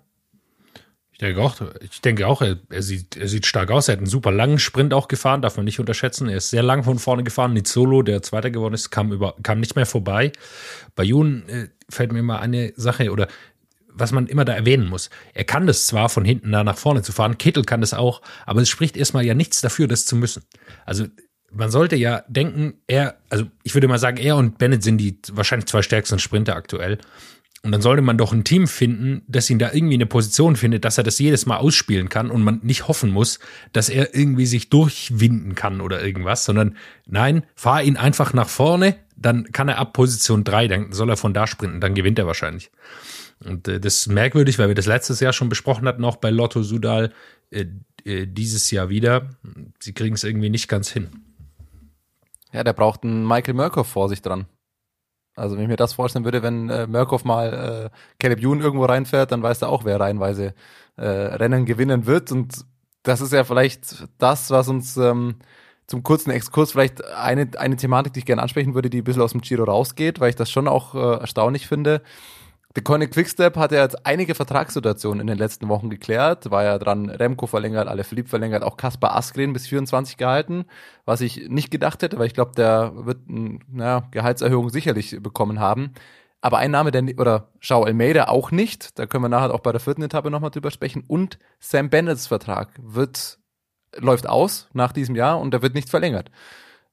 Denke 1.21 1.41
auch, 1.41 1.55
ich 1.81 2.01
denke 2.01 2.25
auch 2.25 2.41
er, 2.41 2.57
er, 2.69 2.81
sieht, 2.81 3.15
er 3.15 3.27
sieht 3.27 3.45
stark 3.45 3.69
aus. 3.69 3.87
Er 3.87 3.93
hat 3.93 3.99
einen 3.99 4.07
super 4.07 4.31
langen 4.31 4.57
Sprint 4.57 4.91
auch 4.91 5.07
gefahren, 5.07 5.43
darf 5.43 5.55
man 5.55 5.65
nicht 5.65 5.79
unterschätzen. 5.79 6.27
Er 6.27 6.37
ist 6.37 6.49
sehr 6.49 6.63
lang 6.63 6.83
von 6.83 6.97
vorne 6.97 7.23
gefahren. 7.23 7.53
Nicht 7.53 7.67
Solo, 7.67 8.01
der 8.01 8.23
Zweiter 8.23 8.49
geworden 8.49 8.73
ist, 8.73 8.89
kam, 8.89 9.11
über, 9.11 9.35
kam 9.43 9.59
nicht 9.59 9.75
mehr 9.75 9.85
vorbei. 9.85 10.31
Bei 10.95 11.03
Jun 11.03 11.47
äh, 11.47 11.67
fällt 11.89 12.11
mir 12.11 12.23
mal 12.23 12.39
eine 12.39 12.73
Sache 12.75 13.11
oder 13.11 13.27
was 13.93 14.11
man 14.11 14.27
immer 14.27 14.45
da 14.45 14.53
erwähnen 14.53 14.87
muss. 14.87 15.11
Er 15.33 15.43
kann 15.43 15.67
das 15.67 15.85
zwar 15.85 16.09
von 16.09 16.25
hinten 16.25 16.51
da 16.51 16.63
nach 16.63 16.77
vorne 16.77 17.03
zu 17.03 17.11
fahren, 17.11 17.37
Kittel 17.37 17.63
kann 17.63 17.81
das 17.81 17.93
auch, 17.93 18.21
aber 18.45 18.61
es 18.61 18.69
spricht 18.69 18.97
erstmal 18.97 19.25
ja 19.25 19.33
nichts 19.33 19.61
dafür, 19.61 19.87
das 19.87 20.05
zu 20.05 20.15
müssen. 20.15 20.43
Also 20.85 21.05
man 21.51 21.69
sollte 21.69 21.97
ja 21.97 22.23
denken, 22.27 22.75
er, 22.87 23.17
also 23.29 23.45
ich 23.63 23.73
würde 23.73 23.87
mal 23.87 23.99
sagen, 23.99 24.17
er 24.17 24.37
und 24.37 24.57
Bennett 24.57 24.83
sind 24.83 24.97
die 24.97 25.19
wahrscheinlich 25.33 25.67
zwei 25.67 25.81
stärksten 25.81 26.19
Sprinter 26.19 26.55
aktuell. 26.55 26.97
Und 27.63 27.71
dann 27.71 27.81
sollte 27.81 28.01
man 28.01 28.17
doch 28.17 28.33
ein 28.33 28.43
Team 28.43 28.67
finden, 28.67 29.21
das 29.27 29.49
ihn 29.49 29.59
da 29.59 29.71
irgendwie 29.71 29.93
eine 29.93 30.07
Position 30.07 30.55
findet, 30.55 30.83
dass 30.83 30.97
er 30.97 31.03
das 31.03 31.19
jedes 31.19 31.45
Mal 31.45 31.57
ausspielen 31.57 32.09
kann 32.09 32.31
und 32.31 32.41
man 32.41 32.59
nicht 32.63 32.87
hoffen 32.87 33.11
muss, 33.11 33.39
dass 33.71 33.87
er 33.87 34.15
irgendwie 34.15 34.47
sich 34.47 34.69
durchwinden 34.69 35.53
kann 35.53 35.79
oder 35.79 36.03
irgendwas, 36.03 36.43
sondern 36.43 36.75
nein, 37.05 37.43
fahr 37.55 37.83
ihn 37.83 37.97
einfach 37.97 38.33
nach 38.33 38.49
vorne, 38.49 38.95
dann 39.15 39.51
kann 39.51 39.69
er 39.69 39.77
ab 39.77 39.93
Position 39.93 40.43
drei, 40.43 40.67
dann 40.67 40.91
soll 40.91 41.09
er 41.11 41.17
von 41.17 41.35
da 41.35 41.45
sprinten, 41.45 41.81
dann 41.81 41.93
gewinnt 41.93 42.17
er 42.17 42.25
wahrscheinlich. 42.25 42.71
Und 43.45 43.67
äh, 43.67 43.79
das 43.79 43.97
ist 43.97 44.07
merkwürdig, 44.07 44.57
weil 44.57 44.67
wir 44.67 44.75
das 44.75 44.87
letztes 44.87 45.19
Jahr 45.19 45.33
schon 45.33 45.49
besprochen 45.49 45.87
hatten, 45.87 46.03
auch 46.03 46.15
bei 46.15 46.31
Lotto 46.31 46.63
Sudal, 46.63 47.13
äh, 47.51 47.65
äh, 48.05 48.25
dieses 48.25 48.71
Jahr 48.71 48.89
wieder. 48.89 49.29
Sie 49.79 49.93
kriegen 49.93 50.15
es 50.15 50.23
irgendwie 50.23 50.49
nicht 50.49 50.67
ganz 50.67 50.89
hin. 50.89 51.09
Ja, 52.51 52.63
der 52.63 52.73
braucht 52.73 53.03
einen 53.03 53.27
Michael 53.27 53.53
Murkoff 53.53 53.87
vor 53.87 54.09
sich 54.09 54.21
dran. 54.21 54.45
Also 55.41 55.55
wenn 55.55 55.63
ich 55.63 55.69
mir 55.69 55.75
das 55.75 55.93
vorstellen 55.93 56.23
würde, 56.23 56.43
wenn 56.43 56.69
äh, 56.69 56.87
Murkoff 56.87 57.25
mal 57.25 57.89
äh, 57.91 57.97
Caleb 58.19 58.39
Ewan 58.39 58.61
irgendwo 58.61 58.85
reinfährt, 58.85 59.31
dann 59.31 59.41
weiß 59.41 59.63
er 59.63 59.69
auch, 59.69 59.83
wer 59.85 59.99
reihenweise 59.99 60.53
äh, 60.97 61.03
Rennen 61.05 61.65
gewinnen 61.65 62.05
wird. 62.05 62.31
Und 62.31 62.65
das 63.03 63.21
ist 63.21 63.33
ja 63.33 63.43
vielleicht 63.43 64.07
das, 64.19 64.51
was 64.51 64.67
uns 64.67 64.95
ähm, 64.97 65.35
zum 65.87 66.03
kurzen 66.03 66.29
Exkurs 66.29 66.71
vielleicht 66.71 67.03
eine, 67.05 67.49
eine 67.57 67.75
Thematik, 67.75 68.13
die 68.13 68.19
ich 68.19 68.25
gerne 68.25 68.41
ansprechen 68.41 68.75
würde, 68.75 68.89
die 68.89 69.01
ein 69.01 69.03
bisschen 69.03 69.23
aus 69.23 69.31
dem 69.31 69.41
Giro 69.41 69.63
rausgeht, 69.63 70.19
weil 70.19 70.29
ich 70.29 70.35
das 70.35 70.51
schon 70.51 70.67
auch 70.67 70.93
äh, 70.95 71.19
erstaunlich 71.19 71.67
finde. 71.67 72.01
Der 72.75 72.83
Koenig 72.83 73.11
Quickstep 73.11 73.57
hat 73.57 73.73
ja 73.73 73.81
jetzt 73.81 74.05
einige 74.05 74.33
Vertragssituationen 74.33 75.19
in 75.19 75.27
den 75.27 75.37
letzten 75.37 75.67
Wochen 75.67 75.89
geklärt. 75.89 76.51
War 76.51 76.63
ja 76.63 76.77
dran, 76.77 77.09
Remco 77.09 77.45
verlängert, 77.45 77.89
alle 77.89 78.05
Philipp 78.05 78.29
verlängert, 78.29 78.63
auch 78.63 78.77
Kaspar 78.77 79.15
Askren 79.15 79.51
bis 79.51 79.67
24 79.67 80.15
gehalten, 80.15 80.63
was 81.03 81.19
ich 81.19 81.49
nicht 81.49 81.69
gedacht 81.69 82.01
hätte, 82.01 82.17
weil 82.17 82.27
ich 82.27 82.33
glaube, 82.33 82.53
der 82.55 82.93
wird 82.95 83.19
eine 83.27 84.03
Gehaltserhöhung 84.11 84.69
sicherlich 84.69 85.17
bekommen 85.21 85.59
haben. 85.59 85.93
Aber 86.39 86.59
ein 86.59 86.71
Name, 86.71 86.91
der, 86.91 87.03
oder 87.19 87.49
Schau 87.59 87.83
Almeida 87.83 88.29
auch 88.29 88.51
nicht, 88.51 88.97
da 88.97 89.05
können 89.05 89.25
wir 89.25 89.29
nachher 89.29 89.53
auch 89.53 89.59
bei 89.59 89.73
der 89.73 89.81
vierten 89.81 90.01
Etappe 90.03 90.31
nochmal 90.31 90.49
drüber 90.49 90.71
sprechen. 90.71 91.03
Und 91.07 91.39
Sam 91.59 91.89
Bennetts 91.89 92.27
Vertrag 92.27 92.69
wird, 92.81 93.37
läuft 93.97 94.27
aus 94.27 94.69
nach 94.71 94.93
diesem 94.93 95.15
Jahr 95.15 95.39
und 95.41 95.51
der 95.51 95.61
wird 95.61 95.75
nicht 95.75 95.89
verlängert. 95.89 96.31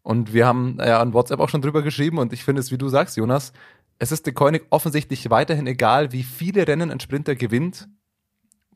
Und 0.03 0.33
wir 0.33 0.47
haben 0.47 0.79
ja 0.81 1.01
an 1.01 1.13
WhatsApp 1.13 1.41
auch 1.41 1.49
schon 1.49 1.63
drüber 1.63 1.83
geschrieben 1.83 2.19
und 2.19 2.33
ich 2.33 2.45
finde 2.45 2.61
es, 2.61 2.71
wie 2.71 2.79
du 2.79 2.89
sagst, 2.89 3.17
Jonas, 3.17 3.53
es 3.99 4.13
ist 4.13 4.27
De 4.27 4.61
offensichtlich 4.71 5.29
weiterhin 5.31 5.67
egal, 5.67 6.13
wie 6.13 6.23
viele 6.23 6.67
Rennen 6.67 6.91
ein 6.91 7.01
Sprinter 7.01 7.35
gewinnt. 7.35 7.89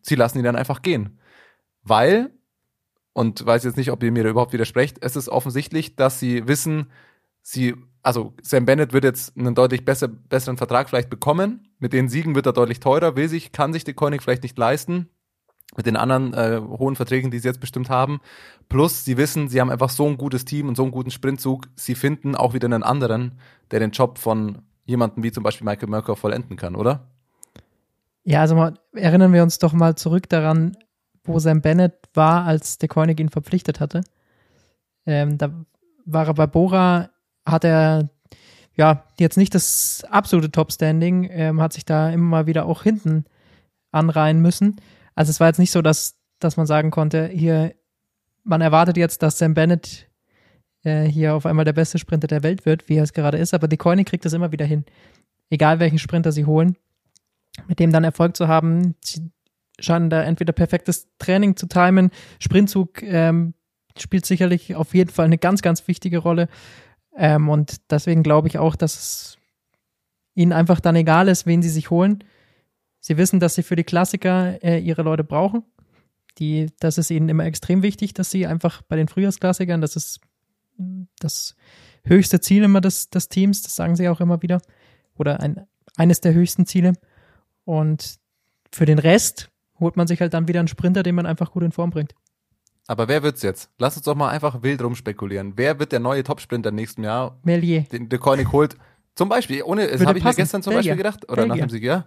Sie 0.02 0.16
lassen 0.16 0.38
ihn 0.38 0.44
dann 0.44 0.56
einfach 0.56 0.82
gehen. 0.82 1.18
Weil, 1.82 2.30
und 3.12 3.44
weiß 3.44 3.64
jetzt 3.64 3.76
nicht, 3.76 3.92
ob 3.92 4.02
ihr 4.02 4.10
mir 4.10 4.28
überhaupt 4.28 4.52
widersprecht, 4.52 4.98
es 5.00 5.16
ist 5.16 5.28
offensichtlich, 5.28 5.94
dass 5.96 6.18
sie 6.18 6.48
wissen, 6.48 6.90
sie, 7.40 7.74
also 8.02 8.34
Sam 8.42 8.66
Bennett 8.66 8.92
wird 8.92 9.04
jetzt 9.04 9.36
einen 9.36 9.54
deutlich 9.54 9.84
besser, 9.84 10.08
besseren 10.08 10.56
Vertrag 10.56 10.88
vielleicht 10.88 11.10
bekommen. 11.10 11.68
Mit 11.78 11.92
den 11.92 12.08
Siegen 12.08 12.34
wird 12.34 12.46
er 12.46 12.52
deutlich 12.52 12.80
teurer, 12.80 13.14
will 13.14 13.28
sich, 13.28 13.52
kann 13.52 13.72
sich 13.72 13.84
De 13.84 13.94
vielleicht 13.94 14.42
nicht 14.42 14.58
leisten. 14.58 15.08
Mit 15.76 15.86
den 15.86 15.96
anderen 15.96 16.34
äh, 16.34 16.60
hohen 16.60 16.96
Verträgen, 16.96 17.30
die 17.30 17.38
sie 17.38 17.48
jetzt 17.48 17.60
bestimmt 17.60 17.88
haben. 17.88 18.20
Plus, 18.68 19.06
sie 19.06 19.16
wissen, 19.16 19.48
sie 19.48 19.58
haben 19.60 19.70
einfach 19.70 19.88
so 19.88 20.06
ein 20.06 20.18
gutes 20.18 20.44
Team 20.44 20.68
und 20.68 20.76
so 20.76 20.82
einen 20.82 20.92
guten 20.92 21.10
Sprintzug. 21.10 21.68
Sie 21.76 21.94
finden 21.94 22.34
auch 22.34 22.52
wieder 22.52 22.66
einen 22.66 22.82
anderen, 22.82 23.38
der 23.70 23.80
den 23.80 23.92
Job 23.92 24.18
von 24.18 24.58
jemanden 24.92 25.22
wie 25.22 25.32
zum 25.32 25.42
Beispiel 25.42 25.64
Michael 25.64 25.88
Merker 25.88 26.14
vollenden 26.14 26.56
kann, 26.56 26.76
oder? 26.76 27.08
Ja, 28.24 28.40
also 28.40 28.54
mal, 28.54 28.74
erinnern 28.92 29.32
wir 29.32 29.42
uns 29.42 29.58
doch 29.58 29.72
mal 29.72 29.96
zurück 29.96 30.28
daran, 30.28 30.76
wo 31.24 31.38
Sam 31.38 31.60
Bennett 31.60 31.94
war, 32.14 32.44
als 32.44 32.78
der 32.78 32.88
Koenig 32.88 33.18
ihn 33.18 33.28
verpflichtet 33.28 33.80
hatte. 33.80 34.02
Ähm, 35.06 35.38
da 35.38 35.50
war 36.04 36.28
er 36.28 36.34
bei 36.34 36.46
Bora, 36.46 37.10
hat 37.44 37.64
er 37.64 38.10
ja 38.76 39.04
jetzt 39.18 39.36
nicht 39.36 39.54
das 39.54 40.04
absolute 40.08 40.50
Top-Standing, 40.50 41.28
ähm, 41.30 41.60
hat 41.60 41.72
sich 41.72 41.84
da 41.84 42.10
immer 42.10 42.28
mal 42.28 42.46
wieder 42.46 42.66
auch 42.66 42.82
hinten 42.82 43.24
anreihen 43.90 44.40
müssen. 44.40 44.76
Also 45.14 45.30
es 45.30 45.40
war 45.40 45.48
jetzt 45.48 45.58
nicht 45.58 45.72
so, 45.72 45.82
dass, 45.82 46.16
dass 46.38 46.56
man 46.56 46.66
sagen 46.66 46.90
konnte, 46.90 47.26
hier, 47.26 47.74
man 48.44 48.60
erwartet 48.60 48.96
jetzt, 48.96 49.22
dass 49.22 49.38
Sam 49.38 49.54
Bennett 49.54 50.08
äh, 50.84 51.04
hier 51.04 51.34
auf 51.34 51.46
einmal 51.46 51.64
der 51.64 51.72
beste 51.72 51.98
Sprinter 51.98 52.26
der 52.26 52.42
Welt 52.42 52.66
wird, 52.66 52.88
wie 52.88 52.96
er 52.96 53.04
es 53.04 53.12
gerade 53.12 53.38
ist. 53.38 53.54
Aber 53.54 53.68
die 53.68 53.76
Coini 53.76 54.04
kriegt 54.04 54.24
das 54.24 54.32
immer 54.32 54.52
wieder 54.52 54.64
hin. 54.64 54.84
Egal 55.50 55.80
welchen 55.80 55.98
Sprinter 55.98 56.32
sie 56.32 56.44
holen, 56.44 56.76
mit 57.68 57.78
dem 57.78 57.92
dann 57.92 58.04
Erfolg 58.04 58.36
zu 58.36 58.48
haben. 58.48 58.94
Sie 59.04 59.30
scheinen 59.78 60.10
da 60.10 60.22
entweder 60.22 60.52
perfektes 60.52 61.08
Training 61.18 61.56
zu 61.56 61.66
timen. 61.66 62.10
Sprintzug 62.38 63.02
ähm, 63.02 63.54
spielt 63.96 64.26
sicherlich 64.26 64.74
auf 64.74 64.94
jeden 64.94 65.10
Fall 65.10 65.26
eine 65.26 65.38
ganz, 65.38 65.62
ganz 65.62 65.86
wichtige 65.88 66.18
Rolle. 66.18 66.48
Ähm, 67.16 67.48
und 67.48 67.90
deswegen 67.90 68.22
glaube 68.22 68.48
ich 68.48 68.58
auch, 68.58 68.76
dass 68.76 68.94
es 68.94 69.38
ihnen 70.34 70.52
einfach 70.52 70.80
dann 70.80 70.96
egal 70.96 71.28
ist, 71.28 71.46
wen 71.46 71.62
sie 71.62 71.68
sich 71.68 71.90
holen. 71.90 72.24
Sie 73.00 73.16
wissen, 73.16 73.40
dass 73.40 73.54
sie 73.54 73.62
für 73.62 73.76
die 73.76 73.84
Klassiker 73.84 74.62
äh, 74.62 74.78
ihre 74.78 75.02
Leute 75.02 75.24
brauchen. 75.24 75.64
Die, 76.38 76.70
das 76.80 76.98
ist 76.98 77.10
ihnen 77.10 77.28
immer 77.28 77.44
extrem 77.44 77.82
wichtig, 77.82 78.14
dass 78.14 78.30
sie 78.30 78.46
einfach 78.46 78.80
bei 78.82 78.96
den 78.96 79.08
Frühjahrsklassikern, 79.08 79.82
das 79.82 79.96
ist 79.96 80.20
das 81.18 81.54
höchste 82.04 82.40
Ziel 82.40 82.64
immer 82.64 82.80
des, 82.80 83.10
des 83.10 83.28
Teams, 83.28 83.62
das 83.62 83.74
sagen 83.74 83.96
sie 83.96 84.08
auch 84.08 84.20
immer 84.20 84.42
wieder. 84.42 84.60
Oder 85.14 85.40
ein, 85.40 85.66
eines 85.96 86.20
der 86.20 86.34
höchsten 86.34 86.66
Ziele. 86.66 86.92
Und 87.64 88.16
für 88.72 88.86
den 88.86 88.98
Rest 88.98 89.50
holt 89.78 89.96
man 89.96 90.06
sich 90.06 90.20
halt 90.20 90.34
dann 90.34 90.48
wieder 90.48 90.60
einen 90.60 90.68
Sprinter, 90.68 91.02
den 91.02 91.14
man 91.14 91.26
einfach 91.26 91.52
gut 91.52 91.62
in 91.62 91.72
Form 91.72 91.90
bringt. 91.90 92.14
Aber 92.86 93.08
wer 93.08 93.22
wird's 93.22 93.42
jetzt? 93.42 93.70
Lass 93.78 93.96
uns 93.96 94.04
doch 94.04 94.14
mal 94.14 94.30
einfach 94.30 94.62
wild 94.62 94.82
rumspekulieren. 94.82 95.52
Wer 95.56 95.78
wird 95.78 95.92
der 95.92 96.00
neue 96.00 96.24
Topsprinter 96.24 96.70
im 96.70 96.74
nächsten 96.74 97.04
Jahr? 97.04 97.38
Melier. 97.44 97.82
Den 97.82 98.08
der 98.08 98.18
Koenig 98.18 98.50
holt. 98.50 98.76
Zum 99.14 99.28
Beispiel, 99.28 99.62
ohne, 99.62 99.86
das 99.86 100.04
habe 100.04 100.18
ich 100.18 100.24
mir 100.24 100.34
gestern 100.34 100.62
zum 100.62 100.72
Belgier. 100.72 100.92
Beispiel 100.92 101.10
gedacht. 101.10 101.30
Oder 101.30 101.46
nach 101.46 101.54
Belgier. 101.54 101.66
dem 101.66 101.70
Sieg, 101.70 101.84
ja? 101.84 102.06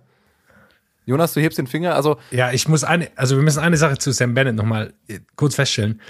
Jonas, 1.06 1.34
du 1.34 1.40
hebst 1.40 1.58
den 1.58 1.68
Finger. 1.68 1.96
Also, 1.96 2.18
Ja, 2.32 2.52
ich 2.52 2.68
muss 2.68 2.84
eine, 2.84 3.10
also 3.16 3.36
wir 3.36 3.44
müssen 3.44 3.60
eine 3.60 3.78
Sache 3.78 3.98
zu 3.98 4.12
Sam 4.12 4.34
Bennett 4.34 4.56
nochmal 4.56 4.94
äh, 5.08 5.20
kurz 5.36 5.56
feststellen. 5.56 6.02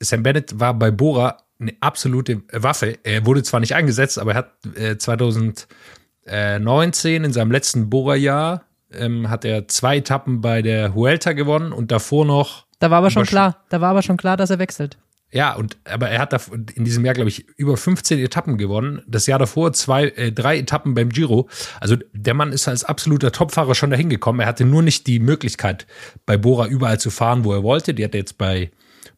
Sam 0.00 0.22
Bennett 0.22 0.60
war 0.60 0.74
bei 0.74 0.90
Bora 0.90 1.38
eine 1.68 1.76
absolute 1.80 2.42
Waffe. 2.52 2.98
Er 3.02 3.26
wurde 3.26 3.42
zwar 3.42 3.60
nicht 3.60 3.74
eingesetzt, 3.74 4.18
aber 4.18 4.32
er 4.32 4.36
hat 4.36 4.52
äh, 4.76 4.96
2019 4.96 7.24
in 7.24 7.32
seinem 7.32 7.50
letzten 7.50 7.90
Bora-Jahr 7.90 8.62
ähm, 8.92 9.30
hat 9.30 9.44
er 9.44 9.68
zwei 9.68 9.98
Etappen 9.98 10.40
bei 10.40 10.62
der 10.62 10.94
Huelta 10.94 11.32
gewonnen 11.32 11.72
und 11.72 11.90
davor 11.90 12.24
noch 12.24 12.66
Da 12.78 12.90
war 12.90 12.98
aber 12.98 13.10
schon 13.10 13.24
klar, 13.24 13.64
da 13.68 13.80
war 13.80 13.90
aber 13.90 14.02
schon 14.02 14.16
klar, 14.16 14.36
dass 14.36 14.50
er 14.50 14.58
wechselt. 14.58 14.98
Ja, 15.34 15.56
und 15.56 15.76
aber 15.82 16.10
er 16.10 16.20
hat 16.20 16.32
in 16.76 16.84
diesem 16.84 17.04
Jahr, 17.04 17.14
glaube 17.14 17.28
ich, 17.28 17.44
über 17.56 17.76
15 17.76 18.20
Etappen 18.20 18.56
gewonnen. 18.56 19.02
Das 19.08 19.26
Jahr 19.26 19.40
davor 19.40 19.72
zwei, 19.72 20.04
äh, 20.10 20.30
drei 20.30 20.58
Etappen 20.58 20.94
beim 20.94 21.08
Giro. 21.08 21.48
Also 21.80 21.96
der 22.12 22.34
Mann 22.34 22.52
ist 22.52 22.68
als 22.68 22.84
absoluter 22.84 23.32
Topfahrer 23.32 23.74
schon 23.74 23.90
dahin 23.90 24.08
gekommen. 24.08 24.38
Er 24.38 24.46
hatte 24.46 24.64
nur 24.64 24.82
nicht 24.82 25.08
die 25.08 25.18
Möglichkeit, 25.18 25.88
bei 26.24 26.36
Bora 26.36 26.68
überall 26.68 27.00
zu 27.00 27.10
fahren, 27.10 27.44
wo 27.44 27.52
er 27.52 27.64
wollte. 27.64 27.94
Die 27.94 28.04
hat 28.04 28.14
er 28.14 28.20
jetzt 28.20 28.38
bei, 28.38 28.70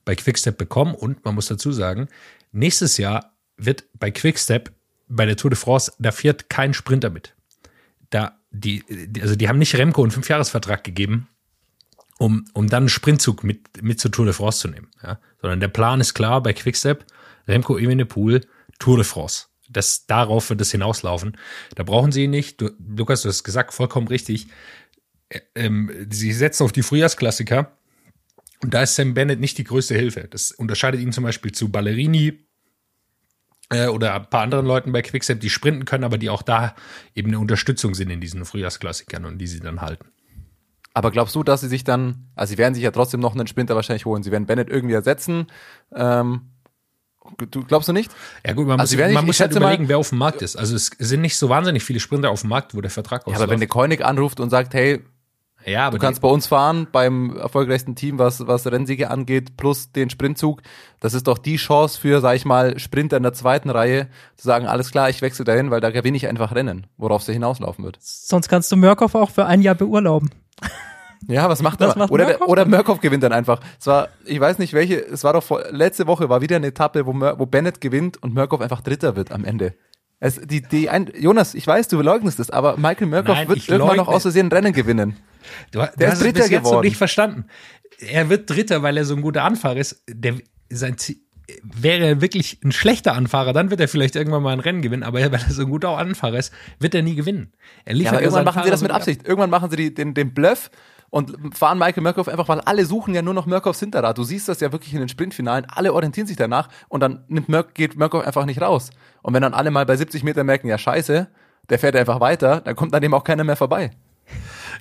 bei 0.07 0.15
Quickstep 0.15 0.57
bekommen. 0.57 0.95
Und 0.95 1.23
man 1.27 1.35
muss 1.35 1.49
dazu 1.49 1.71
sagen, 1.71 2.09
nächstes 2.57 2.97
Jahr 2.97 3.37
wird 3.57 3.85
bei 3.95 4.11
Quickstep 4.11 4.73
bei 5.09 5.27
der 5.27 5.37
Tour 5.37 5.51
de 5.51 5.59
France, 5.59 5.93
da 5.99 6.11
fährt 6.11 6.51
kein 6.51 6.75
Sprinter 6.75 7.11
mit. 7.11 7.35
Da, 8.11 8.39
die, 8.51 8.83
also 9.21 9.37
die 9.37 9.49
haben 9.49 9.59
nicht 9.59 9.75
Remco 9.77 10.03
einen 10.03 10.11
Fünfjahresvertrag 10.11 10.83
gegeben, 10.83 11.29
um, 12.19 12.45
um 12.55 12.69
dann 12.69 12.85
einen 12.85 12.89
Sprintzug 12.89 13.45
mit, 13.45 13.83
mit 13.83 14.01
zur 14.01 14.11
Tour 14.11 14.25
de 14.25 14.35
France 14.35 14.61
zu 14.61 14.69
nehmen. 14.69 14.91
Ja? 15.03 15.21
Sondern 15.41 15.61
der 15.61 15.69
Plan 15.69 16.01
ist 16.01 16.15
klar 16.15 16.43
bei 16.43 16.53
Quickstep, 16.53 17.05
Remco 17.47 17.79
Evenepoel, 17.79 18.47
Tour 18.79 18.97
de 18.97 19.05
France. 19.05 19.47
Das, 19.69 20.07
darauf 20.07 20.51
wird 20.51 20.61
es 20.61 20.71
hinauslaufen. 20.71 21.37
Da 21.75 21.83
brauchen 21.83 22.13
sie 22.13 22.25
ihn 22.25 22.31
nicht. 22.31 22.61
Du, 22.61 22.71
Lukas, 22.79 23.23
du 23.23 23.29
hast 23.29 23.45
gesagt, 23.45 23.75
vollkommen 23.75 24.09
richtig. 24.09 24.47
Ähm, 25.55 26.07
sie 26.11 26.33
setzen 26.33 26.65
auf 26.65 26.73
die 26.73 26.83
Frühjahrsklassiker. 26.83 27.77
Und 28.63 28.75
da 28.75 28.83
ist 28.83 28.95
Sam 28.95 29.15
Bennett 29.15 29.41
nicht 29.41 29.59
die 29.59 29.65
größte 29.65 29.95
Hilfe. 29.95 30.29
Das 30.31 30.53
unterscheidet 30.53 31.01
ihn 31.01 31.13
zum 31.13 31.25
Beispiel 31.25 31.53
zu 31.53 31.69
Ballerini 31.69 32.46
äh, 33.71 33.89
oder 33.89 34.15
ein 34.15 34.31
paar 34.31 34.43
anderen 34.43 34.67
Leuten 34.67 34.93
bei 34.93 35.03
Quickstep, 35.03 35.41
die 35.41 35.51
sprinten 35.51 35.85
können, 35.85 36.05
aber 36.05 36.19
die 36.19 36.31
auch 36.31 36.43
da 36.43 36.75
eben 37.15 37.29
eine 37.29 37.39
Unterstützung 37.39 37.95
sind 37.95 38.11
in 38.11 38.21
diesen 38.21 38.45
Frühjahrsklassikern 38.45 39.25
und 39.25 39.39
die 39.39 39.47
sie 39.47 39.61
dann 39.61 39.81
halten. 39.81 40.07
Aber 40.95 41.11
glaubst 41.11 41.35
du, 41.35 41.43
dass 41.43 41.61
sie 41.61 41.69
sich 41.69 41.85
dann, 41.85 42.29
also 42.37 42.53
sie 42.53 42.59
werden 42.59 42.75
sich 42.75 42.83
ja 42.85 42.91
trotzdem 42.91 43.21
noch 43.21 43.35
einen 43.35 43.47
Sprinter 43.47 43.75
wahrscheinlich 43.75 44.07
holen. 44.07 44.23
Sie 44.23 44.31
werden 44.33 44.47
Bennett 44.47 44.71
irgendwie 44.71 44.95
ersetzen. 44.95 45.47
Ähm, 45.95 46.43
du 47.51 47.65
glaubst 47.65 47.89
du 47.89 47.93
nicht? 47.93 48.11
Ja 48.47 48.55
gut, 48.55 48.67
man 48.67 48.81
Also 48.81 48.97
muss, 48.97 49.03
man 49.03 49.11
ich- 49.11 49.17
muss 49.27 49.41
halt 49.41 49.51
schätze 49.51 49.61
mal- 49.61 49.67
überlegen, 49.67 49.89
wer 49.89 49.99
auf 49.99 50.09
dem 50.09 50.19
Markt 50.19 50.41
ist. 50.43 50.57
Also 50.57 50.75
es 50.75 50.91
sind 50.99 51.21
nicht 51.21 51.37
so 51.37 51.49
wahnsinnig 51.51 51.83
viele 51.83 52.01
Sprinter 52.01 52.31
auf 52.31 52.41
dem 52.43 52.51
Markt, 52.51 52.75
wo 52.75 52.81
der 52.81 52.91
Vertrag 52.91 53.23
Ja, 53.23 53.27
ausläuft. 53.27 53.43
aber 53.43 53.53
wenn 53.53 53.61
der 53.61 53.69
Koenig 53.69 54.05
anruft 54.05 54.41
und 54.41 54.49
sagt, 54.49 54.73
hey, 54.73 55.05
ja, 55.67 55.87
aber 55.87 55.99
du 55.99 56.05
kannst 56.05 56.21
bei 56.21 56.29
uns 56.29 56.47
fahren, 56.47 56.87
beim 56.91 57.37
erfolgreichsten 57.37 57.95
Team, 57.95 58.19
was, 58.19 58.47
was 58.47 58.67
Rennsiege 58.67 59.11
angeht, 59.11 59.57
plus 59.57 59.93
den 59.93 60.11
Sprintzug, 60.11 60.63
das 61.01 61.13
ist 61.13 61.27
doch 61.27 61.39
die 61.39 61.57
Chance 61.57 62.01
für, 62.01 62.21
sag 62.21 62.37
ich 62.37 62.45
mal, 62.45 62.79
Sprinter 62.79 63.17
in 63.17 63.25
der 63.25 63.33
zweiten 63.33 63.71
Reihe, 63.71 64.09
zu 64.37 64.47
sagen, 64.47 64.67
alles 64.67 64.91
klar, 64.91 65.11
ich 65.11 65.23
wechsle 65.23 65.45
dahin, 65.45 65.71
weil 65.71 65.81
da 65.81 65.91
gewinne 65.91 66.17
ich 66.17 66.29
einfach 66.29 66.55
Rennen, 66.55 66.87
worauf 66.97 67.27
ja 67.27 67.33
hinauslaufen 67.33 67.85
wird. 67.85 67.99
Sonst 68.01 68.49
kannst 68.49 68.71
du 68.71 68.77
Murkoff 68.77 69.15
auch 69.15 69.31
für 69.31 69.47
ein 69.47 69.61
Jahr 69.61 69.75
beurlauben. 69.75 70.31
Ja, 71.29 71.49
was 71.49 71.63
macht 71.63 71.81
er? 71.81 71.89
oder, 72.11 72.27
Murkoff? 72.27 72.49
oder 72.49 72.65
Murkoff 72.67 73.01
gewinnt 73.01 73.23
dann 73.23 73.33
einfach. 73.33 73.61
Es 73.81 73.87
war, 73.87 74.09
ich 74.25 74.39
weiß 74.39 74.59
nicht 74.59 74.75
welche, 74.75 75.01
es 75.01 75.25
war 75.25 75.33
doch 75.33 75.43
vor, 75.43 75.63
letzte 75.71 76.07
Woche 76.07 76.29
war 76.29 76.41
wieder 76.41 76.57
eine 76.57 76.69
Etappe, 76.69 77.07
wo, 77.07 77.13
Mur, 77.13 77.39
wo 77.39 77.47
Bennett 77.47 77.81
gewinnt 77.81 78.23
und 78.23 78.35
Murkoff 78.35 78.61
einfach 78.61 78.81
Dritter 78.81 79.17
wird 79.17 79.33
am 79.33 79.45
Ende. 79.45 79.75
Es, 80.19 80.41
die, 80.41 80.63
die 80.63 80.89
ein, 80.89 81.11
Jonas, 81.19 81.55
ich 81.55 81.67
weiß, 81.67 81.89
du 81.89 82.01
leugnest 82.01 82.41
es, 82.41 82.51
aber 82.51 82.77
Michael 82.79 83.07
Murkoff 83.09 83.37
Nein, 83.37 83.49
wird 83.49 83.69
irgendwann 83.69 83.97
noch 83.97 84.09
aus 84.09 84.23
Versehen 84.23 84.49
Rennen 84.51 84.73
gewinnen. 84.73 85.17
du, 85.73 85.81
du 85.81 85.87
der 85.99 86.11
hast 86.11 86.15
ist 86.15 86.21
es 86.21 86.21
Dritter 86.21 86.41
bis 86.43 86.51
jetzt 86.51 86.63
noch 86.63 86.71
geworden. 86.71 86.87
nicht 86.87 86.97
verstanden. 86.97 87.45
Er 87.99 88.29
wird 88.31 88.49
Dritter, 88.49 88.83
weil 88.83 88.97
er 88.97 89.05
so 89.05 89.15
ein 89.15 89.23
guter 89.23 89.45
Anfahrer 89.45 89.77
ist. 89.77 90.03
Der, 90.09 90.35
sein 90.71 90.97
Ziel, 90.99 91.17
wäre 91.63 92.05
er 92.07 92.21
wirklich 92.21 92.59
ein 92.65 92.73
schlechter 92.73 93.13
Anfahrer, 93.15 93.53
dann 93.53 93.71
wird 93.71 93.81
er 93.81 93.89
vielleicht 93.89 94.17
irgendwann 94.17 94.43
mal 94.43 94.53
ein 94.53 94.61
Rennen 94.61 94.83
gewinnen, 94.83 95.03
aber 95.05 95.21
weil 95.21 95.33
er 95.35 95.51
so 95.51 95.63
ein 95.63 95.71
guter 95.71 95.97
Anfahrer 95.97 96.39
ist, 96.39 96.53
wird 96.81 96.95
er 96.95 97.03
nie 97.03 97.15
gewinnen. 97.15 97.53
Er 97.85 97.93
Ja, 97.93 97.99
liefert 97.99 98.13
aber 98.15 98.21
ja 98.23 98.25
irgendwann 98.25 98.39
seinen 98.39 98.45
machen 98.47 98.65
sie 98.65 98.71
das 98.71 98.83
mit 98.83 98.91
Absicht. 98.91 99.27
Irgendwann 99.29 99.51
machen 99.51 99.71
sie 99.71 99.77
die, 99.77 99.95
den, 99.95 100.15
den 100.15 100.35
Bluff 100.35 100.71
und 101.11 101.57
fahren 101.57 101.79
Michael 101.79 102.03
Murkoff 102.03 102.29
einfach, 102.29 102.49
weil 102.49 102.61
alle 102.61 102.85
suchen 102.85 103.15
ja 103.15 103.23
nur 103.23 103.35
noch 103.35 103.47
Murkoffs 103.47 103.81
Hinterrad. 103.81 104.19
Du 104.19 104.25
siehst 104.25 104.49
das 104.49 104.61
ja 104.61 104.73
wirklich 104.73 104.93
in 104.93 105.01
den 105.01 105.09
Sprintfinalen. 105.09 105.67
Alle 105.69 105.93
orientieren 105.93 106.27
sich 106.27 106.37
danach 106.37 106.69
und 106.89 107.01
dann 107.01 107.25
nimmt 107.29 107.49
Murk, 107.49 107.75
geht 107.75 107.97
Murkoff 107.97 108.27
einfach 108.27 108.45
nicht 108.45 108.61
raus. 108.61 108.91
Und 109.23 109.35
wenn 109.35 109.43
dann 109.43 109.55
alle 109.55 109.71
mal 109.71 109.87
bei 109.87 109.97
70 109.97 110.23
Meter 110.25 110.45
merken, 110.45 110.69
ja 110.69 110.79
scheiße, 110.79 111.29
der 111.69 111.79
fährt 111.79 111.97
einfach 111.97 112.21
weiter, 112.21 112.61
dann 112.61 112.77
kommt 112.77 112.95
an 112.95 113.03
dem 113.03 113.15
auch 113.15 113.25
keiner 113.25 113.45
mehr 113.45 113.57
vorbei. 113.57 113.91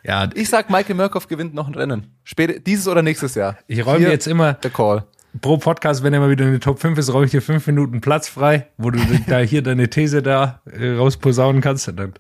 Ja, 0.04 0.30
Ich 0.36 0.50
sag, 0.50 0.70
Michael 0.70 0.96
Murkoff 0.96 1.28
gewinnt 1.28 1.54
noch 1.54 1.68
ein 1.68 1.76
Rennen. 1.76 2.12
Später, 2.24 2.60
dieses 2.60 2.88
oder 2.88 3.02
nächstes 3.02 3.36
Jahr. 3.36 3.58
ich 3.68 3.86
räume 3.86 4.08
jetzt 4.10 4.28
immer 4.28 4.54
Der 4.54 4.70
Call. 4.72 5.04
pro 5.42 5.58
Podcast, 5.58 6.04
wenn 6.04 6.14
er 6.14 6.20
mal 6.20 6.30
wieder 6.30 6.46
in 6.46 6.54
die 6.54 6.60
Top 6.60 6.80
5 6.80 6.98
ist, 6.98 7.12
räume 7.14 7.26
ich 7.26 7.32
dir 7.32 7.42
fünf 7.42 7.66
Minuten 7.68 8.02
Platz 8.02 8.28
frei, 8.28 8.68
wo 8.78 8.92
du 8.92 9.00
da 9.28 9.40
hier 9.40 9.62
deine 9.64 9.90
These 9.90 10.22
da 10.22 10.62
äh, 10.72 10.96
rausposaunen 10.96 11.62
kannst 11.62 11.88
und 11.88 11.98
dann 11.98 12.14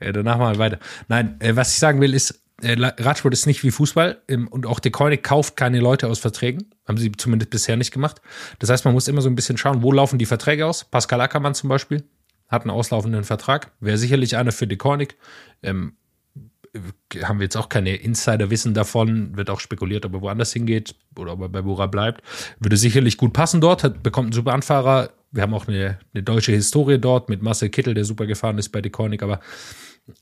äh, 0.00 0.12
danach 0.12 0.38
mal 0.38 0.58
weiter. 0.58 0.78
Nein, 1.08 1.36
äh, 1.40 1.54
was 1.56 1.72
ich 1.72 1.78
sagen 1.78 2.00
will, 2.00 2.14
ist, 2.14 2.40
Radsport 2.60 3.34
ist 3.34 3.46
nicht 3.46 3.62
wie 3.62 3.70
Fußball 3.70 4.20
ähm, 4.28 4.48
und 4.48 4.66
auch 4.66 4.80
der 4.80 4.90
Koenig 4.90 5.22
kauft 5.22 5.56
keine 5.56 5.80
Leute 5.80 6.08
aus 6.08 6.18
Verträgen. 6.18 6.70
Haben 6.86 6.98
sie 6.98 7.12
zumindest 7.12 7.50
bisher 7.50 7.76
nicht 7.76 7.92
gemacht. 7.92 8.20
Das 8.58 8.70
heißt, 8.70 8.84
man 8.84 8.94
muss 8.94 9.08
immer 9.08 9.20
so 9.20 9.28
ein 9.28 9.36
bisschen 9.36 9.56
schauen, 9.56 9.82
wo 9.82 9.92
laufen 9.92 10.18
die 10.18 10.26
Verträge 10.26 10.66
aus. 10.66 10.84
Pascal 10.84 11.20
Ackermann 11.20 11.54
zum 11.54 11.68
Beispiel 11.68 12.02
hat 12.48 12.62
einen 12.62 12.70
auslaufenden 12.70 13.24
Vertrag. 13.24 13.70
Wäre 13.80 13.98
sicherlich 13.98 14.36
einer 14.36 14.52
für 14.52 14.66
die 14.66 14.76
Koenig. 14.76 15.16
Ähm, 15.62 15.92
haben 17.22 17.38
wir 17.38 17.44
jetzt 17.44 17.56
auch 17.56 17.68
keine 17.68 17.96
Insider-Wissen 17.96 18.74
davon, 18.74 19.36
wird 19.36 19.50
auch 19.50 19.60
spekuliert, 19.60 20.04
ob 20.04 20.14
er 20.14 20.20
woanders 20.20 20.52
hingeht 20.52 20.94
oder 21.16 21.32
ob 21.32 21.40
er 21.42 21.48
bei 21.48 21.62
Bora 21.62 21.86
bleibt. 21.86 22.22
Würde 22.58 22.76
sicherlich 22.76 23.16
gut 23.16 23.32
passen 23.32 23.60
dort, 23.60 23.84
hat, 23.84 24.02
bekommt 24.02 24.26
einen 24.26 24.32
super 24.32 24.52
Anfahrer. 24.52 25.10
Wir 25.30 25.42
haben 25.42 25.54
auch 25.54 25.66
eine, 25.68 25.98
eine 26.12 26.22
deutsche 26.22 26.52
Historie 26.52 26.98
dort 26.98 27.28
mit 27.28 27.42
Marcel 27.42 27.68
Kittel, 27.68 27.94
der 27.94 28.04
super 28.04 28.26
gefahren 28.26 28.58
ist 28.58 28.70
bei 28.70 28.80
Deconic, 28.80 29.22
aber 29.22 29.40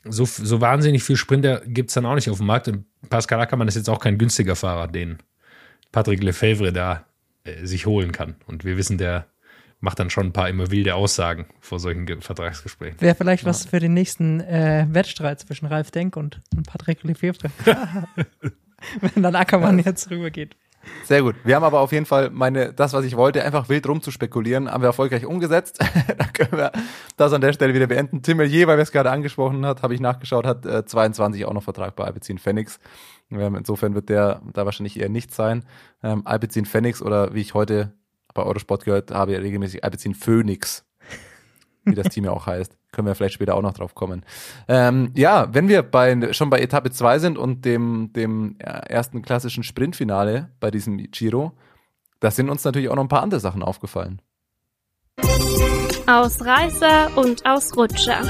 so, 0.04 0.24
so 0.24 0.60
wahnsinnig 0.60 1.02
viel 1.04 1.16
Sprinter 1.16 1.62
gibt's 1.66 1.94
dann 1.94 2.06
auch 2.06 2.14
nicht 2.14 2.30
auf 2.30 2.38
dem 2.38 2.46
Markt. 2.46 2.68
Und 2.68 2.84
Pascal 3.08 3.40
Ackermann 3.40 3.68
ist 3.68 3.76
jetzt 3.76 3.88
auch 3.88 4.00
kein 4.00 4.18
günstiger 4.18 4.56
Fahrer, 4.56 4.88
den 4.88 5.18
Patrick 5.92 6.22
Lefebvre 6.22 6.72
da 6.72 7.04
äh, 7.44 7.64
sich 7.64 7.86
holen 7.86 8.12
kann. 8.12 8.36
Und 8.46 8.64
wir 8.64 8.76
wissen, 8.76 8.98
der 8.98 9.26
macht 9.80 9.98
dann 9.98 10.10
schon 10.10 10.26
ein 10.26 10.32
paar 10.32 10.48
immer 10.48 10.70
wilde 10.70 10.94
Aussagen 10.94 11.46
vor 11.60 11.78
solchen 11.78 12.06
Ge 12.06 12.20
Vertragsgesprächen. 12.20 13.00
Wäre 13.00 13.14
vielleicht 13.14 13.44
was 13.44 13.66
für 13.66 13.78
den 13.78 13.94
nächsten 13.94 14.40
äh, 14.40 14.86
Wettstreit 14.90 15.40
zwischen 15.40 15.66
Ralf 15.66 15.90
Denk 15.90 16.16
und, 16.16 16.40
und 16.56 16.66
Patrick 16.66 17.02
Lefebvre. 17.02 17.50
Wenn 19.00 19.22
dann 19.22 19.34
Ackermann 19.34 19.78
jetzt 19.78 20.10
rübergeht. 20.10 20.56
Sehr 21.04 21.22
gut. 21.22 21.36
Wir 21.44 21.56
haben 21.56 21.64
aber 21.64 21.80
auf 21.80 21.92
jeden 21.92 22.06
Fall 22.06 22.30
meine, 22.30 22.72
das, 22.72 22.92
was 22.92 23.04
ich 23.04 23.16
wollte, 23.16 23.44
einfach 23.44 23.68
wild 23.68 23.88
rum 23.88 24.02
zu 24.02 24.10
spekulieren, 24.10 24.70
haben 24.70 24.82
wir 24.82 24.88
erfolgreich 24.88 25.24
umgesetzt. 25.24 25.78
Dann 26.18 26.32
können 26.32 26.52
wir 26.52 26.72
das 27.16 27.32
an 27.32 27.40
der 27.40 27.52
Stelle 27.52 27.74
wieder 27.74 27.86
beenden. 27.86 28.22
Tim 28.22 28.38
Melier, 28.38 28.66
weil 28.66 28.76
wir 28.76 28.82
es 28.82 28.92
gerade 28.92 29.10
angesprochen 29.10 29.64
hat, 29.66 29.82
habe 29.82 29.94
ich 29.94 30.00
nachgeschaut, 30.00 30.46
hat 30.46 30.66
äh, 30.66 30.84
22 30.84 31.44
auch 31.44 31.52
noch 31.52 31.62
Vertrag 31.62 31.94
bei 31.96 32.04
Alpecin 32.04 32.38
Phoenix. 32.38 32.80
Ähm, 33.30 33.54
insofern 33.56 33.94
wird 33.94 34.08
der 34.08 34.40
da 34.52 34.64
wahrscheinlich 34.64 34.98
eher 34.98 35.08
nicht 35.08 35.34
sein. 35.34 35.64
Ähm, 36.02 36.22
Alpecin 36.24 36.64
Phoenix 36.64 37.02
oder 37.02 37.34
wie 37.34 37.40
ich 37.40 37.54
heute 37.54 37.92
bei 38.34 38.42
Eurosport 38.42 38.84
gehört 38.84 39.10
habe, 39.10 39.40
regelmäßig 39.40 39.82
Alpecin 39.82 40.14
Phoenix, 40.14 40.84
wie 41.86 41.94
das 41.94 42.08
Team 42.08 42.24
ja 42.24 42.32
auch 42.32 42.46
heißt. 42.46 42.76
Können 42.92 43.06
wir 43.06 43.14
vielleicht 43.14 43.34
später 43.34 43.54
auch 43.54 43.62
noch 43.62 43.74
drauf 43.74 43.94
kommen. 43.94 44.24
Ähm, 44.68 45.12
ja, 45.14 45.52
wenn 45.54 45.68
wir 45.68 45.82
bei, 45.82 46.32
schon 46.32 46.50
bei 46.50 46.60
Etappe 46.60 46.90
2 46.90 47.18
sind 47.18 47.38
und 47.38 47.64
dem, 47.64 48.12
dem 48.12 48.56
ersten 48.58 49.22
klassischen 49.22 49.62
Sprintfinale 49.62 50.50
bei 50.60 50.70
diesem 50.70 50.98
Giro, 50.98 51.52
da 52.20 52.30
sind 52.30 52.50
uns 52.50 52.64
natürlich 52.64 52.88
auch 52.88 52.96
noch 52.96 53.04
ein 53.04 53.08
paar 53.08 53.22
andere 53.22 53.40
Sachen 53.40 53.62
aufgefallen. 53.62 54.20
Ausreißer 56.06 57.16
und 57.16 57.44
Ausrutscher. 57.46 58.20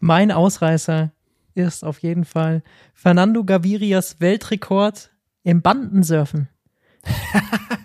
Mein 0.00 0.30
Ausreißer 0.30 1.12
ist 1.54 1.84
auf 1.84 1.98
jeden 2.00 2.24
Fall 2.24 2.62
Fernando 2.94 3.44
Gavirias 3.44 4.20
Weltrekord 4.20 5.10
im 5.42 5.62
Bandensurfen. 5.62 6.48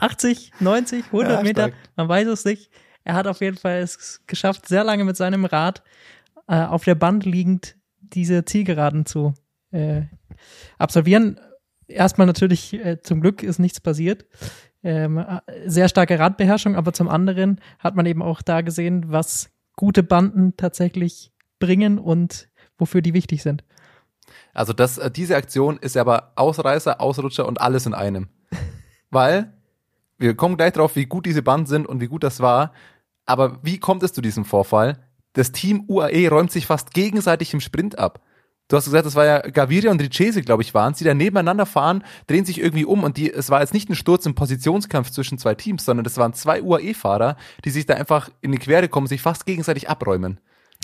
80, 0.00 0.52
90, 0.60 1.04
100 1.06 1.32
Ja, 1.32 1.42
Meter, 1.42 1.70
man 1.96 2.08
weiß 2.08 2.28
es 2.28 2.44
nicht. 2.44 2.70
Er 3.04 3.14
hat 3.14 3.26
auf 3.26 3.40
jeden 3.40 3.56
Fall 3.56 3.78
es 3.80 4.22
geschafft, 4.26 4.68
sehr 4.68 4.84
lange 4.84 5.04
mit 5.04 5.16
seinem 5.16 5.44
Rad 5.44 5.82
äh, 6.48 6.64
auf 6.64 6.84
der 6.84 6.94
Band 6.94 7.24
liegend 7.24 7.76
diese 8.00 8.44
Zielgeraden 8.44 9.06
zu 9.06 9.34
äh, 9.70 10.02
absolvieren. 10.78 11.40
Erstmal 11.86 12.26
natürlich, 12.26 12.74
äh, 12.74 13.00
zum 13.02 13.20
Glück 13.20 13.42
ist 13.42 13.58
nichts 13.58 13.80
passiert. 13.80 14.26
Ähm, 14.82 15.18
äh, 15.18 15.40
sehr 15.66 15.88
starke 15.88 16.18
Radbeherrschung, 16.18 16.76
aber 16.76 16.92
zum 16.92 17.08
anderen 17.08 17.60
hat 17.78 17.94
man 17.96 18.06
eben 18.06 18.22
auch 18.22 18.42
da 18.42 18.62
gesehen, 18.62 19.04
was 19.08 19.50
gute 19.76 20.02
Banden 20.02 20.56
tatsächlich 20.56 21.32
bringen 21.58 21.98
und 21.98 22.48
wofür 22.78 23.02
die 23.02 23.14
wichtig 23.14 23.42
sind. 23.42 23.64
Also 24.54 24.72
das, 24.72 24.98
äh, 24.98 25.10
diese 25.10 25.36
Aktion 25.36 25.78
ist 25.78 25.96
ja 25.96 26.02
aber 26.02 26.32
Ausreißer, 26.36 27.00
Ausrutscher 27.00 27.46
und 27.46 27.60
alles 27.60 27.86
in 27.86 27.94
einem. 27.94 28.28
Weil, 29.10 29.52
wir 30.20 30.36
kommen 30.36 30.56
gleich 30.56 30.74
drauf, 30.74 30.96
wie 30.96 31.06
gut 31.06 31.26
diese 31.26 31.42
Band 31.42 31.66
sind 31.66 31.86
und 31.86 32.00
wie 32.00 32.06
gut 32.06 32.22
das 32.22 32.40
war. 32.40 32.72
Aber 33.26 33.58
wie 33.62 33.78
kommt 33.78 34.02
es 34.02 34.12
zu 34.12 34.20
diesem 34.20 34.44
Vorfall? 34.44 34.98
Das 35.32 35.50
Team 35.50 35.84
UAE 35.88 36.28
räumt 36.28 36.52
sich 36.52 36.66
fast 36.66 36.92
gegenseitig 36.92 37.54
im 37.54 37.60
Sprint 37.60 37.98
ab. 37.98 38.20
Du 38.68 38.76
hast 38.76 38.84
gesagt, 38.84 39.06
das 39.06 39.16
war 39.16 39.24
ja 39.24 39.38
Gaviria 39.40 39.90
und 39.90 40.00
Richese, 40.00 40.42
glaube 40.42 40.62
ich, 40.62 40.74
waren 40.74 40.92
es, 40.92 40.98
die 40.98 41.04
da 41.04 41.14
nebeneinander 41.14 41.66
fahren, 41.66 42.04
drehen 42.28 42.44
sich 42.44 42.60
irgendwie 42.60 42.84
um 42.84 43.02
und 43.02 43.16
die, 43.16 43.32
es 43.32 43.50
war 43.50 43.60
jetzt 43.60 43.74
nicht 43.74 43.88
ein 43.90 43.96
Sturz 43.96 44.26
im 44.26 44.36
Positionskampf 44.36 45.10
zwischen 45.10 45.38
zwei 45.38 45.56
Teams, 45.56 45.84
sondern 45.84 46.04
das 46.04 46.18
waren 46.18 46.34
zwei 46.34 46.62
UAE-Fahrer, 46.62 47.36
die 47.64 47.70
sich 47.70 47.86
da 47.86 47.94
einfach 47.94 48.30
in 48.42 48.52
die 48.52 48.58
Quere 48.58 48.88
kommen, 48.88 49.08
sich 49.08 49.22
fast 49.22 49.44
gegenseitig 49.44 49.88
abräumen. 49.88 50.38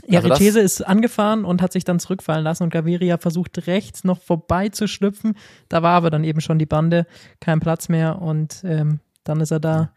Ja, 0.04 0.20
Also 0.20 0.32
Ritese 0.32 0.60
ist 0.60 0.82
angefahren 0.82 1.44
und 1.44 1.62
hat 1.62 1.72
sich 1.72 1.84
dann 1.84 2.00
zurückfallen 2.00 2.42
lassen 2.42 2.64
und 2.64 2.70
Gaviria 2.70 3.18
versucht 3.18 3.66
rechts 3.66 4.02
noch 4.02 4.20
vorbei 4.20 4.68
zu 4.68 4.88
schlüpfen. 4.88 5.36
Da 5.68 5.82
war 5.82 5.92
aber 5.94 6.10
dann 6.10 6.24
eben 6.24 6.40
schon 6.40 6.58
die 6.58 6.66
Bande, 6.66 7.06
kein 7.40 7.60
Platz 7.60 7.88
mehr 7.88 8.20
und 8.20 8.62
ähm, 8.64 9.00
dann 9.28 9.40
ist 9.40 9.50
er 9.50 9.60
da 9.60 9.92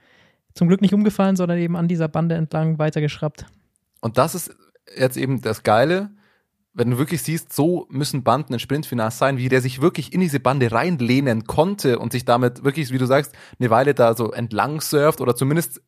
zum 0.53 0.67
Glück 0.67 0.81
nicht 0.81 0.93
umgefallen, 0.93 1.35
sondern 1.35 1.57
eben 1.57 1.75
an 1.75 1.87
dieser 1.87 2.07
Bande 2.07 2.35
entlang 2.35 2.79
weitergeschraubt. 2.79 3.45
Und 4.01 4.17
das 4.17 4.35
ist 4.35 4.55
jetzt 4.95 5.17
eben 5.17 5.41
das 5.41 5.63
Geile, 5.63 6.09
wenn 6.73 6.91
du 6.91 6.97
wirklich 6.97 7.21
siehst, 7.23 7.53
so 7.53 7.87
müssen 7.89 8.23
Banden 8.23 8.53
in 8.53 8.59
Sprintfinals 8.59 9.17
sein, 9.17 9.37
wie 9.37 9.49
der 9.49 9.61
sich 9.61 9.81
wirklich 9.81 10.13
in 10.13 10.21
diese 10.21 10.39
Bande 10.39 10.71
reinlehnen 10.71 11.45
konnte 11.45 11.99
und 11.99 12.11
sich 12.11 12.25
damit 12.25 12.63
wirklich, 12.63 12.91
wie 12.91 12.97
du 12.97 13.05
sagst, 13.05 13.33
eine 13.59 13.69
Weile 13.69 13.93
da 13.93 14.15
so 14.15 14.31
entlang 14.31 14.79
surft 14.79 15.19
oder 15.19 15.35
zumindest 15.35 15.81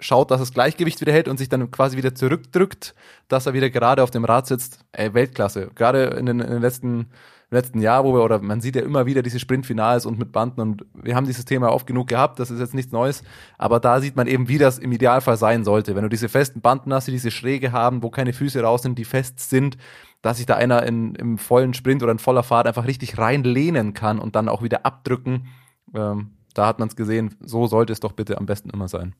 schaut, 0.00 0.30
dass 0.30 0.40
das 0.40 0.52
Gleichgewicht 0.52 1.00
wieder 1.00 1.12
hält 1.12 1.28
und 1.28 1.38
sich 1.38 1.48
dann 1.48 1.70
quasi 1.70 1.96
wieder 1.96 2.14
zurückdrückt, 2.14 2.94
dass 3.28 3.46
er 3.46 3.54
wieder 3.54 3.70
gerade 3.70 4.02
auf 4.02 4.10
dem 4.10 4.24
Rad 4.24 4.46
sitzt. 4.46 4.80
Ey, 4.90 5.14
Weltklasse. 5.14 5.70
Gerade 5.74 6.04
in 6.04 6.26
den, 6.26 6.40
in 6.40 6.50
den 6.50 6.62
letzten, 6.62 7.10
letzten 7.52 7.80
Jahr, 7.80 8.04
wo 8.04 8.14
wir, 8.14 8.24
oder 8.24 8.40
man 8.40 8.60
sieht 8.60 8.76
ja 8.76 8.82
immer 8.82 9.06
wieder 9.06 9.22
diese 9.22 9.38
Sprintfinals 9.38 10.06
und 10.06 10.18
mit 10.18 10.32
Banden 10.32 10.60
und 10.60 10.84
wir 10.94 11.14
haben 11.14 11.26
dieses 11.26 11.44
Thema 11.44 11.72
oft 11.72 11.86
genug 11.86 12.08
gehabt, 12.08 12.38
das 12.38 12.50
ist 12.50 12.60
jetzt 12.60 12.74
nichts 12.74 12.92
Neues, 12.92 13.22
aber 13.58 13.78
da 13.78 14.00
sieht 14.00 14.16
man 14.16 14.26
eben, 14.26 14.48
wie 14.48 14.58
das 14.58 14.78
im 14.78 14.92
Idealfall 14.92 15.36
sein 15.36 15.64
sollte. 15.64 15.94
Wenn 15.94 16.02
du 16.02 16.08
diese 16.08 16.28
festen 16.28 16.60
Banden 16.60 16.92
hast, 16.92 17.06
die 17.06 17.12
diese 17.12 17.30
Schräge 17.30 17.72
haben, 17.72 18.02
wo 18.02 18.10
keine 18.10 18.32
Füße 18.32 18.60
raus 18.62 18.82
sind, 18.82 18.98
die 18.98 19.04
fest 19.04 19.38
sind, 19.38 19.76
dass 20.22 20.38
sich 20.38 20.46
da 20.46 20.54
einer 20.54 20.84
in, 20.84 21.14
im 21.16 21.38
vollen 21.38 21.74
Sprint 21.74 22.02
oder 22.02 22.12
in 22.12 22.18
voller 22.18 22.42
Fahrt 22.42 22.66
einfach 22.66 22.86
richtig 22.86 23.18
reinlehnen 23.18 23.92
kann 23.92 24.18
und 24.18 24.36
dann 24.36 24.48
auch 24.48 24.62
wieder 24.62 24.86
abdrücken. 24.86 25.48
Ähm, 25.94 26.30
da 26.54 26.66
hat 26.66 26.78
man 26.78 26.88
es 26.88 26.96
gesehen, 26.96 27.34
so 27.40 27.66
sollte 27.66 27.92
es 27.92 28.00
doch 28.00 28.12
bitte 28.12 28.38
am 28.38 28.46
besten 28.46 28.70
immer 28.70 28.88
sein. 28.88 29.14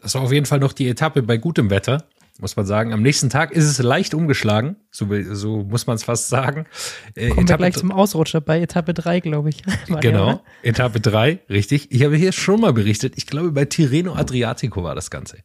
Das 0.00 0.14
war 0.14 0.22
auf 0.22 0.32
jeden 0.32 0.46
Fall 0.46 0.60
noch 0.60 0.72
die 0.72 0.88
Etappe 0.88 1.22
bei 1.22 1.36
gutem 1.36 1.70
Wetter, 1.70 2.04
muss 2.38 2.56
man 2.56 2.66
sagen. 2.66 2.92
Am 2.92 3.02
nächsten 3.02 3.30
Tag 3.30 3.52
ist 3.52 3.64
es 3.64 3.78
leicht 3.78 4.14
umgeschlagen, 4.14 4.76
so, 4.90 5.06
so 5.32 5.64
muss 5.64 5.86
man 5.86 5.96
es 5.96 6.04
fast 6.04 6.28
sagen. 6.28 6.66
Äh, 7.14 7.28
Kommen 7.28 7.36
wir 7.36 7.42
Etappe 7.44 7.58
gleich 7.58 7.74
zum 7.74 7.92
Ausrutscher 7.92 8.40
bei 8.40 8.60
Etappe 8.60 8.94
3, 8.94 9.20
glaube 9.20 9.50
ich. 9.50 9.62
Genau, 10.00 10.24
oder? 10.24 10.42
Etappe 10.62 11.00
3, 11.00 11.40
richtig. 11.50 11.90
Ich 11.90 12.04
habe 12.04 12.16
hier 12.16 12.32
schon 12.32 12.60
mal 12.60 12.72
berichtet, 12.72 13.14
ich 13.16 13.26
glaube 13.26 13.52
bei 13.52 13.64
Tirreno 13.64 14.14
Adriatico 14.14 14.82
war 14.84 14.94
das 14.94 15.10
Ganze. 15.10 15.38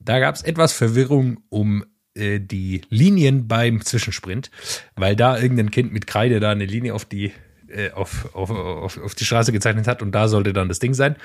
Da 0.00 0.18
gab 0.18 0.34
es 0.34 0.42
etwas 0.42 0.72
Verwirrung 0.72 1.40
um 1.50 1.84
äh, 2.14 2.40
die 2.40 2.82
Linien 2.88 3.46
beim 3.46 3.84
Zwischensprint, 3.84 4.50
weil 4.96 5.16
da 5.16 5.38
irgendein 5.38 5.70
Kind 5.70 5.92
mit 5.92 6.06
Kreide 6.06 6.40
da 6.40 6.50
eine 6.50 6.64
Linie 6.64 6.94
auf 6.94 7.04
die, 7.04 7.32
äh, 7.68 7.90
auf, 7.90 8.34
auf, 8.34 8.50
auf, 8.50 8.98
auf 8.98 9.14
die 9.14 9.24
Straße 9.24 9.52
gezeichnet 9.52 9.86
hat 9.86 10.02
und 10.02 10.12
da 10.12 10.28
sollte 10.28 10.52
dann 10.52 10.68
das 10.68 10.78
Ding 10.78 10.94
sein. 10.94 11.16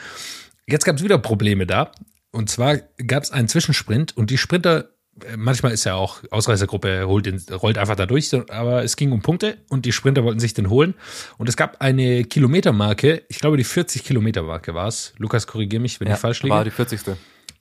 Jetzt 0.68 0.86
gab 0.86 0.98
es 0.98 1.04
wieder 1.04 1.18
Probleme 1.18 1.66
da. 1.66 1.92
Und 2.32 2.50
zwar 2.50 2.78
gab 3.08 3.24
es 3.24 3.32
einen 3.32 3.48
Zwischensprint 3.48 4.18
und 4.18 4.30
die 4.30 4.38
Sprinter, 4.38 4.90
manchmal 5.38 5.72
ist 5.72 5.86
ja 5.86 5.96
auch 5.96 6.22
Ausreißergruppe, 6.30 7.08
holt 7.08 7.26
den, 7.26 7.42
rollt 7.52 7.78
einfach 7.78 7.96
da 7.96 8.06
durch, 8.06 8.34
aber 8.50 8.84
es 8.84 8.96
ging 8.96 9.12
um 9.12 9.22
Punkte 9.22 9.58
und 9.70 9.86
die 9.86 9.92
Sprinter 9.92 10.24
wollten 10.24 10.40
sich 10.40 10.54
den 10.54 10.70
holen. 10.70 10.94
Und 11.38 11.48
es 11.50 11.56
gab 11.56 11.82
eine 11.82 12.26
Kilometermarke, 12.26 13.24
ich 13.30 13.40
glaube 13.40 13.58
die 13.58 13.64
40 13.64 14.04
Kilometer 14.04 14.44
Marke 14.44 14.74
war 14.74 14.88
es. 14.88 15.14
Lukas, 15.18 15.48
korrigier 15.48 15.80
mich, 15.80 16.00
wenn 16.00 16.12
ich 16.12 16.18
falsch 16.18 16.44
liege 16.44 16.56
war 16.56 16.64
die 16.64 16.72
40. 16.72 17.02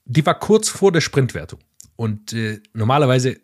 die 0.05 0.25
war 0.25 0.37
kurz 0.37 0.69
vor 0.69 0.91
der 0.91 1.01
Sprintwertung. 1.01 1.59
Und 1.95 2.33
äh, 2.33 2.59
normalerweise 2.73 3.31
äh, 3.31 3.39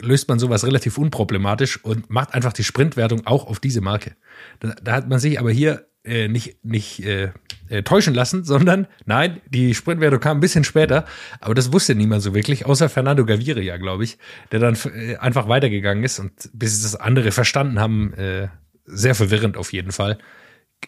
löst 0.00 0.28
man 0.28 0.38
sowas 0.38 0.66
relativ 0.66 0.98
unproblematisch 0.98 1.82
und 1.84 2.10
macht 2.10 2.34
einfach 2.34 2.52
die 2.52 2.64
Sprintwertung 2.64 3.26
auch 3.26 3.46
auf 3.46 3.60
diese 3.60 3.80
Marke. 3.80 4.16
Da, 4.58 4.74
da 4.82 4.92
hat 4.92 5.08
man 5.08 5.20
sich 5.20 5.38
aber 5.38 5.52
hier 5.52 5.86
äh, 6.04 6.28
nicht, 6.28 6.64
nicht 6.64 7.04
äh, 7.04 7.32
äh, 7.68 7.82
täuschen 7.82 8.14
lassen, 8.14 8.44
sondern 8.44 8.86
nein, 9.06 9.40
die 9.48 9.74
Sprintwertung 9.74 10.20
kam 10.20 10.38
ein 10.38 10.40
bisschen 10.40 10.64
später, 10.64 11.04
aber 11.40 11.54
das 11.54 11.72
wusste 11.72 11.94
niemand 11.94 12.22
so 12.22 12.34
wirklich, 12.34 12.66
außer 12.66 12.88
Fernando 12.88 13.24
Gaviria, 13.24 13.76
glaube 13.76 14.04
ich, 14.04 14.18
der 14.50 14.60
dann 14.60 14.76
äh, 14.94 15.16
einfach 15.16 15.48
weitergegangen 15.48 16.04
ist 16.04 16.18
und 16.18 16.50
bis 16.52 16.82
das 16.82 16.96
andere 16.96 17.30
verstanden 17.30 17.80
haben, 17.80 18.12
äh, 18.14 18.48
sehr 18.84 19.14
verwirrend 19.14 19.56
auf 19.56 19.72
jeden 19.72 19.92
Fall 19.92 20.18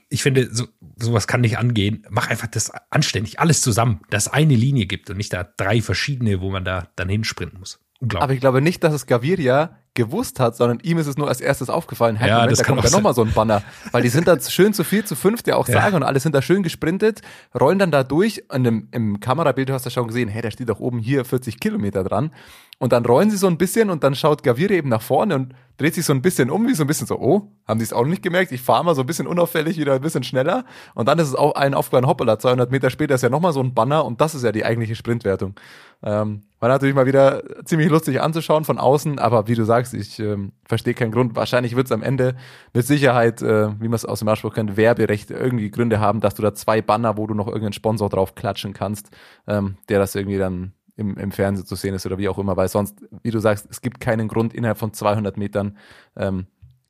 ich 0.09 0.22
finde, 0.22 0.48
so, 0.53 0.66
sowas 0.96 1.27
kann 1.27 1.40
nicht 1.40 1.59
angehen. 1.59 2.07
Mach 2.11 2.29
einfach 2.29 2.46
das 2.46 2.72
anständig, 2.90 3.40
alles 3.40 3.61
zusammen, 3.61 4.00
dass 4.11 4.29
eine 4.29 4.55
Linie 4.55 4.87
gibt 4.87 5.11
und 5.11 5.16
nicht 5.16 5.33
da 5.33 5.44
drei 5.44 5.81
verschiedene, 5.81 6.40
wo 6.40 6.50
man 6.50 6.64
da 6.64 6.88
dann 6.96 7.09
hinsprinten 7.09 7.59
muss. 7.59 7.81
Aber 8.14 8.33
ich 8.33 8.40
glaube 8.40 8.61
nicht, 8.61 8.85
dass 8.85 8.92
es 8.92 9.07
Gaviria 9.07 9.79
gewusst 9.94 10.40
hat, 10.40 10.57
sondern 10.57 10.80
ihm 10.80 10.98
ist 10.98 11.07
es 11.07 11.16
nur 11.16 11.28
als 11.28 11.40
erstes 11.40 11.70
aufgefallen. 11.70 12.16
Hey, 12.16 12.28
Ja, 12.28 12.35
Moment, 12.37 12.52
das 12.52 12.59
da 12.59 12.64
kann 12.64 12.74
kommt 12.76 12.88
ja 12.90 12.96
nochmal 12.96 13.14
so 13.14 13.22
ein 13.22 13.33
Banner. 13.33 13.62
Weil 13.92 14.02
die 14.02 14.09
sind 14.09 14.26
da 14.28 14.38
schön 14.50 14.74
zu 14.74 14.85
viel, 14.85 15.04
zu 15.04 15.14
fünft 15.14 15.46
ja 15.46 15.57
auch 15.57 15.68
Ja. 15.68 15.80
sagen 15.80 15.96
und 15.96 16.02
alle 16.02 16.18
sind 16.20 16.35
da 16.35 16.42
schön 16.42 16.62
gesprintet, 16.62 17.22
rollen 17.59 17.78
dann 17.78 17.90
da 17.90 18.02
durch 18.04 18.42
und 18.50 18.64
im, 18.64 18.88
im 18.90 19.20
Kamerabild 19.20 19.70
hast 19.70 19.87
du 19.87 19.90
schon 19.90 20.09
gesehen, 20.09 20.28
hey, 20.28 20.42
da 20.42 20.50
steht 20.50 20.68
doch 20.68 20.80
oben 20.80 20.98
hier 20.98 21.24
40 21.24 21.61
Kilometer 21.61 22.02
dran. 22.04 22.33
Und 22.78 22.92
dann 22.92 23.06
rollen 23.06 23.30
sie 23.30 23.37
so 23.37 23.46
ein 23.46 23.58
bisschen 23.58 23.90
und 23.90 24.04
dann 24.04 24.14
schaut 24.14 24.42
Gaviria 24.42 24.76
eben 24.76 24.88
nach 24.88 25.02
vorne 25.02 25.37
und 25.37 25.54
dreht 25.76 25.94
sich 25.94 26.04
so 26.04 26.12
ein 26.12 26.22
bisschen 26.22 26.50
um, 26.50 26.66
wie 26.66 26.74
so 26.74 26.84
ein 26.84 26.87
bisschen 26.87 27.06
so, 27.06 27.18
oh, 27.18 27.50
haben 27.66 27.78
die 27.78 27.84
es 27.84 27.92
auch 27.92 28.04
nicht 28.04 28.22
gemerkt? 28.22 28.52
Ich 28.52 28.62
fahre 28.62 28.84
mal 28.84 28.94
so 28.94 29.02
ein 29.02 29.06
bisschen 29.06 29.26
unauffällig 29.26 29.76
wieder 29.78 29.94
ein 29.94 30.00
bisschen 30.00 30.22
schneller. 30.22 30.64
Und 30.94 31.08
dann 31.08 31.18
ist 31.18 31.28
es 31.28 31.34
auch 31.34 31.54
ein 31.54 31.74
aufgefallen, 31.74 32.06
hoppala, 32.06 32.38
200 32.38 32.70
Meter 32.70 32.90
später 32.90 33.14
ist 33.14 33.22
ja 33.22 33.28
nochmal 33.28 33.52
so 33.52 33.60
ein 33.60 33.74
Banner 33.74 34.04
und 34.04 34.20
das 34.20 34.34
ist 34.34 34.44
ja 34.44 34.52
die 34.52 34.64
eigentliche 34.64 34.94
Sprintwertung. 34.94 35.54
Ähm, 36.02 36.42
war 36.60 36.68
natürlich 36.68 36.94
mal 36.94 37.06
wieder 37.06 37.42
ziemlich 37.64 37.88
lustig 37.88 38.20
anzuschauen 38.20 38.64
von 38.64 38.78
außen, 38.78 39.18
aber 39.18 39.48
wie 39.48 39.54
du 39.54 39.64
sagst, 39.64 39.94
ich 39.94 40.18
ähm, 40.18 40.52
verstehe 40.66 40.94
keinen 40.94 41.12
Grund. 41.12 41.34
Wahrscheinlich 41.37 41.76
wird 41.76 41.87
es 41.87 41.92
am 41.92 42.02
Ende 42.02 42.37
mit 42.72 42.87
Sicherheit, 42.87 43.42
äh, 43.42 43.68
wie 43.80 43.88
man 43.88 43.94
es 43.94 44.04
aus 44.04 44.20
dem 44.20 44.28
Anspruch 44.28 44.54
kennt, 44.54 44.76
Werberecht 44.76 45.30
irgendwie 45.30 45.70
Gründe 45.70 46.00
haben, 46.00 46.20
dass 46.20 46.34
du 46.34 46.42
da 46.42 46.54
zwei 46.54 46.82
Banner, 46.82 47.16
wo 47.16 47.26
du 47.26 47.34
noch 47.34 47.46
irgendeinen 47.46 47.72
Sponsor 47.72 48.08
drauf 48.08 48.34
klatschen 48.34 48.74
kannst, 48.74 49.10
ähm, 49.46 49.76
der 49.88 49.98
das 49.98 50.14
irgendwie 50.14 50.38
dann 50.38 50.72
im, 50.96 51.16
im 51.16 51.33
Fernsehen 51.33 51.66
zu 51.66 51.74
sehen 51.74 51.94
ist 51.94 52.07
oder 52.07 52.18
wie 52.18 52.28
auch 52.28 52.38
immer, 52.38 52.57
weil 52.57 52.68
sonst, 52.68 52.96
wie 53.22 53.30
du 53.30 53.38
sagst, 53.40 53.66
es 53.70 53.80
gibt 53.80 54.00
keinen 54.00 54.28
Grund 54.28 54.54
innerhalb 54.54 54.78
von 54.78 54.92
200 54.92 55.37
Metern 55.37 55.76
ähm, 56.16 56.46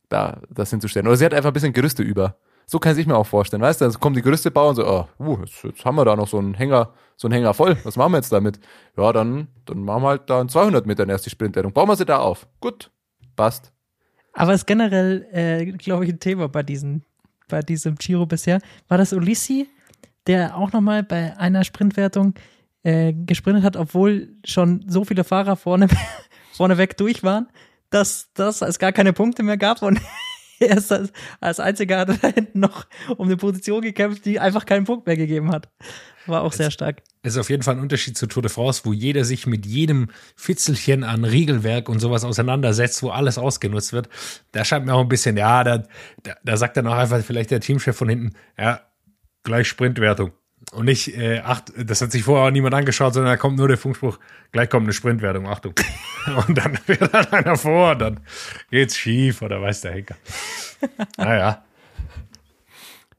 da 0.08 0.40
das 0.50 0.70
hinzustellen. 0.70 1.06
Oder 1.06 1.16
sie 1.16 1.24
hat 1.24 1.34
einfach 1.34 1.50
ein 1.50 1.54
bisschen 1.54 1.72
Gerüste 1.72 2.02
über. 2.02 2.36
So 2.66 2.78
kann 2.78 2.98
ich 2.98 3.06
mir 3.06 3.16
auch 3.16 3.26
vorstellen, 3.26 3.62
weißt 3.62 3.80
du? 3.80 3.86
Dann 3.86 4.00
kommen 4.00 4.16
die 4.16 4.22
Gerüste 4.22 4.50
bauen 4.50 4.70
und 4.70 4.76
so, 4.76 4.86
oh, 4.86 5.06
uh, 5.18 5.38
jetzt, 5.40 5.62
jetzt 5.64 5.84
haben 5.84 5.96
wir 5.96 6.04
da 6.04 6.16
noch 6.16 6.28
so 6.28 6.38
einen 6.38 6.54
Hänger, 6.54 6.92
so 7.16 7.28
einen 7.28 7.34
Hänger 7.34 7.52
voll. 7.52 7.76
Was 7.84 7.96
machen 7.96 8.12
wir 8.12 8.18
jetzt 8.18 8.32
damit? 8.32 8.58
Ja, 8.96 9.12
dann, 9.12 9.48
dann 9.66 9.80
machen 9.80 10.02
wir 10.02 10.08
halt 10.08 10.30
da 10.30 10.40
in 10.40 10.48
200 10.48 10.86
Metern 10.86 11.08
erst 11.10 11.26
die 11.26 11.30
Sprintwertung. 11.30 11.72
Bauen 11.72 11.88
wir 11.88 11.96
sie 11.96 12.06
da 12.06 12.18
auf. 12.18 12.46
Gut, 12.60 12.90
passt. 13.36 13.72
Aber 14.32 14.52
es 14.52 14.62
ist 14.62 14.66
generell, 14.66 15.26
äh, 15.32 15.66
glaube 15.72 16.04
ich, 16.04 16.12
ein 16.12 16.20
Thema 16.20 16.48
bei, 16.48 16.62
diesen, 16.62 17.04
bei 17.48 17.60
diesem 17.60 17.96
Giro 17.96 18.26
bisher. 18.26 18.60
War 18.88 18.98
das 18.98 19.12
Ulissi, 19.12 19.68
der 20.26 20.56
auch 20.56 20.72
nochmal 20.72 21.02
bei 21.02 21.36
einer 21.36 21.64
Sprintwertung 21.64 22.34
äh, 22.84 23.12
gesprintet 23.12 23.64
hat, 23.64 23.76
obwohl 23.76 24.36
schon 24.44 24.84
so 24.86 25.04
viele 25.04 25.24
Fahrer 25.24 25.56
vorne, 25.56 25.88
vorneweg 26.52 26.96
durch 26.96 27.22
waren, 27.22 27.48
dass, 27.90 28.32
dass 28.34 28.62
es 28.62 28.78
gar 28.78 28.92
keine 28.92 29.12
Punkte 29.12 29.42
mehr 29.42 29.56
gab 29.56 29.82
und 29.82 30.00
er 30.60 30.76
ist 30.76 30.92
als, 30.92 31.12
als 31.40 31.60
einziger 31.60 31.98
hat 31.98 32.08
er 32.10 32.16
da 32.18 32.28
hinten 32.34 32.60
noch 32.60 32.86
um 33.16 33.26
eine 33.26 33.36
Position 33.36 33.82
gekämpft, 33.82 34.24
die 34.24 34.38
einfach 34.38 34.66
keinen 34.66 34.84
Punkt 34.84 35.06
mehr 35.06 35.16
gegeben 35.16 35.50
hat. 35.50 35.68
War 36.26 36.42
auch 36.42 36.52
sehr 36.52 36.70
stark. 36.70 37.02
Es 37.22 37.34
ist 37.34 37.38
auf 37.38 37.50
jeden 37.50 37.62
Fall 37.62 37.74
ein 37.74 37.80
Unterschied 37.80 38.16
zu 38.16 38.26
Tour 38.26 38.42
de 38.42 38.50
France, 38.50 38.82
wo 38.84 38.92
jeder 38.94 39.24
sich 39.24 39.46
mit 39.46 39.66
jedem 39.66 40.08
Fitzelchen 40.36 41.04
an 41.04 41.24
Regelwerk 41.24 41.88
und 41.88 41.98
sowas 41.98 42.24
auseinandersetzt, 42.24 43.02
wo 43.02 43.10
alles 43.10 43.36
ausgenutzt 43.36 43.92
wird. 43.92 44.08
Da 44.52 44.64
scheint 44.64 44.86
mir 44.86 44.94
auch 44.94 45.02
ein 45.02 45.08
bisschen, 45.08 45.36
ja, 45.36 45.64
da, 45.64 45.82
da, 46.22 46.34
da 46.42 46.56
sagt 46.56 46.78
dann 46.78 46.86
auch 46.86 46.94
einfach 46.94 47.22
vielleicht 47.22 47.50
der 47.50 47.60
Teamchef 47.60 47.96
von 47.96 48.08
hinten, 48.08 48.32
ja, 48.58 48.80
gleich 49.42 49.68
Sprintwertung. 49.68 50.32
Und 50.72 50.86
nicht, 50.86 51.16
äh, 51.16 51.40
acht, 51.40 51.72
das 51.76 52.00
hat 52.00 52.12
sich 52.12 52.24
vorher 52.24 52.46
auch 52.46 52.50
niemand 52.50 52.74
angeschaut, 52.74 53.14
sondern 53.14 53.32
da 53.32 53.36
kommt 53.36 53.56
nur 53.56 53.68
der 53.68 53.78
Funkspruch, 53.78 54.18
gleich 54.52 54.68
kommt 54.70 54.84
eine 54.84 54.92
Sprintwertung, 54.92 55.46
Achtung. 55.46 55.74
Und 56.46 56.56
dann 56.56 56.76
fährt 56.86 57.12
dann 57.12 57.26
einer 57.26 57.56
vor 57.56 57.92
und 57.92 57.98
dann 57.98 58.20
geht's 58.70 58.96
schief 58.96 59.42
oder 59.42 59.60
weiß 59.60 59.82
der 59.82 59.92
Henker. 59.92 60.16
Naja. 61.18 61.62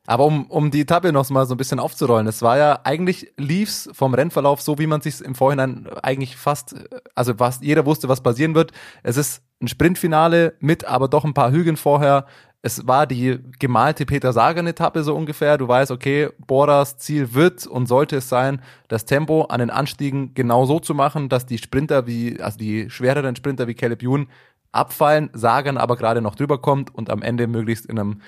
Aber 0.08 0.26
um, 0.26 0.46
um 0.48 0.72
die 0.72 0.82
Etappe 0.82 1.12
noch 1.12 1.30
mal 1.30 1.46
so 1.46 1.54
ein 1.56 1.58
bisschen 1.58 1.80
aufzurollen, 1.80 2.28
es 2.28 2.42
war 2.42 2.58
ja, 2.58 2.80
eigentlich 2.84 3.32
lief's 3.38 3.90
vom 3.94 4.14
Rennverlauf 4.14 4.62
so, 4.62 4.78
wie 4.78 4.88
man 4.88 5.02
sich 5.02 5.22
im 5.22 5.36
Vorhinein 5.36 5.88
eigentlich 6.02 6.36
fast, 6.36 6.76
also 7.16 7.40
was, 7.40 7.60
jeder 7.62 7.86
wusste, 7.86 8.08
was 8.08 8.22
passieren 8.22 8.56
wird. 8.56 8.72
Es 9.04 9.18
ist 9.18 9.44
ein 9.62 9.68
Sprintfinale 9.68 10.56
mit 10.60 10.86
aber 10.86 11.08
doch 11.08 11.26
ein 11.26 11.34
paar 11.34 11.52
Hügeln 11.52 11.78
vorher. 11.78 12.26
Es 12.66 12.88
war 12.88 13.06
die 13.06 13.38
gemalte 13.60 14.08
Peter 14.08 14.34
Sagan-Etappe 14.34 15.04
so 15.04 15.16
ungefähr. 15.16 15.60
Du 15.60 15.68
weißt, 15.68 15.92
okay, 15.92 16.30
Boras 16.48 16.98
Ziel 16.98 17.36
wird 17.36 17.68
und 17.68 17.86
sollte 17.86 18.16
es 18.16 18.28
sein, 18.28 18.60
das 18.88 19.06
Tempo 19.06 19.44
an 19.44 19.60
den 19.60 19.70
Anstiegen 19.70 20.34
genau 20.34 20.66
so 20.66 20.80
zu 20.80 20.96
machen, 20.96 21.30
dass 21.30 21.46
die 21.46 21.60
Sprinter 21.60 22.08
wie, 22.08 22.42
also 22.42 22.58
die 22.58 22.90
schwereren 22.90 23.36
Sprinter 23.36 23.68
wie 23.68 23.76
Caleb 23.76 24.02
Ewan 24.02 24.30
abfallen, 24.72 25.30
Sagan 25.34 25.78
aber 25.78 25.96
gerade 25.96 26.24
noch 26.24 26.34
drüber 26.34 26.60
kommt 26.60 26.94
und 26.96 27.12
am 27.12 27.22
Ende 27.22 27.46
möglichst 27.46 27.86
in 27.86 28.00
einem 28.00 28.22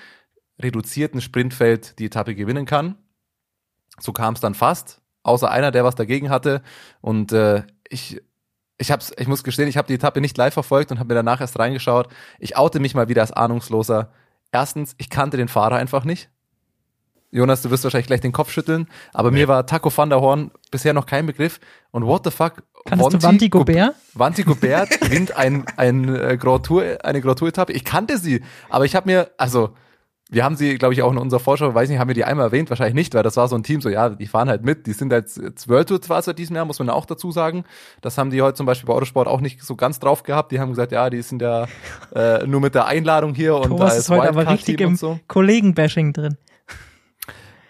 reduzierten 0.61 1.19
Sprintfeld 1.19 1.97
die 1.97 2.05
Etappe 2.05 2.35
gewinnen 2.35 2.67
kann. 2.67 2.93
So 3.97 4.13
kam 4.13 4.35
es 4.35 4.39
dann 4.39 4.53
fast, 4.53 5.01
außer 5.23 5.49
einer, 5.49 5.71
der 5.71 5.83
was 5.83 5.95
dagegen 5.95 6.29
hatte. 6.29 6.61
Und 7.01 7.31
äh, 7.31 7.63
ich, 7.89 8.21
ich, 8.77 8.91
hab's, 8.91 9.11
ich 9.17 9.27
muss 9.27 9.43
gestehen, 9.43 9.67
ich 9.67 9.77
habe 9.77 9.87
die 9.87 9.95
Etappe 9.95 10.21
nicht 10.21 10.37
live 10.37 10.53
verfolgt 10.53 10.91
und 10.91 10.99
habe 10.99 11.07
mir 11.07 11.15
danach 11.15 11.41
erst 11.41 11.57
reingeschaut. 11.57 12.09
Ich 12.37 12.55
oute 12.55 12.79
mich 12.79 12.93
mal 12.93 13.09
wieder 13.09 13.21
als 13.21 13.31
Ahnungsloser. 13.31 14.11
Erstens, 14.51 14.95
ich 14.97 15.09
kannte 15.09 15.37
den 15.37 15.47
Fahrer 15.47 15.75
einfach 15.75 16.03
nicht. 16.03 16.29
Jonas, 17.29 17.61
du 17.61 17.69
wirst 17.69 17.83
wahrscheinlich 17.83 18.07
gleich 18.07 18.21
den 18.21 18.31
Kopf 18.31 18.51
schütteln, 18.51 18.87
aber 19.13 19.31
mir 19.31 19.49
war 19.49 19.65
Taco 19.65 19.91
van 19.95 20.09
der 20.09 20.21
Horn 20.21 20.51
bisher 20.71 20.93
noch 20.93 21.05
kein 21.05 21.25
Begriff. 21.25 21.59
Und 21.91 22.05
what 22.05 22.23
the 22.23 22.31
fuck, 22.31 22.63
Kannst 22.85 23.13
du 23.13 23.21
Wanti 23.21 23.49
Gobert? 23.49 23.95
Wanti 24.13 24.43
Gobert 24.43 24.89
gewinnt 25.01 25.35
ein, 25.35 25.65
ein, 25.75 26.15
äh, 26.15 26.37
Grand 26.37 26.65
Tour, 26.65 26.97
eine 27.03 27.21
Grand 27.21 27.39
Tour-Etappe. 27.39 27.73
Ich 27.73 27.83
kannte 27.83 28.17
sie, 28.17 28.41
aber 28.69 28.85
ich 28.85 28.95
habe 28.95 29.09
mir, 29.09 29.31
also 29.37 29.71
wir 30.29 30.43
haben 30.43 30.55
sie, 30.55 30.77
glaube 30.77 30.93
ich, 30.93 31.01
auch 31.01 31.11
in 31.11 31.17
unserer 31.17 31.39
Vorschau, 31.39 31.73
weiß 31.73 31.89
nicht, 31.89 31.99
haben 31.99 32.09
wir 32.09 32.13
die 32.13 32.25
einmal 32.25 32.47
erwähnt, 32.47 32.69
wahrscheinlich 32.69 32.95
nicht, 32.95 33.13
weil 33.13 33.23
das 33.23 33.37
war 33.37 33.47
so 33.47 33.55
ein 33.55 33.63
Team, 33.63 33.79
so 33.79 33.89
ja, 33.89 34.09
die 34.09 34.27
fahren 34.27 34.49
halt 34.49 34.63
mit, 34.63 34.85
die 34.85 34.93
sind 34.93 35.11
jetzt 35.11 35.69
World 35.69 35.87
Tour 35.87 36.01
zwar 36.01 36.21
seit 36.21 36.37
diesem 36.37 36.55
Jahr, 36.55 36.65
muss 36.65 36.79
man 36.79 36.89
auch 36.89 37.05
dazu 37.05 37.31
sagen. 37.31 37.63
Das 38.01 38.17
haben 38.17 38.29
die 38.29 38.41
heute 38.41 38.55
zum 38.55 38.65
Beispiel 38.65 38.87
bei 38.87 38.93
Autosport 38.93 39.27
auch 39.27 39.39
nicht 39.39 39.63
so 39.63 39.75
ganz 39.75 39.99
drauf 39.99 40.23
gehabt. 40.23 40.51
Die 40.51 40.59
haben 40.59 40.69
gesagt, 40.69 40.91
ja, 40.91 41.09
die 41.09 41.21
sind 41.21 41.41
ja 41.41 41.67
äh, 42.13 42.45
nur 42.45 42.59
mit 42.59 42.75
der 42.75 42.87
Einladung 42.87 43.33
hier 43.35 43.55
und 43.55 43.69
Thomas 43.69 43.93
da 43.93 43.99
ist 43.99 44.09
heute 44.09 44.29
aber 44.29 44.49
richtig 44.49 44.81
im 44.81 44.97
so. 44.97 45.19
Kollegen-Bashing 45.27 46.11
drin. 46.11 46.37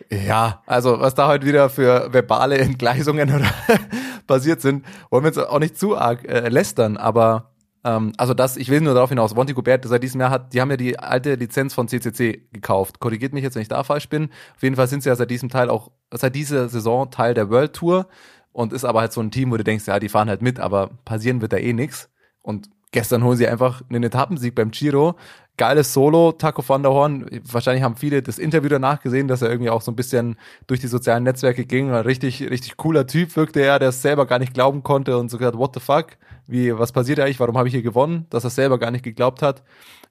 Ja, 0.09 0.63
also 0.65 0.99
was 0.99 1.15
da 1.15 1.27
heute 1.27 1.45
wieder 1.45 1.69
für 1.69 2.11
verbale 2.11 2.57
Entgleisungen 2.59 3.33
oder 3.33 3.45
passiert 4.27 4.61
sind, 4.61 4.85
wollen 5.09 5.23
wir 5.23 5.29
jetzt 5.29 5.37
auch 5.37 5.59
nicht 5.59 5.77
zu 5.77 5.97
arg 5.97 6.27
äh, 6.27 6.49
lästern, 6.49 6.97
aber 6.97 7.51
ähm, 7.87 8.11
also 8.17 8.33
das, 8.33 8.57
ich 8.57 8.69
will 8.69 8.81
nur 8.81 8.93
darauf 8.93 9.09
hinaus, 9.09 9.33
Monty 9.33 9.53
Gobert 9.53 9.85
seit 9.85 10.03
diesem 10.03 10.19
Jahr 10.19 10.29
hat, 10.29 10.53
die 10.53 10.59
haben 10.59 10.69
ja 10.69 10.77
die 10.77 10.99
alte 10.99 11.35
Lizenz 11.35 11.73
von 11.73 11.87
CCC 11.87 12.49
gekauft. 12.51 12.99
Korrigiert 12.99 13.31
mich 13.31 13.43
jetzt, 13.43 13.55
wenn 13.55 13.61
ich 13.61 13.69
da 13.69 13.83
falsch 13.83 14.09
bin. 14.09 14.29
Auf 14.55 14.63
jeden 14.63 14.75
Fall 14.75 14.87
sind 14.87 15.03
sie 15.03 15.09
ja 15.09 15.15
seit 15.15 15.31
diesem 15.31 15.47
Teil 15.47 15.69
auch, 15.69 15.91
seit 16.11 16.35
dieser 16.35 16.67
Saison 16.67 17.09
Teil 17.09 17.33
der 17.33 17.49
World 17.49 17.73
Tour 17.73 18.07
und 18.51 18.73
ist 18.73 18.83
aber 18.83 18.99
halt 18.99 19.13
so 19.13 19.21
ein 19.21 19.31
Team, 19.31 19.51
wo 19.51 19.57
du 19.57 19.63
denkst, 19.63 19.87
ja, 19.87 19.99
die 19.99 20.09
fahren 20.09 20.27
halt 20.27 20.41
mit, 20.41 20.59
aber 20.59 20.89
passieren 21.05 21.41
wird 21.41 21.53
da 21.53 21.57
eh 21.57 21.71
nix. 21.71 22.09
Und 22.41 22.69
gestern 22.91 23.23
holen 23.23 23.37
sie 23.37 23.47
einfach 23.47 23.81
einen 23.89 24.03
Etappensieg 24.03 24.53
beim 24.53 24.71
Giro. 24.71 25.15
Geiles 25.57 25.91
Solo, 25.91 26.33
Taco 26.33 26.63
van 26.67 26.83
der 26.83 26.91
Horn. 26.91 27.25
Wahrscheinlich 27.51 27.83
haben 27.83 27.95
viele 27.97 28.21
das 28.21 28.37
Interview 28.37 28.69
danach 28.69 29.01
gesehen, 29.01 29.27
dass 29.27 29.41
er 29.41 29.49
irgendwie 29.49 29.71
auch 29.71 29.81
so 29.81 29.91
ein 29.91 29.95
bisschen 29.95 30.37
durch 30.67 30.79
die 30.79 30.87
sozialen 30.87 31.23
Netzwerke 31.23 31.65
ging. 31.65 31.89
Ein 31.89 32.03
richtig, 32.03 32.47
richtig 32.49 32.77
cooler 32.77 33.07
Typ 33.07 33.35
wirkte 33.35 33.61
er, 33.61 33.79
der 33.79 33.89
es 33.89 34.03
selber 34.03 34.27
gar 34.27 34.37
nicht 34.37 34.53
glauben 34.53 34.83
konnte 34.83 35.17
und 35.17 35.29
so 35.29 35.39
gesagt, 35.39 35.57
what 35.57 35.73
the 35.73 35.79
fuck? 35.79 36.17
Wie, 36.45 36.77
was 36.77 36.91
passiert 36.91 37.19
eigentlich? 37.19 37.39
Warum 37.39 37.57
habe 37.57 37.67
ich 37.67 37.73
hier 37.73 37.81
gewonnen? 37.81 38.27
Dass 38.29 38.43
er 38.43 38.51
selber 38.51 38.77
gar 38.77 38.91
nicht 38.91 39.03
geglaubt 39.03 39.41
hat. 39.41 39.63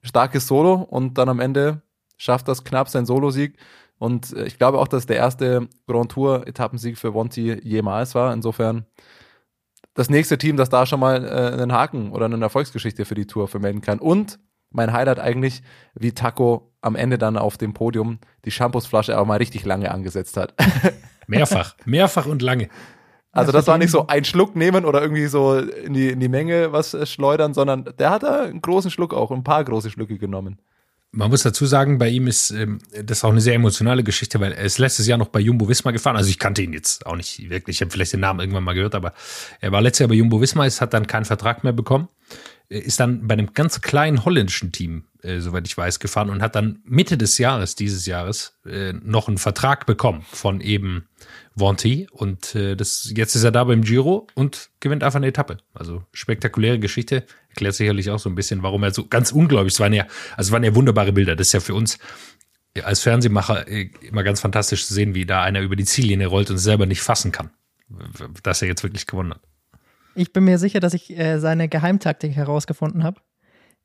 Starkes 0.03 0.49
Solo 0.49 0.75
und 0.75 1.17
dann 1.17 1.29
am 1.29 1.39
Ende 1.39 1.81
schafft 2.17 2.49
das 2.49 2.65
knapp 2.65 2.89
sein 2.89 3.07
Solosieg. 3.07 3.57
Und 3.99 4.33
äh, 4.33 4.47
ich 4.47 4.59
glaube 4.59 4.79
auch, 4.79 4.89
dass 4.89 5.07
der 5.07 5.17
erste 5.17 5.69
Grand 5.87 6.11
Tour 6.11 6.47
Etappensieg 6.47 6.99
für 6.99 7.13
Monty 7.13 7.61
jemals 7.63 8.15
war. 8.17 8.33
Insofern 8.33 8.85
das 9.95 10.11
nächste 10.11 10.39
Team, 10.39 10.57
das 10.57 10.69
da 10.69 10.87
schon 10.87 11.01
mal 11.01 11.25
äh, 11.25 11.53
einen 11.53 11.73
Haken 11.73 12.11
oder 12.11 12.27
eine 12.27 12.41
Erfolgsgeschichte 12.41 13.05
für 13.05 13.15
die 13.15 13.27
Tour 13.27 13.49
vermelden 13.49 13.81
kann. 13.81 13.99
Und 13.99 14.39
mein 14.77 14.93
Highlight 14.93 15.19
eigentlich, 15.19 15.62
wie 15.95 16.12
Taco 16.12 16.71
am 16.81 16.95
Ende 16.95 17.19
dann 17.19 17.37
auf 17.37 17.57
dem 17.57 17.75
Podium 17.75 18.19
die 18.45 18.51
Shampoosflasche 18.51 19.19
auch 19.19 19.27
mal 19.27 19.39
richtig 19.39 19.65
lange 19.65 19.91
angesetzt 19.91 20.37
hat. 20.37 20.55
Mehrfach, 21.27 21.75
mehrfach 21.85 22.27
und 22.27 22.41
lange. 22.43 22.69
Also 23.33 23.53
das 23.53 23.67
war 23.67 23.77
nicht 23.77 23.91
so 23.91 24.07
ein 24.07 24.25
Schluck 24.25 24.55
nehmen 24.55 24.85
oder 24.85 25.03
irgendwie 25.03 25.27
so 25.27 25.59
in 25.59 25.93
die, 25.93 26.09
in 26.09 26.21
die 26.21 26.29
Menge 26.29 26.73
was 26.73 26.95
äh, 26.95 27.05
schleudern, 27.05 27.53
sondern 27.53 27.85
der 27.99 28.11
hat 28.11 28.23
da 28.23 28.45
einen 28.45 28.62
großen 28.62 28.91
Schluck 28.91 29.12
auch, 29.12 29.31
ein 29.31 29.45
paar 29.45 29.65
große 29.65 29.91
Schlücke 29.91 30.17
genommen. 30.17 30.59
Man 31.11 31.31
muss 31.31 31.43
dazu 31.43 31.67
sagen, 31.67 31.99
bei 31.99 32.09
ihm 32.09 32.29
ist 32.29 32.51
ähm, 32.51 32.79
das 33.03 33.25
auch 33.25 33.31
eine 33.31 33.41
sehr 33.41 33.55
emotionale 33.55 34.05
Geschichte, 34.05 34.41
weil 34.41 34.53
er 34.53 34.65
ist 34.65 34.79
letztes 34.79 35.07
Jahr 35.07 35.19
noch 35.19 35.29
bei 35.29 35.41
Jumbo 35.41 35.69
Wismar 35.69 35.93
gefahren. 35.93 36.17
Also 36.17 36.31
ich 36.31 36.39
kannte 36.39 36.62
ihn 36.62 36.73
jetzt 36.73 37.05
auch 37.07 37.17
nicht 37.17 37.51
wirklich. 37.51 37.77
Ich 37.77 37.81
habe 37.81 37.91
vielleicht 37.91 38.12
den 38.12 38.21
Namen 38.21 38.41
irgendwann 38.41 38.65
mal 38.65 38.75
gehört, 38.75 38.95
aber 38.95 39.12
er 39.61 39.73
war 39.73 39.83
letztes 39.83 40.01
Jahr 40.01 40.09
bei 40.09 40.15
Jumbo 40.15 40.41
Wismar, 40.41 40.67
ist, 40.67 40.81
hat 40.81 40.95
dann 40.95 41.07
keinen 41.07 41.25
Vertrag 41.25 41.65
mehr 41.65 41.73
bekommen 41.73 42.09
ist 42.69 43.01
dann 43.01 43.27
bei 43.27 43.35
einem 43.35 43.53
ganz 43.55 43.81
kleinen 43.81 44.25
holländischen 44.25 44.73
Team, 44.73 45.05
äh, 45.23 45.41
soweit 45.41 45.67
ich 45.67 45.77
weiß, 45.77 46.01
gefahren 46.01 46.31
und 46.31 46.43
hat 46.43 46.55
dann 46.57 46.81
Mitte 46.85 47.17
des 47.17 47.39
Jahres, 47.39 47.77
dieses 47.77 48.07
Jahres, 48.07 48.59
äh, 48.67 48.93
noch 48.93 49.29
einen 49.29 49.39
Vertrag 49.39 49.87
bekommen 49.87 50.25
von 50.31 50.61
eben 50.61 51.09
Vonti. 51.55 52.09
Und 52.11 52.55
äh, 52.55 52.77
das, 52.77 53.13
jetzt 53.15 53.35
ist 53.35 53.45
er 53.45 53.53
da 53.53 53.65
beim 53.65 53.83
Giro 53.83 54.27
und 54.35 54.71
gewinnt 54.81 55.05
einfach 55.05 55.19
eine 55.19 55.29
Etappe. 55.29 55.59
Also 55.75 56.05
spektakuläre 56.13 56.79
Geschichte. 56.79 57.25
Erklärt 57.51 57.75
sicherlich 57.75 58.11
auch 58.11 58.19
so 58.19 58.29
ein 58.29 58.35
bisschen, 58.35 58.63
warum 58.63 58.83
er 58.83 58.93
so 58.93 59.07
ganz 59.07 59.33
ungläubig 59.33 59.69
ist. 59.69 59.75
Es 59.75 59.81
waren 59.81 59.93
ja, 59.93 60.07
also 60.37 60.49
es 60.49 60.53
waren 60.53 60.65
ja 60.65 60.75
wunderbare 60.75 61.13
Bilder. 61.13 61.37
Das 61.37 61.49
ist 61.49 61.53
ja 61.53 61.61
für 61.61 61.75
uns 61.75 61.99
als 62.83 63.03
Fernsehmacher 63.03 63.69
äh, 63.69 63.91
immer 64.03 64.23
ganz 64.23 64.41
fantastisch 64.41 64.87
zu 64.87 64.95
sehen, 64.95 65.15
wie 65.15 65.27
da 65.27 65.43
einer 65.43 65.61
über 65.61 65.77
die 65.77 65.85
Ziellinie 65.85 66.27
rollt 66.27 66.51
und 66.51 66.59
selber 66.59 66.87
nicht 66.87 67.01
fassen 67.01 67.33
kann, 67.33 67.51
dass 68.43 68.63
er 68.63 68.69
jetzt 68.69 68.83
wirklich 68.83 69.07
gewonnen 69.07 69.33
hat. 69.35 69.41
Ich 70.17 70.33
bin 70.33 70.45
mir 70.45 70.59
sicher, 70.59 70.81
dass 70.81 70.95
ich 70.95 71.17
äh, 71.17 71.39
seine 71.39 71.69
Geheimtaktik 71.69 72.35
herausgefunden 72.35 73.05
habe. 73.05 73.21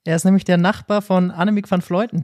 Er 0.06 0.15
ist 0.15 0.24
nämlich 0.24 0.46
der 0.46 0.58
Nachbar 0.58 1.02
von 1.02 1.30
Annemiek 1.30 1.70
van 1.70 1.82
Fleuten. 1.82 2.24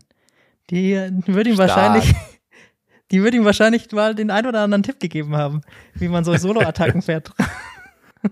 Die 0.69 0.93
äh, 0.93 1.11
würde 1.27 1.49
ihm 1.49 1.55
Stark. 1.55 1.69
wahrscheinlich, 1.69 2.15
die 3.11 3.21
würde 3.21 3.37
ihm 3.37 3.45
wahrscheinlich 3.45 3.91
mal 3.91 4.15
den 4.15 4.31
ein 4.31 4.45
oder 4.45 4.61
anderen 4.61 4.83
Tipp 4.83 4.99
gegeben 4.99 5.35
haben, 5.35 5.61
wie 5.93 6.07
man 6.07 6.23
so 6.23 6.35
Solo-Attacken 6.35 7.01
fährt. 7.03 7.31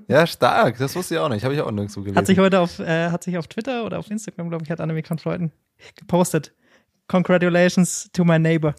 Ja, 0.08 0.26
stark. 0.26 0.78
Das 0.78 0.96
wusste 0.96 1.16
ich 1.16 1.20
auch 1.20 1.30
nicht. 1.30 1.44
Habe 1.44 1.54
ich 1.54 1.62
auch 1.62 1.72
nirgendwo 1.72 2.02
gelesen. 2.02 2.18
Hat 2.18 2.26
sich 2.26 2.40
heute 2.40 2.60
auf, 2.60 2.80
äh, 2.80 3.10
hat 3.10 3.24
sich 3.24 3.38
auf 3.38 3.48
Twitter 3.48 3.86
oder 3.86 4.00
auf 4.00 4.10
Instagram, 4.10 4.50
glaube 4.50 4.64
ich, 4.64 4.72
hat 4.72 4.80
Annemiek 4.80 5.10
van 5.10 5.20
Fleuten 5.20 5.52
gepostet. 5.96 6.54
Congratulations 7.08 8.10
to 8.14 8.24
my 8.24 8.40
neighbor. 8.40 8.74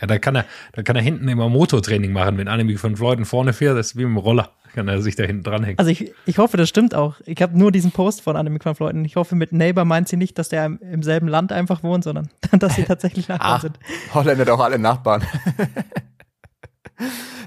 Ja, 0.00 0.06
da 0.06 0.18
kann 0.18 0.36
er, 0.36 0.44
da 0.72 0.82
kann 0.82 0.96
er 0.96 1.02
hinten 1.02 1.28
immer 1.28 1.48
Motortraining 1.48 2.12
machen, 2.12 2.38
wenn 2.38 2.48
Annemiek 2.48 2.82
van 2.82 2.96
Fleuten 2.96 3.24
vorne 3.24 3.52
fährt, 3.52 3.76
das 3.76 3.88
ist 3.88 3.96
wie 3.96 4.04
mit 4.04 4.16
dem 4.16 4.16
Roller 4.18 4.50
kann 4.72 4.88
er 4.88 5.02
sich 5.02 5.16
da 5.16 5.24
hinten 5.24 5.42
dranhängen. 5.42 5.78
Also 5.78 5.90
ich, 5.90 6.12
ich 6.26 6.38
hoffe, 6.38 6.56
das 6.56 6.68
stimmt 6.68 6.94
auch. 6.94 7.16
Ich 7.26 7.42
habe 7.42 7.58
nur 7.58 7.72
diesen 7.72 7.90
Post 7.90 8.22
von 8.22 8.36
Annemiek 8.36 8.64
van 8.64 8.74
Fleuten. 8.74 9.04
Ich 9.04 9.16
hoffe, 9.16 9.34
mit 9.34 9.52
Neighbor 9.52 9.84
meint 9.84 10.08
sie 10.08 10.16
nicht, 10.16 10.38
dass 10.38 10.48
der 10.48 10.64
im, 10.66 10.78
im 10.78 11.02
selben 11.02 11.28
Land 11.28 11.52
einfach 11.52 11.82
wohnt, 11.82 12.04
sondern 12.04 12.30
dass 12.52 12.76
sie 12.76 12.84
tatsächlich 12.84 13.28
Nachbarn 13.28 13.52
Ach, 13.52 13.60
sind. 13.62 13.78
Holländer 14.14 14.44
doch 14.44 14.60
alle 14.60 14.78
Nachbarn. 14.78 15.22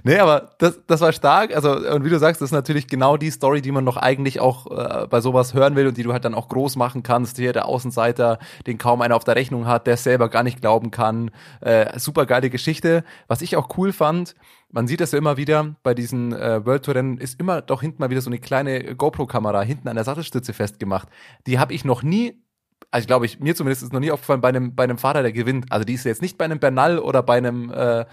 Nee, 0.06 0.18
aber 0.18 0.52
das, 0.58 0.80
das 0.86 1.00
war 1.00 1.14
stark. 1.14 1.56
Also, 1.56 1.72
und 1.78 2.04
wie 2.04 2.10
du 2.10 2.20
sagst, 2.20 2.42
das 2.42 2.50
ist 2.50 2.54
natürlich 2.54 2.88
genau 2.88 3.16
die 3.16 3.32
Story, 3.32 3.62
die 3.62 3.72
man 3.72 3.86
noch 3.86 3.96
eigentlich 3.96 4.42
auch 4.42 4.68
äh, 4.70 5.08
bei 5.08 5.22
sowas 5.22 5.54
hören 5.54 5.78
will 5.78 5.88
und 5.88 5.96
die 5.98 6.04
du 6.04 6.12
halt 6.12 6.26
dann 6.26 6.36
auch 6.36 6.50
groß 6.50 6.76
machen 6.76 7.04
kannst. 7.04 7.38
Hier 7.38 7.54
der 7.54 7.68
Außenseiter, 7.68 8.38
den 8.68 8.78
kaum 8.78 9.02
einer 9.02 9.16
auf 9.16 9.24
der 9.24 9.38
Rechnung 9.38 9.66
hat, 9.66 9.88
der 9.88 9.96
selber 9.96 10.28
gar 10.28 10.44
nicht 10.44 10.60
glauben 10.60 10.92
kann. 10.92 11.32
Äh, 11.62 11.98
super 12.00 12.26
geile 12.26 12.50
Geschichte. 12.50 13.06
Was 13.28 13.42
ich 13.42 13.56
auch 13.56 13.78
cool 13.78 13.94
fand, 13.94 14.36
man 14.70 14.88
sieht 14.88 15.00
das 15.00 15.14
ja 15.14 15.20
immer 15.20 15.38
wieder 15.38 15.76
bei 15.84 15.94
diesen 15.94 16.34
äh, 16.34 16.66
World 16.66 16.84
Tour 16.84 16.96
Rennen, 16.96 17.18
ist 17.18 17.40
immer 17.40 17.62
doch 17.62 17.82
hinten 17.82 18.02
mal 18.02 18.10
wieder 18.10 18.22
so 18.22 18.30
eine 18.30 18.40
kleine 18.40 18.96
GoPro-Kamera 18.96 19.62
hinten 19.62 19.88
an 19.88 19.96
der 19.96 20.04
Sattelstütze 20.04 20.52
festgemacht. 20.52 21.08
Die 21.48 21.60
habe 21.60 21.74
ich 21.74 21.86
noch 21.86 22.04
nie 22.04 22.44
also 22.92 23.06
ich 23.06 23.08
glaube, 23.08 23.26
ich, 23.26 23.40
mir 23.40 23.56
zumindest 23.56 23.82
ist 23.82 23.92
noch 23.92 24.00
nie 24.00 24.12
aufgefallen 24.12 24.42
bei 24.42 24.50
einem, 24.50 24.76
bei 24.76 24.84
einem 24.84 25.00
Fahrer, 25.00 25.24
der 25.24 25.32
gewinnt. 25.32 25.72
Also 25.72 25.84
die 25.84 25.94
ist 25.94 26.06
jetzt 26.06 26.22
nicht 26.22 26.38
bei 26.38 26.46
einem 26.46 26.60
Bernal 26.60 27.00
oder 27.00 27.24
bei 27.24 27.38
einem, 27.38 27.72
äh, 27.72 28.06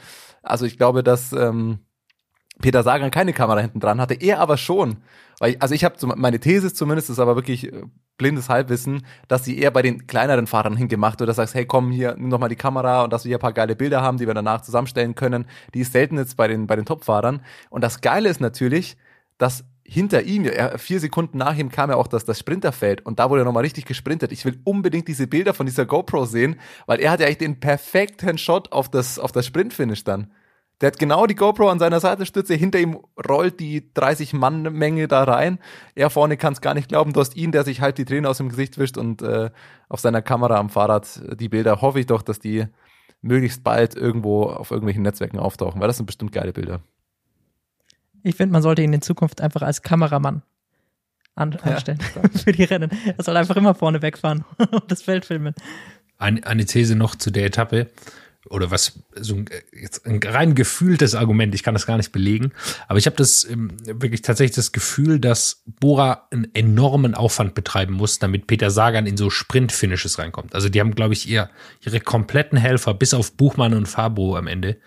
also 0.42 0.64
ich 0.66 0.76
glaube, 0.76 1.03
dass 1.03 1.33
ähm, 1.33 1.79
Peter 2.61 2.83
Sagan 2.83 3.11
keine 3.11 3.33
Kamera 3.33 3.61
hinten 3.61 3.81
dran 3.81 4.00
hatte, 4.00 4.14
er 4.14 4.40
aber 4.40 4.57
schon. 4.57 4.98
Weil, 5.38 5.57
also 5.61 5.74
ich 5.74 5.85
habe 5.85 5.96
meine 6.16 6.40
These 6.40 6.74
zumindest, 6.74 7.11
ist 7.11 7.18
aber 7.18 7.37
wirklich 7.37 7.72
äh, 7.72 7.83
blindes 8.18 8.48
Halbwissen, 8.50 9.07
dass 9.29 9.44
sie 9.44 9.59
eher 9.59 9.70
bei 9.70 9.83
den 9.83 10.07
kleineren 10.07 10.46
Fahrern 10.46 10.76
hingemacht 10.76 11.22
oder 11.22 11.33
sagst, 11.33 11.55
hey 11.55 11.64
komm 11.64 11.90
hier, 11.90 12.14
nimm 12.18 12.31
doch 12.31 12.38
mal 12.38 12.48
die 12.48 12.57
Kamera 12.57 13.03
und 13.03 13.12
dass 13.12 13.24
wir 13.24 13.31
hier 13.31 13.38
ein 13.38 13.40
paar 13.40 13.55
geile 13.55 13.76
Bilder 13.76 14.03
haben, 14.03 14.18
die 14.18 14.26
wir 14.26 14.35
danach 14.35 14.61
zusammenstellen 14.61 15.14
können. 15.14 15.46
Die 15.74 15.81
ist 15.81 15.92
selten 15.92 16.18
jetzt 16.18 16.37
bei 16.37 16.46
den, 16.46 16.66
bei 16.66 16.76
den 16.76 16.85
Top-Fahrern. 16.85 17.40
Und 17.70 17.83
das 17.83 18.03
Geile 18.03 18.29
ist 18.29 18.40
natürlich, 18.40 18.98
dass 19.38 19.64
hinter 19.92 20.22
ihm, 20.22 20.44
er, 20.44 20.79
vier 20.79 21.00
Sekunden 21.00 21.38
nach 21.38 21.57
ihm 21.57 21.68
kam 21.68 21.90
ja 21.90 21.96
auch 21.96 22.07
das, 22.07 22.24
das 22.24 22.38
Sprinterfeld 22.38 23.05
und 23.05 23.18
da 23.18 23.29
wurde 23.29 23.42
er 23.42 23.44
nochmal 23.44 23.64
richtig 23.64 23.87
gesprintet. 23.87 24.31
Ich 24.31 24.44
will 24.44 24.61
unbedingt 24.62 25.09
diese 25.09 25.26
Bilder 25.26 25.53
von 25.53 25.66
dieser 25.66 25.85
GoPro 25.85 26.26
sehen, 26.26 26.61
weil 26.87 27.00
er 27.00 27.11
hat 27.11 27.18
ja 27.18 27.26
eigentlich 27.26 27.38
den 27.38 27.59
perfekten 27.59 28.38
Shot 28.38 28.70
auf 28.70 28.88
das, 28.88 29.18
auf 29.18 29.33
das 29.33 29.46
Sprintfinish 29.46 30.05
dann. 30.05 30.31
Der 30.81 30.87
hat 30.87 31.00
genau 31.00 31.26
die 31.26 31.35
GoPro 31.35 31.68
an 31.68 31.81
seiner 31.81 31.98
Seitenstütze, 31.98 32.55
hinter 32.55 32.79
ihm 32.79 33.00
rollt 33.29 33.59
die 33.59 33.81
30-Mann-Menge 33.81 35.09
da 35.09 35.24
rein. 35.24 35.59
Er 35.96 36.09
vorne 36.09 36.37
kann 36.37 36.53
es 36.53 36.61
gar 36.61 36.74
nicht 36.74 36.88
glauben, 36.88 37.12
du 37.12 37.18
hast 37.18 37.35
ihn, 37.35 37.50
der 37.50 37.64
sich 37.64 37.81
halt 37.81 37.98
die 37.98 38.05
Tränen 38.05 38.26
aus 38.26 38.38
dem 38.38 38.48
Gesicht 38.48 38.79
wischt 38.79 38.96
und 38.96 39.22
äh, 39.22 39.50
auf 39.88 39.98
seiner 39.98 40.22
Kamera 40.22 40.57
am 40.57 40.70
Fahrrad 40.70 41.20
die 41.35 41.48
Bilder. 41.48 41.83
Hoffe 41.83 41.98
ich 41.98 42.07
doch, 42.07 42.22
dass 42.22 42.38
die 42.38 42.66
möglichst 43.22 43.64
bald 43.64 43.96
irgendwo 43.96 44.44
auf 44.44 44.70
irgendwelchen 44.70 45.03
Netzwerken 45.03 45.40
auftauchen, 45.40 45.81
weil 45.81 45.88
das 45.88 45.96
sind 45.96 46.07
bestimmt 46.07 46.31
geile 46.31 46.53
Bilder. 46.53 46.81
Ich 48.22 48.37
finde, 48.37 48.52
man 48.52 48.62
sollte 48.62 48.83
ihn 48.83 48.92
in 48.92 49.02
Zukunft 49.02 49.40
einfach 49.40 49.62
als 49.62 49.83
Kameramann 49.83 50.42
an 51.35 51.56
anstellen 51.56 51.98
ja, 52.14 52.28
für 52.38 52.52
die 52.52 52.64
Rennen. 52.64 52.90
Er 53.16 53.24
soll 53.24 53.37
einfach 53.37 53.56
immer 53.56 53.74
vorne 53.74 54.02
wegfahren 54.02 54.44
und 54.70 54.90
das 54.90 55.02
Feld 55.02 55.24
filmen. 55.24 55.54
Eine, 56.18 56.46
eine 56.46 56.66
These 56.66 56.97
noch 56.97 57.14
zu 57.14 57.30
der 57.30 57.47
Etappe 57.47 57.88
oder 58.49 58.70
was 58.70 59.01
so 59.16 59.34
ein, 59.34 59.47
jetzt 59.72 60.07
ein 60.07 60.20
rein 60.24 60.55
gefühltes 60.55 61.14
Argument, 61.14 61.55
ich 61.55 61.62
kann 61.62 61.74
das 61.74 61.86
gar 61.86 61.99
nicht 61.99 62.11
belegen, 62.11 62.53
aber 62.88 62.99
ich 62.99 63.07
habe 63.07 63.16
das 63.16 63.45
ähm, 63.45 63.70
wirklich 63.84 64.22
tatsächlich 64.22 64.57
das 64.57 64.72
Gefühl, 64.72 65.20
dass 65.20 65.62
Bora 65.66 66.26
einen 66.30 66.49
enormen 66.55 67.14
Aufwand 67.14 67.55
betreiben 67.55 67.95
muss, 67.95 68.18
damit 68.18 68.47
Peter 68.47 68.70
Sagan 68.70 69.07
in 69.07 69.18
so 69.18 69.28
Sprint-Finishes 69.28 70.18
reinkommt. 70.18 70.55
Also 70.55 70.68
die 70.70 70.80
haben, 70.80 70.95
glaube 70.95 71.12
ich, 71.12 71.28
ihr, 71.28 71.51
ihre 71.84 72.01
kompletten 72.01 72.59
Helfer 72.59 72.95
bis 72.95 73.12
auf 73.12 73.32
Buchmann 73.32 73.74
und 73.74 73.86
Fabro 73.86 74.36
am 74.36 74.47
Ende 74.47 74.78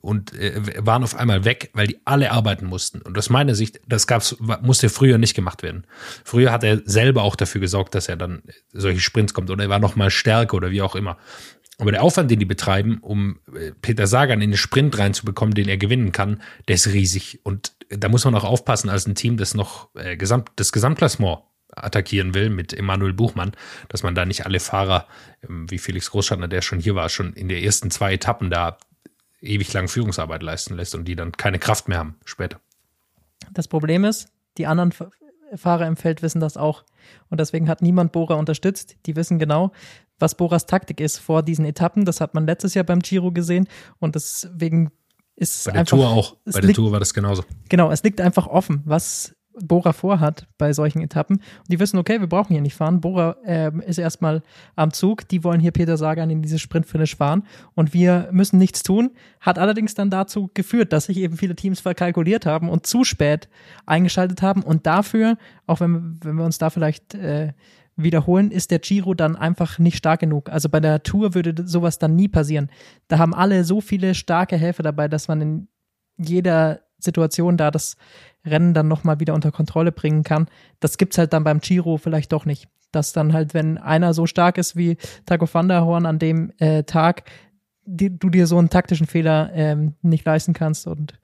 und 0.00 0.34
äh, 0.34 0.84
waren 0.84 1.02
auf 1.02 1.14
einmal 1.14 1.44
weg, 1.44 1.70
weil 1.74 1.86
die 1.86 2.00
alle 2.04 2.32
arbeiten 2.32 2.66
mussten. 2.66 3.02
Und 3.02 3.16
aus 3.18 3.30
meiner 3.30 3.54
Sicht, 3.54 3.80
das 3.86 4.06
gab's, 4.06 4.36
musste 4.62 4.88
früher 4.88 5.18
nicht 5.18 5.34
gemacht 5.34 5.62
werden. 5.62 5.86
Früher 6.24 6.52
hat 6.52 6.64
er 6.64 6.80
selber 6.84 7.22
auch 7.22 7.36
dafür 7.36 7.60
gesorgt, 7.60 7.94
dass 7.94 8.08
er 8.08 8.16
dann 8.16 8.42
solche 8.72 9.00
Sprints 9.00 9.34
kommt 9.34 9.50
oder 9.50 9.64
er 9.64 9.70
war 9.70 9.78
noch 9.78 9.96
mal 9.96 10.10
stärker 10.10 10.56
oder 10.56 10.70
wie 10.70 10.82
auch 10.82 10.94
immer. 10.94 11.18
Aber 11.78 11.92
der 11.92 12.02
Aufwand, 12.02 12.30
den 12.30 12.38
die 12.38 12.44
betreiben, 12.44 12.98
um 13.00 13.40
äh, 13.54 13.72
Peter 13.80 14.06
Sagan 14.06 14.42
in 14.42 14.50
den 14.50 14.56
Sprint 14.58 14.98
reinzubekommen, 14.98 15.54
den 15.54 15.68
er 15.68 15.78
gewinnen 15.78 16.12
kann, 16.12 16.42
der 16.68 16.74
ist 16.74 16.88
riesig. 16.88 17.40
Und 17.42 17.72
da 17.88 18.08
muss 18.08 18.24
man 18.24 18.34
auch 18.34 18.44
aufpassen 18.44 18.90
als 18.90 19.06
ein 19.06 19.14
Team, 19.14 19.36
das 19.36 19.54
noch 19.54 19.88
äh, 19.94 20.16
Gesamt, 20.16 20.50
das 20.56 20.72
Gesamtklassement 20.72 21.40
attackieren 21.72 22.34
will 22.34 22.50
mit 22.50 22.72
Emanuel 22.72 23.12
Buchmann, 23.12 23.52
dass 23.88 24.02
man 24.02 24.14
da 24.14 24.26
nicht 24.26 24.44
alle 24.44 24.60
Fahrer, 24.60 25.06
ähm, 25.48 25.70
wie 25.70 25.78
Felix 25.78 26.10
Großschartner, 26.10 26.48
der 26.48 26.62
schon 26.62 26.80
hier 26.80 26.94
war, 26.94 27.08
schon 27.08 27.32
in 27.32 27.48
der 27.48 27.62
ersten 27.62 27.90
zwei 27.90 28.14
Etappen 28.14 28.50
da 28.50 28.78
ewig 29.40 29.72
lang 29.72 29.88
Führungsarbeit 29.88 30.42
leisten 30.42 30.76
lässt 30.76 30.94
und 30.94 31.06
die 31.06 31.16
dann 31.16 31.32
keine 31.32 31.58
Kraft 31.58 31.88
mehr 31.88 31.98
haben 31.98 32.16
später. 32.24 32.60
Das 33.52 33.68
Problem 33.68 34.04
ist, 34.04 34.28
die 34.58 34.66
anderen 34.66 34.92
Fahrer 35.56 35.86
im 35.86 35.96
Feld 35.96 36.22
wissen 36.22 36.40
das 36.40 36.56
auch. 36.56 36.84
Und 37.28 37.40
deswegen 37.40 37.68
hat 37.68 37.82
niemand 37.82 38.12
Bora 38.12 38.34
unterstützt. 38.34 38.96
Die 39.06 39.16
wissen 39.16 39.38
genau, 39.38 39.72
was 40.18 40.34
Boras 40.34 40.66
Taktik 40.66 41.00
ist 41.00 41.18
vor 41.18 41.42
diesen 41.42 41.64
Etappen. 41.64 42.04
Das 42.04 42.20
hat 42.20 42.34
man 42.34 42.46
letztes 42.46 42.74
Jahr 42.74 42.84
beim 42.84 43.00
Giro 43.00 43.32
gesehen. 43.32 43.68
Und 43.98 44.14
deswegen 44.14 44.90
ist 45.36 45.64
Bei 45.64 45.72
der 45.72 45.80
einfach, 45.80 45.96
Tour 45.96 46.08
auch. 46.08 46.36
Bei 46.44 46.60
der 46.60 46.62
liegt, 46.64 46.76
Tour 46.76 46.92
war 46.92 47.00
das 47.00 47.14
genauso. 47.14 47.44
Genau, 47.68 47.90
es 47.90 48.02
liegt 48.02 48.20
einfach 48.20 48.46
offen, 48.46 48.82
was 48.84 49.34
Bora 49.62 49.92
vorhat 49.92 50.46
bei 50.58 50.72
solchen 50.72 51.00
Etappen. 51.00 51.36
Und 51.36 51.68
die 51.70 51.78
wissen, 51.78 51.98
okay, 51.98 52.20
wir 52.20 52.28
brauchen 52.28 52.52
hier 52.52 52.62
nicht 52.62 52.74
fahren. 52.74 53.00
Bora 53.00 53.36
ähm, 53.44 53.80
ist 53.80 53.98
erstmal 53.98 54.42
am 54.76 54.92
Zug. 54.92 55.28
Die 55.28 55.44
wollen 55.44 55.60
hier 55.60 55.70
Peter 55.70 55.96
Sagan 55.96 56.30
in 56.30 56.42
dieses 56.42 56.60
Sprintfinish 56.60 57.16
fahren. 57.16 57.44
Und 57.74 57.94
wir 57.94 58.28
müssen 58.32 58.58
nichts 58.58 58.82
tun. 58.82 59.10
Hat 59.40 59.58
allerdings 59.58 59.94
dann 59.94 60.10
dazu 60.10 60.50
geführt, 60.54 60.92
dass 60.92 61.06
sich 61.06 61.18
eben 61.18 61.36
viele 61.36 61.56
Teams 61.56 61.80
verkalkuliert 61.80 62.46
haben 62.46 62.68
und 62.68 62.86
zu 62.86 63.04
spät 63.04 63.48
eingeschaltet 63.86 64.42
haben. 64.42 64.62
Und 64.62 64.86
dafür, 64.86 65.36
auch 65.66 65.80
wenn, 65.80 66.18
wenn 66.22 66.36
wir 66.36 66.44
uns 66.44 66.58
da 66.58 66.70
vielleicht 66.70 67.14
äh, 67.14 67.52
wiederholen, 67.96 68.50
ist 68.50 68.70
der 68.70 68.78
Giro 68.78 69.14
dann 69.14 69.36
einfach 69.36 69.78
nicht 69.78 69.96
stark 69.96 70.20
genug. 70.20 70.48
Also 70.48 70.68
bei 70.68 70.80
der 70.80 71.02
Tour 71.02 71.34
würde 71.34 71.66
sowas 71.66 71.98
dann 71.98 72.16
nie 72.16 72.28
passieren. 72.28 72.70
Da 73.08 73.18
haben 73.18 73.34
alle 73.34 73.64
so 73.64 73.80
viele 73.80 74.14
starke 74.14 74.56
Helfer 74.56 74.82
dabei, 74.82 75.08
dass 75.08 75.28
man 75.28 75.40
in 75.40 75.68
jeder 76.16 76.80
Situation 76.98 77.56
da 77.56 77.70
das 77.70 77.96
Rennen 78.44 78.74
dann 78.74 78.88
nochmal 78.88 79.20
wieder 79.20 79.34
unter 79.34 79.52
Kontrolle 79.52 79.92
bringen 79.92 80.24
kann. 80.24 80.48
Das 80.80 80.98
gibt's 80.98 81.18
halt 81.18 81.32
dann 81.32 81.44
beim 81.44 81.60
Giro 81.60 81.96
vielleicht 81.98 82.32
doch 82.32 82.44
nicht. 82.44 82.68
Dass 82.92 83.12
dann 83.12 83.32
halt, 83.32 83.54
wenn 83.54 83.78
einer 83.78 84.14
so 84.14 84.26
stark 84.26 84.58
ist 84.58 84.76
wie 84.76 84.96
Taco 85.26 85.48
van 85.52 85.68
der 85.68 85.84
Horn 85.84 86.06
an 86.06 86.18
dem 86.18 86.52
äh, 86.58 86.82
Tag, 86.84 87.24
die, 87.84 88.16
du 88.16 88.30
dir 88.30 88.46
so 88.46 88.58
einen 88.58 88.70
taktischen 88.70 89.06
Fehler 89.06 89.50
ähm, 89.54 89.94
nicht 90.02 90.24
leisten 90.24 90.54
kannst 90.54 90.86
und 90.86 91.18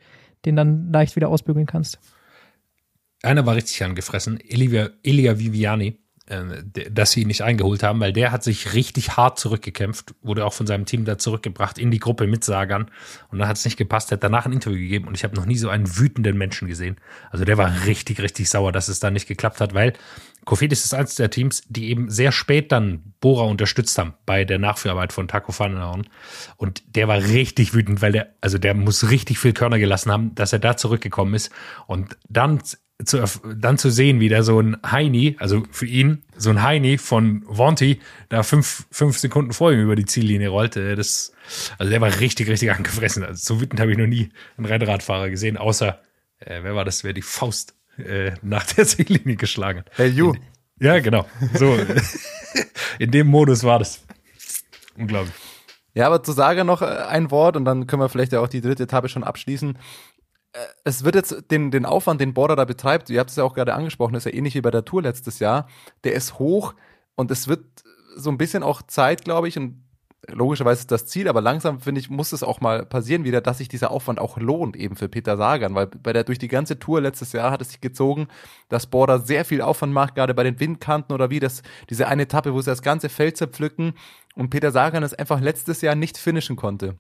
den 0.45 0.57
dann 0.57 0.93
leicht 0.93 1.17
wieder 1.17 1.29
ausbügeln 1.29 1.67
kannst. 1.67 1.99
Einer 3.23 3.47
war 3.47 3.57
richtig 3.57 3.83
angefressen, 3.83 4.39
Elia, 4.41 4.91
Elia 5.03 5.39
Viviani, 5.39 5.99
dass 6.27 7.13
sie 7.13 7.23
ihn 7.23 7.29
nicht 7.29 7.43
eingeholt 7.43 7.85
haben, 7.85 8.01
weil 8.01 8.13
der 8.13 8.33
hat 8.33 8.43
sich 8.43 8.75
richtig 8.75 9.17
hart 9.17 9.39
zurückgekämpft, 9.39 10.15
wurde 10.23 10.45
auch 10.45 10.53
von 10.53 10.67
seinem 10.67 10.85
Team 10.85 11.05
da 11.05 11.19
zurückgebracht 11.19 11.79
in 11.79 11.93
die 11.93 12.01
Gruppe 12.01 12.27
mit 12.27 12.43
Sagern 12.43 12.91
und 13.31 13.39
dann 13.39 13.47
hat 13.47 13.57
es 13.57 13.65
nicht 13.65 13.77
gepasst, 13.77 14.11
er 14.11 14.17
hat 14.17 14.25
danach 14.25 14.45
ein 14.45 14.53
Interview 14.53 14.79
gegeben 14.79 15.07
und 15.07 15.15
ich 15.15 15.23
habe 15.23 15.37
noch 15.37 15.47
nie 15.47 15.57
so 15.57 15.69
einen 15.69 15.97
wütenden 15.99 16.37
Menschen 16.37 16.67
gesehen. 16.67 16.97
Also 17.31 17.45
der 17.45 17.59
war 17.59 17.87
richtig, 17.87 18.21
richtig 18.21 18.51
sauer, 18.51 18.73
dass 18.73 18.89
es 18.89 18.99
da 18.99 19.11
nicht 19.11 19.29
geklappt 19.29 19.61
hat, 19.61 19.73
weil 19.73 19.93
Kofidis 20.47 20.85
ist 20.85 20.95
eines 20.95 21.17
der 21.17 21.31
Teams, 21.31 21.63
die 21.69 21.91
eben 21.91 22.09
sehr 22.09 22.33
spät 22.33 22.71
dann 22.71 23.13
Bora 23.21 23.45
unterstützt 23.45 23.99
haben 23.99 24.15
bei 24.27 24.45
der 24.45 24.59
Nachführarbeit 24.59 25.13
von 25.13 25.27
Taco 25.27 25.53
van 25.57 25.73
der 25.75 25.87
Horn. 25.87 26.09
Und 26.57 26.83
der 26.95 27.09
war 27.09 27.19
richtig 27.19 27.75
wütend, 27.75 28.01
weil 28.01 28.13
der, 28.13 28.29
also 28.41 28.57
der 28.57 28.75
muss 28.75 29.11
richtig 29.11 29.41
viel 29.41 29.53
Körner 29.53 29.79
gelassen 29.79 30.13
haben, 30.13 30.35
dass 30.37 30.53
er 30.53 30.61
da 30.61 30.77
zurückgekommen 30.77 31.35
ist. 31.35 31.51
Und 31.89 32.17
dann 32.29 32.61
zu, 33.05 33.23
dann 33.55 33.79
zu 33.79 33.91
sehen, 33.91 34.21
wie 34.21 34.29
da 34.29 34.43
so 34.43 34.61
ein 34.61 34.79
Heini, 34.85 35.37
also 35.39 35.63
für 35.71 35.87
ihn, 35.87 36.23
so 36.37 36.51
ein 36.51 36.63
Heini 36.63 36.99
von 36.99 37.43
Vonti, 37.47 38.01
da 38.29 38.43
fünf, 38.43 38.87
fünf 38.91 39.19
Sekunden 39.19 39.53
vor 39.53 39.73
ihm 39.73 39.81
über 39.81 39.97
die 39.97 40.07
Ziellinie 40.07 40.49
rollte, 40.49 40.97
das, 40.97 41.33
also 41.79 41.91
der 41.91 42.01
war 42.01 42.21
richtig, 42.21 42.49
richtig 42.49 42.73
angefressen. 42.73 43.23
Also 43.23 43.55
so 43.55 43.61
wütend 43.61 43.81
habe 43.81 43.93
ich 43.93 43.99
noch 43.99 44.07
nie 44.07 44.31
einen 44.57 44.67
Rennradfahrer 44.67 45.29
gesehen, 45.29 45.57
außer, 45.57 46.01
äh, 46.41 46.63
wer 46.63 46.75
war 46.75 46.85
das, 46.85 47.05
wer 47.05 47.13
die 47.13 47.23
Faust 47.23 47.75
äh, 47.99 48.33
nach 48.43 48.65
der 48.65 48.87
Ziellinie 48.87 49.37
geschlagen 49.37 49.81
hat. 49.81 49.91
Hey, 49.95 50.09
you. 50.09 50.35
Ja, 50.79 50.99
genau. 50.99 51.27
So, 51.55 51.79
in 52.99 53.11
dem 53.11 53.27
Modus 53.27 53.63
war 53.63 53.79
das. 53.79 54.03
Unglaublich. 54.97 55.35
Ja, 55.95 56.07
aber 56.07 56.23
zu 56.23 56.33
Saga 56.33 56.65
noch 56.65 56.83
äh, 56.83 56.85
ein 56.85 57.31
Wort 57.31 57.57
und 57.57 57.65
dann 57.65 57.87
können 57.87 58.03
wir 58.03 58.11
vielleicht 58.11 58.33
ja 58.33 58.41
auch 58.41 58.49
die 58.49 58.61
dritte 58.61 58.83
Etappe 58.83 59.09
schon 59.09 59.25
abschließen. 59.25 59.79
Es 60.85 61.05
wird 61.05 61.15
jetzt 61.15 61.51
den, 61.51 61.71
den 61.71 61.85
Aufwand, 61.85 62.21
den 62.21 62.35
Border 62.35 62.57
da 62.57 62.65
betreibt, 62.65 63.11
ihr 63.11 63.21
habt 63.21 63.31
es 63.31 63.37
ja 63.37 63.45
auch 63.45 63.55
gerade 63.55 63.75
angesprochen, 63.75 64.15
ist 64.15 64.25
ja 64.25 64.33
ähnlich 64.33 64.55
wie 64.55 64.61
bei 64.61 64.71
der 64.71 64.85
Tour 64.85 65.03
letztes 65.03 65.39
Jahr, 65.39 65.69
der 66.05 66.15
ist 66.15 66.39
hoch 66.39 66.75
und 67.15 67.31
es 67.31 67.49
wird 67.49 67.65
so 68.17 68.31
ein 68.31 68.39
bisschen 68.39 68.63
auch 68.63 68.83
Zeit, 68.83 69.25
glaube 69.25 69.49
ich, 69.49 69.59
und 69.59 69.87
logischerweise 70.29 70.81
ist 70.81 70.91
das 70.91 71.07
Ziel, 71.07 71.29
aber 71.29 71.41
langsam, 71.41 71.81
finde 71.81 72.01
ich, 72.01 72.11
muss 72.11 72.33
es 72.33 72.43
auch 72.43 72.61
mal 72.61 72.85
passieren 72.85 73.25
wieder, 73.25 73.41
dass 73.41 73.59
sich 73.59 73.69
dieser 73.69 73.91
Aufwand 73.91 74.19
auch 74.19 74.39
lohnt, 74.39 74.77
eben 74.77 74.97
für 74.97 75.09
Peter 75.09 75.37
Sagan, 75.37 75.75
weil 75.75 75.87
bei 75.87 76.13
der, 76.13 76.25
durch 76.25 76.39
die 76.39 76.49
ganze 76.49 76.79
Tour 76.79 77.01
letztes 77.01 77.33
Jahr 77.33 77.51
hat 77.51 77.61
es 77.61 77.71
sich 77.71 77.81
gezogen, 77.81 78.29
dass 78.69 78.87
Border 78.87 79.21
sehr 79.21 79.45
viel 79.45 79.63
Aufwand 79.63 79.93
macht, 79.93 80.15
gerade 80.15 80.35
bei 80.35 80.43
den 80.43 80.59
Windkanten 80.59 81.15
oder 81.15 81.31
wie, 81.31 81.41
das, 81.41 81.63
diese 81.91 82.09
eine 82.09 82.23
Etappe, 82.23 82.55
wo 82.55 82.61
sie 82.61 82.71
das 82.71 82.83
ganze 82.83 83.09
Feld 83.09 83.37
zerpflücken 83.37 83.95
und 84.35 84.51
Peter 84.51 84.73
Sagan 84.73 85.03
es 85.03 85.15
einfach 85.15 85.41
letztes 85.41 85.81
Jahr 85.81 85.95
nicht 85.95 86.19
finishen 86.19 86.57
konnte. 86.57 86.99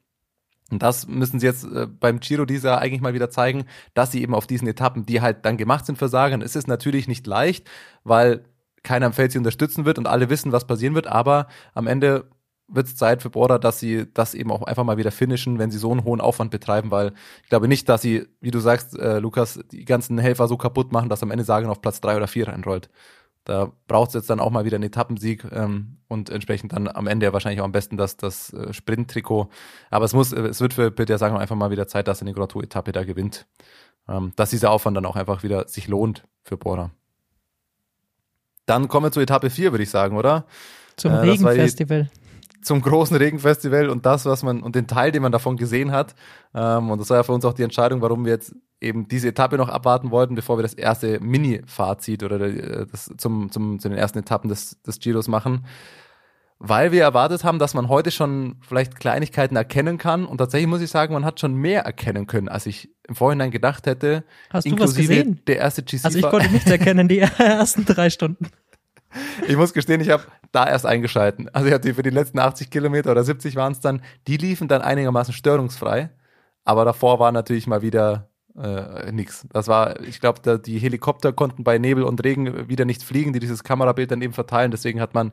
Und 0.71 0.83
das 0.83 1.07
müssen 1.07 1.39
sie 1.39 1.47
jetzt 1.47 1.65
äh, 1.65 1.87
beim 1.87 2.21
Giro 2.21 2.45
dieser 2.45 2.79
eigentlich 2.79 3.01
mal 3.01 3.15
wieder 3.15 3.31
zeigen, 3.31 3.65
dass 3.95 4.13
sie 4.13 4.23
eben 4.23 4.35
auf 4.35 4.47
diesen 4.47 4.67
Etappen, 4.67 5.07
die 5.07 5.21
halt 5.21 5.45
dann 5.45 5.57
gemacht 5.57 5.87
sind 5.87 5.97
für 5.97 6.07
es 6.07 6.57
ist 6.57 6.67
natürlich 6.67 7.09
nicht 7.09 7.27
leicht, 7.27 7.69
weil 8.03 8.45
keiner 8.83 9.07
am 9.07 9.13
Feld 9.13 9.33
sie 9.33 9.39
unterstützen 9.39 9.85
wird 9.85 9.99
und 9.99 10.07
alle 10.07 10.31
wissen, 10.31 10.53
was 10.53 10.67
passieren 10.67 10.95
wird, 10.95 11.07
aber 11.07 11.49
am 11.75 11.87
Ende 11.87 12.31
wird 12.69 12.89
es 12.89 12.97
Zeit 12.97 13.23
für 13.23 13.31
Border, 13.31 13.59
dass 13.59 13.79
sie 13.79 14.07
das 14.13 14.35
eben 14.35 14.51
auch 14.51 14.63
einfach 14.63 14.85
mal 14.85 14.97
wieder 14.97 15.13
finishen, 15.13 15.59
wenn 15.59 15.71
sie 15.71 15.79
so 15.79 15.93
einen 15.93 16.05
hohen 16.05 16.21
Aufwand 16.21 16.51
betreiben, 16.51 16.91
weil 16.91 17.13
ich 17.43 17.49
glaube 17.49 17.69
nicht, 17.69 17.89
dass 17.89 18.03
sie, 18.03 18.27
wie 18.41 18.51
du 18.51 18.59
sagst, 18.59 18.99
äh, 18.99 19.19
Lukas, 19.19 19.61
die 19.71 19.85
ganzen 19.85 20.19
Helfer 20.19 20.49
so 20.49 20.57
kaputt 20.57 20.93
machen, 20.93 21.09
dass 21.09 21.23
am 21.23 21.31
Ende 21.31 21.45
Sagan 21.45 21.71
auf 21.71 21.81
Platz 21.81 22.01
drei 22.01 22.17
oder 22.17 22.27
vier 22.27 22.49
reinrollt. 22.49 22.91
Da 23.47 23.71
braucht 23.87 24.09
es 24.09 24.15
jetzt 24.15 24.29
dann 24.29 24.41
auch 24.41 24.51
mal 24.51 24.65
wieder 24.65 24.75
einen 24.75 24.83
Etappensieg 24.85 25.45
ähm, 25.53 25.99
und 26.09 26.31
entsprechend 26.31 26.73
dann 26.73 26.89
am 26.89 27.07
Ende 27.07 27.27
ja 27.27 27.33
wahrscheinlich 27.33 27.61
auch 27.61 27.65
am 27.65 27.71
besten 27.71 27.97
das, 27.97 28.17
das 28.17 28.53
äh, 28.53 28.73
Sprint-Trikot. 28.73 29.49
Aber 29.89 30.05
es 30.05 30.13
muss, 30.15 30.33
äh, 30.33 30.41
es 30.41 30.61
wird 30.61 30.75
für 30.75 30.91
Peter 30.91 31.17
Sagan 31.17 31.39
einfach 31.39 31.55
mal 31.55 31.71
wieder 31.71 31.87
Zeit, 31.87 32.09
dass 32.09 32.21
er 32.21 32.23
eine 32.23 32.35
Grand 32.35 32.51
Tour-Etappe 32.51 32.91
da 32.91 33.05
gewinnt. 33.05 33.47
Ähm, 34.09 34.33
dass 34.35 34.51
dieser 34.51 34.73
Aufwand 34.73 34.97
dann 34.97 35.07
auch 35.07 35.15
einfach 35.15 35.45
wieder 35.45 35.69
sich 35.69 35.87
lohnt 35.87 36.25
für 36.43 36.57
Bora. 36.57 36.91
Dann 38.67 38.89
kommen 38.89 39.07
wir 39.07 39.13
zur 39.13 39.23
Etappe 39.23 39.49
4, 39.49 39.71
würde 39.73 39.85
ich 39.85 39.91
sagen, 39.91 40.17
oder? 40.17 40.45
Zum 40.97 41.13
Äh, 41.13 41.19
Regenfestival. 41.19 42.11
zum 42.63 42.83
großen 42.83 43.17
Regenfestival 43.17 43.89
und 43.91 44.07
das, 44.07 44.25
was 44.27 44.43
man 44.43 44.61
und 44.65 44.75
den 44.75 44.89
Teil, 44.89 45.13
den 45.13 45.23
man 45.23 45.31
davon 45.31 45.57
gesehen 45.57 45.93
hat. 45.93 46.17
Ähm, 46.53 46.91
und 46.91 47.01
das 47.01 47.11
war 47.11 47.19
ja 47.19 47.23
für 47.23 47.33
uns 47.33 47.45
auch 47.45 47.55
die 47.55 47.63
Entscheidung, 47.63 48.01
warum 48.03 48.25
wir 48.25 48.33
jetzt 48.33 48.57
eben 48.81 49.09
diese 49.09 49.29
Etappe 49.29 49.57
noch 49.57 49.69
abwarten 49.69 50.11
wollten, 50.11 50.35
bevor 50.35 50.59
wir 50.59 50.63
das 50.63 50.75
erste 50.75 51.21
Mini-Fazit 51.21 52.23
oder 52.23 52.41
äh, 52.41 52.87
das 52.91 53.11
zum, 53.17 53.51
zum, 53.51 53.79
zu 53.79 53.89
den 53.89 53.99
ersten 53.99 54.19
Etappen 54.19 54.49
des, 54.49 54.81
des 54.83 55.01
Giros 55.01 55.29
machen. 55.29 55.67
Weil 56.59 56.91
wir 56.91 57.03
erwartet 57.03 57.45
haben, 57.45 57.59
dass 57.59 57.75
man 57.75 57.89
heute 57.89 58.11
schon 58.11 58.57
vielleicht 58.67 58.99
Kleinigkeiten 58.99 59.57
erkennen 59.57 59.99
kann. 59.99 60.25
Und 60.25 60.39
tatsächlich 60.39 60.69
muss 60.69 60.81
ich 60.81 60.91
sagen, 60.91 61.13
man 61.13 61.27
hat 61.27 61.39
schon 61.39 61.55
mehr 61.55 61.83
erkennen 61.83 62.27
können, 62.27 62.49
als 62.49 62.65
ich 62.65 62.91
im 63.07 63.15
Vorhinein 63.15 63.51
gedacht 63.51 63.87
hätte. 63.87 64.25
Hast 64.49 64.65
du 64.65 64.71
was 64.71 64.73
Inklusive 64.73 65.09
gesehen? 65.09 65.43
Der 65.47 65.59
erste 65.59 65.83
GC 65.83 66.05
Also 66.05 66.19
ich 66.19 66.25
konnte 66.25 66.51
nichts 66.51 66.71
erkennen 66.71 67.09
die 67.09 67.19
ersten 67.39 67.85
drei 67.85 68.11
Stunden. 68.11 68.49
Ich 69.49 69.57
muss 69.57 69.73
gestehen, 69.73 70.03
ich 70.03 70.11
habe 70.11 70.25
da 70.53 70.69
erst 70.69 70.85
eingeschalten. 70.85 71.49
Also 71.51 71.69
ich 71.69 71.73
hatte 71.73 71.95
für 71.95 72.03
die 72.03 72.11
letzten 72.11 72.39
80 72.39 72.69
Kilometer 72.69 73.13
oder 73.13 73.25
70 73.25 73.57
waren 73.57 73.73
es 73.73 73.81
dann, 73.81 74.03
die 74.27 74.37
liefen 74.37 74.69
dann 74.69 74.83
einigermaßen 74.83 75.33
störungsfrei. 75.33 76.11
Aber 76.65 76.85
davor 76.85 77.19
war 77.19 77.33
natürlich 77.33 77.67
mal 77.67 77.81
wieder 77.81 78.29
äh, 78.59 79.13
nix. 79.13 79.47
Das 79.53 79.69
war, 79.69 80.01
ich 80.03 80.21
glaube, 80.21 80.59
die 80.59 80.79
Helikopter 80.79 81.33
konnten 81.33 81.65
bei 81.65 81.79
Nebel 81.79 82.05
und 82.05 82.23
Regen 82.25 82.69
wieder 82.69 82.85
nicht 82.85 83.03
fliegen, 83.03 83.33
die 83.33 83.41
dieses 83.41 83.65
Kamerabild 83.65 84.11
dann 84.11 84.23
eben 84.23 84.33
verteilen. 84.33 84.71
Deswegen 84.71 85.01
hat 85.01 85.15
man, 85.15 85.33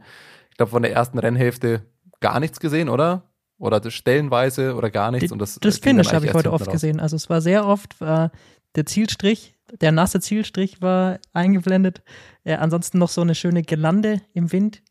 ich 0.49 0.57
glaube, 0.57 0.71
von 0.71 0.83
der 0.83 0.93
ersten 0.93 1.19
Rennhälfte 1.19 1.85
gar 2.19 2.39
nichts 2.39 2.59
gesehen, 2.59 2.89
oder? 2.89 3.29
Oder 3.57 3.79
das 3.79 3.93
stellenweise 3.93 4.75
oder 4.75 4.89
gar 4.89 5.11
nichts. 5.11 5.27
Die- 5.27 5.33
und 5.33 5.39
das, 5.39 5.59
das 5.61 5.81
ging 5.81 5.95
dann 5.95 6.05
Finish 6.05 6.13
habe 6.13 6.25
ich 6.25 6.33
heute 6.33 6.51
oft 6.51 6.67
raus. 6.67 6.73
gesehen. 6.73 6.99
Also 6.99 7.15
es 7.15 7.29
war 7.29 7.41
sehr 7.41 7.65
oft, 7.65 7.99
war 8.01 8.31
der 8.75 8.85
Zielstrich, 8.85 9.55
der 9.81 9.91
nasse 9.91 10.19
Zielstrich 10.19 10.81
war 10.81 11.19
eingeblendet. 11.33 12.03
Äh, 12.43 12.55
ansonsten 12.55 12.97
noch 12.97 13.09
so 13.09 13.21
eine 13.21 13.35
schöne 13.35 13.61
Gelande 13.63 14.21
im 14.33 14.51
Wind, 14.51 14.81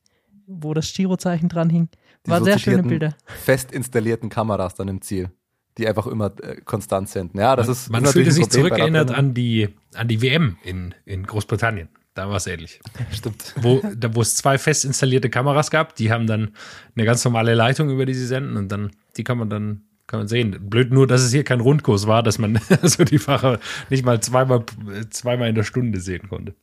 wo 0.47 0.75
das 0.75 0.93
Girozeichen 0.93 1.49
dran 1.49 1.71
hing. 1.71 1.89
War 2.25 2.43
sehr 2.43 2.59
schöne 2.59 2.83
Bilder. 2.83 3.17
Fest 3.27 3.73
installierten 3.73 4.29
Kameras 4.29 4.75
dann 4.75 4.89
im 4.89 5.03
Ziel, 5.03 5.31
die 5.79 5.89
einfach 5.89 6.07
immer 6.07 6.33
äh, 6.43 6.61
konstant 6.63 7.09
sind. 7.09 7.35
Ja, 7.35 7.57
das 7.57 7.69
ist 7.69 7.91
Man 7.91 8.05
ist 8.05 8.13
fühlte 8.13 8.29
natürlich 8.29 8.47
sich 8.47 8.53
zurückerinnert 8.53 9.11
an 9.11 9.35
die, 9.35 9.69
an 9.95 10.09
die 10.09 10.21
WM 10.23 10.57
in, 10.65 10.95
in 11.05 11.27
Großbritannien. 11.27 11.89
Da 12.15 12.29
war 12.29 12.37
es 12.37 12.47
ähnlich. 12.47 12.81
Stimmt. 13.11 13.55
Wo, 13.57 13.81
da, 13.97 14.15
wo 14.15 14.21
es 14.21 14.35
zwei 14.35 14.59
fest 14.59 14.85
installierte 14.85 15.31
Kameras 15.31 15.71
gab, 15.71 15.97
die 15.97 16.13
haben 16.13 16.27
dann 16.27 16.51
eine 16.95 17.07
ganz 17.07 17.25
normale 17.25 17.55
Leitung, 17.55 17.89
über 17.91 18.05
die 18.05 18.15
sie 18.15 18.27
senden 18.27 18.57
und 18.57 18.69
dann, 18.71 18.91
die 19.17 19.25
kann 19.25 19.39
man 19.39 19.49
dann, 19.49 19.85
kann 20.07 20.21
man 20.21 20.29
sehen. 20.29 20.69
Blöd 20.69 20.93
nur, 20.93 21.07
dass 21.07 21.23
es 21.23 21.33
hier 21.33 21.45
kein 21.45 21.61
Rundkurs 21.61 22.07
war, 22.07 22.23
dass 22.23 22.39
man 22.39 22.61
also 22.83 23.05
die 23.05 23.19
Fahrer 23.19 23.59
nicht 23.89 24.05
mal 24.05 24.21
zweimal, 24.21 24.65
zweimal 25.09 25.49
in 25.49 25.55
der 25.55 25.65
Stunde 25.65 26.01
sehen 26.01 26.29
konnte. 26.29 26.55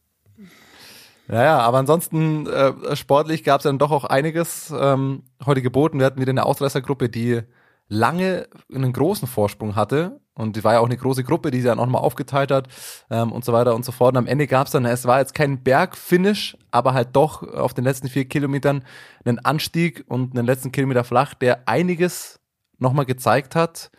Naja, 1.27 1.59
aber 1.59 1.77
ansonsten 1.77 2.47
äh, 2.47 2.95
sportlich 2.95 3.43
gab 3.43 3.59
es 3.59 3.63
dann 3.63 3.77
doch 3.77 3.91
auch 3.91 4.03
einiges 4.03 4.73
ähm, 4.75 5.23
heute 5.45 5.61
geboten. 5.61 5.99
Wir 5.99 6.07
hatten 6.07 6.19
wieder 6.19 6.31
eine 6.31 6.45
Ausreißergruppe, 6.45 7.07
die 7.09 7.41
lange 7.89 8.47
einen 8.73 8.93
großen 8.93 9.27
Vorsprung 9.27 9.75
hatte. 9.75 10.21
Und 10.33 10.55
die 10.55 10.63
war 10.63 10.73
ja 10.73 10.79
auch 10.79 10.85
eine 10.85 10.95
große 10.95 11.25
Gruppe, 11.25 11.51
die 11.51 11.59
sie 11.59 11.67
dann 11.67 11.79
auch 11.79 11.87
mal 11.87 11.99
aufgeteilt 11.99 12.51
hat 12.51 12.69
ähm, 13.09 13.33
und 13.33 13.43
so 13.43 13.51
weiter 13.51 13.75
und 13.75 13.83
so 13.83 13.91
fort. 13.91 14.13
Und 14.13 14.19
am 14.19 14.27
Ende 14.27 14.47
gab 14.47 14.67
es 14.67 14.71
dann, 14.71 14.85
es 14.85 15.05
war 15.05 15.19
jetzt 15.19 15.33
kein 15.33 15.63
Bergfinish, 15.63 16.55
aber 16.71 16.93
halt 16.93 17.09
doch 17.13 17.43
auf 17.43 17.73
den 17.73 17.83
letzten 17.83 18.07
vier 18.07 18.23
Kilometern 18.25 18.85
einen 19.25 19.39
Anstieg 19.39 20.05
und 20.07 20.37
einen 20.37 20.45
letzten 20.45 20.71
Kilometer 20.71 21.03
flach, 21.03 21.33
der 21.33 21.67
einiges 21.67 22.39
nochmal 22.77 23.05
gezeigt 23.05 23.55
hat. 23.55 23.91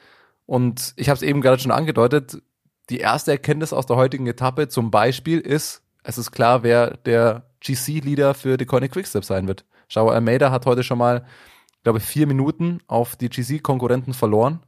Und 0.46 0.94
ich 0.96 1.10
habe 1.10 1.16
es 1.16 1.22
eben 1.22 1.42
gerade 1.42 1.60
schon 1.60 1.72
angedeutet, 1.72 2.42
die 2.88 2.98
erste 2.98 3.32
Erkenntnis 3.32 3.72
aus 3.72 3.86
der 3.86 3.96
heutigen 3.96 4.26
Etappe 4.26 4.68
zum 4.68 4.90
Beispiel 4.90 5.40
ist, 5.40 5.82
es 6.02 6.16
ist 6.16 6.32
klar, 6.32 6.62
wer 6.62 6.96
der 6.96 7.44
GC-Leader 7.60 8.34
für 8.34 8.56
die 8.56 8.66
Koenig 8.66 8.92
Quickstep 8.92 9.24
sein 9.24 9.46
wird. 9.46 9.64
Schau, 9.88 10.08
Almeida 10.08 10.50
hat 10.50 10.66
heute 10.66 10.82
schon 10.82 10.98
mal, 10.98 11.24
glaube 11.82 12.00
vier 12.00 12.26
Minuten 12.26 12.80
auf 12.86 13.16
die 13.16 13.28
GC-Konkurrenten 13.28 14.14
verloren 14.14 14.60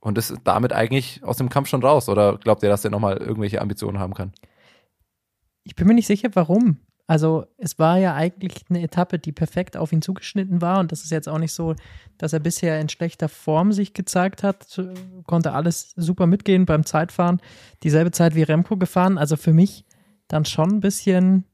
und 0.00 0.18
ist 0.18 0.34
damit 0.44 0.72
eigentlich 0.72 1.22
aus 1.24 1.36
dem 1.36 1.48
Kampf 1.48 1.68
schon 1.68 1.82
raus. 1.82 2.08
Oder 2.08 2.38
glaubt 2.38 2.62
ihr, 2.62 2.68
dass 2.68 2.84
er 2.84 2.90
nochmal 2.90 3.16
irgendwelche 3.16 3.60
Ambitionen 3.60 3.98
haben 3.98 4.14
kann? 4.14 4.32
Ich 5.64 5.74
bin 5.74 5.86
mir 5.86 5.94
nicht 5.94 6.06
sicher, 6.06 6.28
warum. 6.34 6.78
Also 7.08 7.46
es 7.56 7.78
war 7.78 7.98
ja 7.98 8.14
eigentlich 8.14 8.64
eine 8.68 8.82
Etappe, 8.82 9.18
die 9.18 9.30
perfekt 9.30 9.76
auf 9.76 9.92
ihn 9.92 10.02
zugeschnitten 10.02 10.60
war 10.60 10.80
und 10.80 10.90
das 10.90 11.04
ist 11.04 11.12
jetzt 11.12 11.28
auch 11.28 11.38
nicht 11.38 11.52
so, 11.52 11.76
dass 12.18 12.32
er 12.32 12.40
bisher 12.40 12.80
in 12.80 12.88
schlechter 12.88 13.28
Form 13.28 13.70
sich 13.70 13.94
gezeigt 13.94 14.42
hat, 14.42 14.80
konnte 15.24 15.52
alles 15.52 15.92
super 15.94 16.26
mitgehen 16.26 16.66
beim 16.66 16.84
Zeitfahren, 16.84 17.40
dieselbe 17.84 18.10
Zeit 18.10 18.34
wie 18.34 18.42
Remco 18.42 18.76
gefahren, 18.76 19.18
also 19.18 19.36
für 19.36 19.52
mich 19.52 19.84
dann 20.26 20.44
schon 20.44 20.70
ein 20.70 20.80
bisschen 20.80 21.44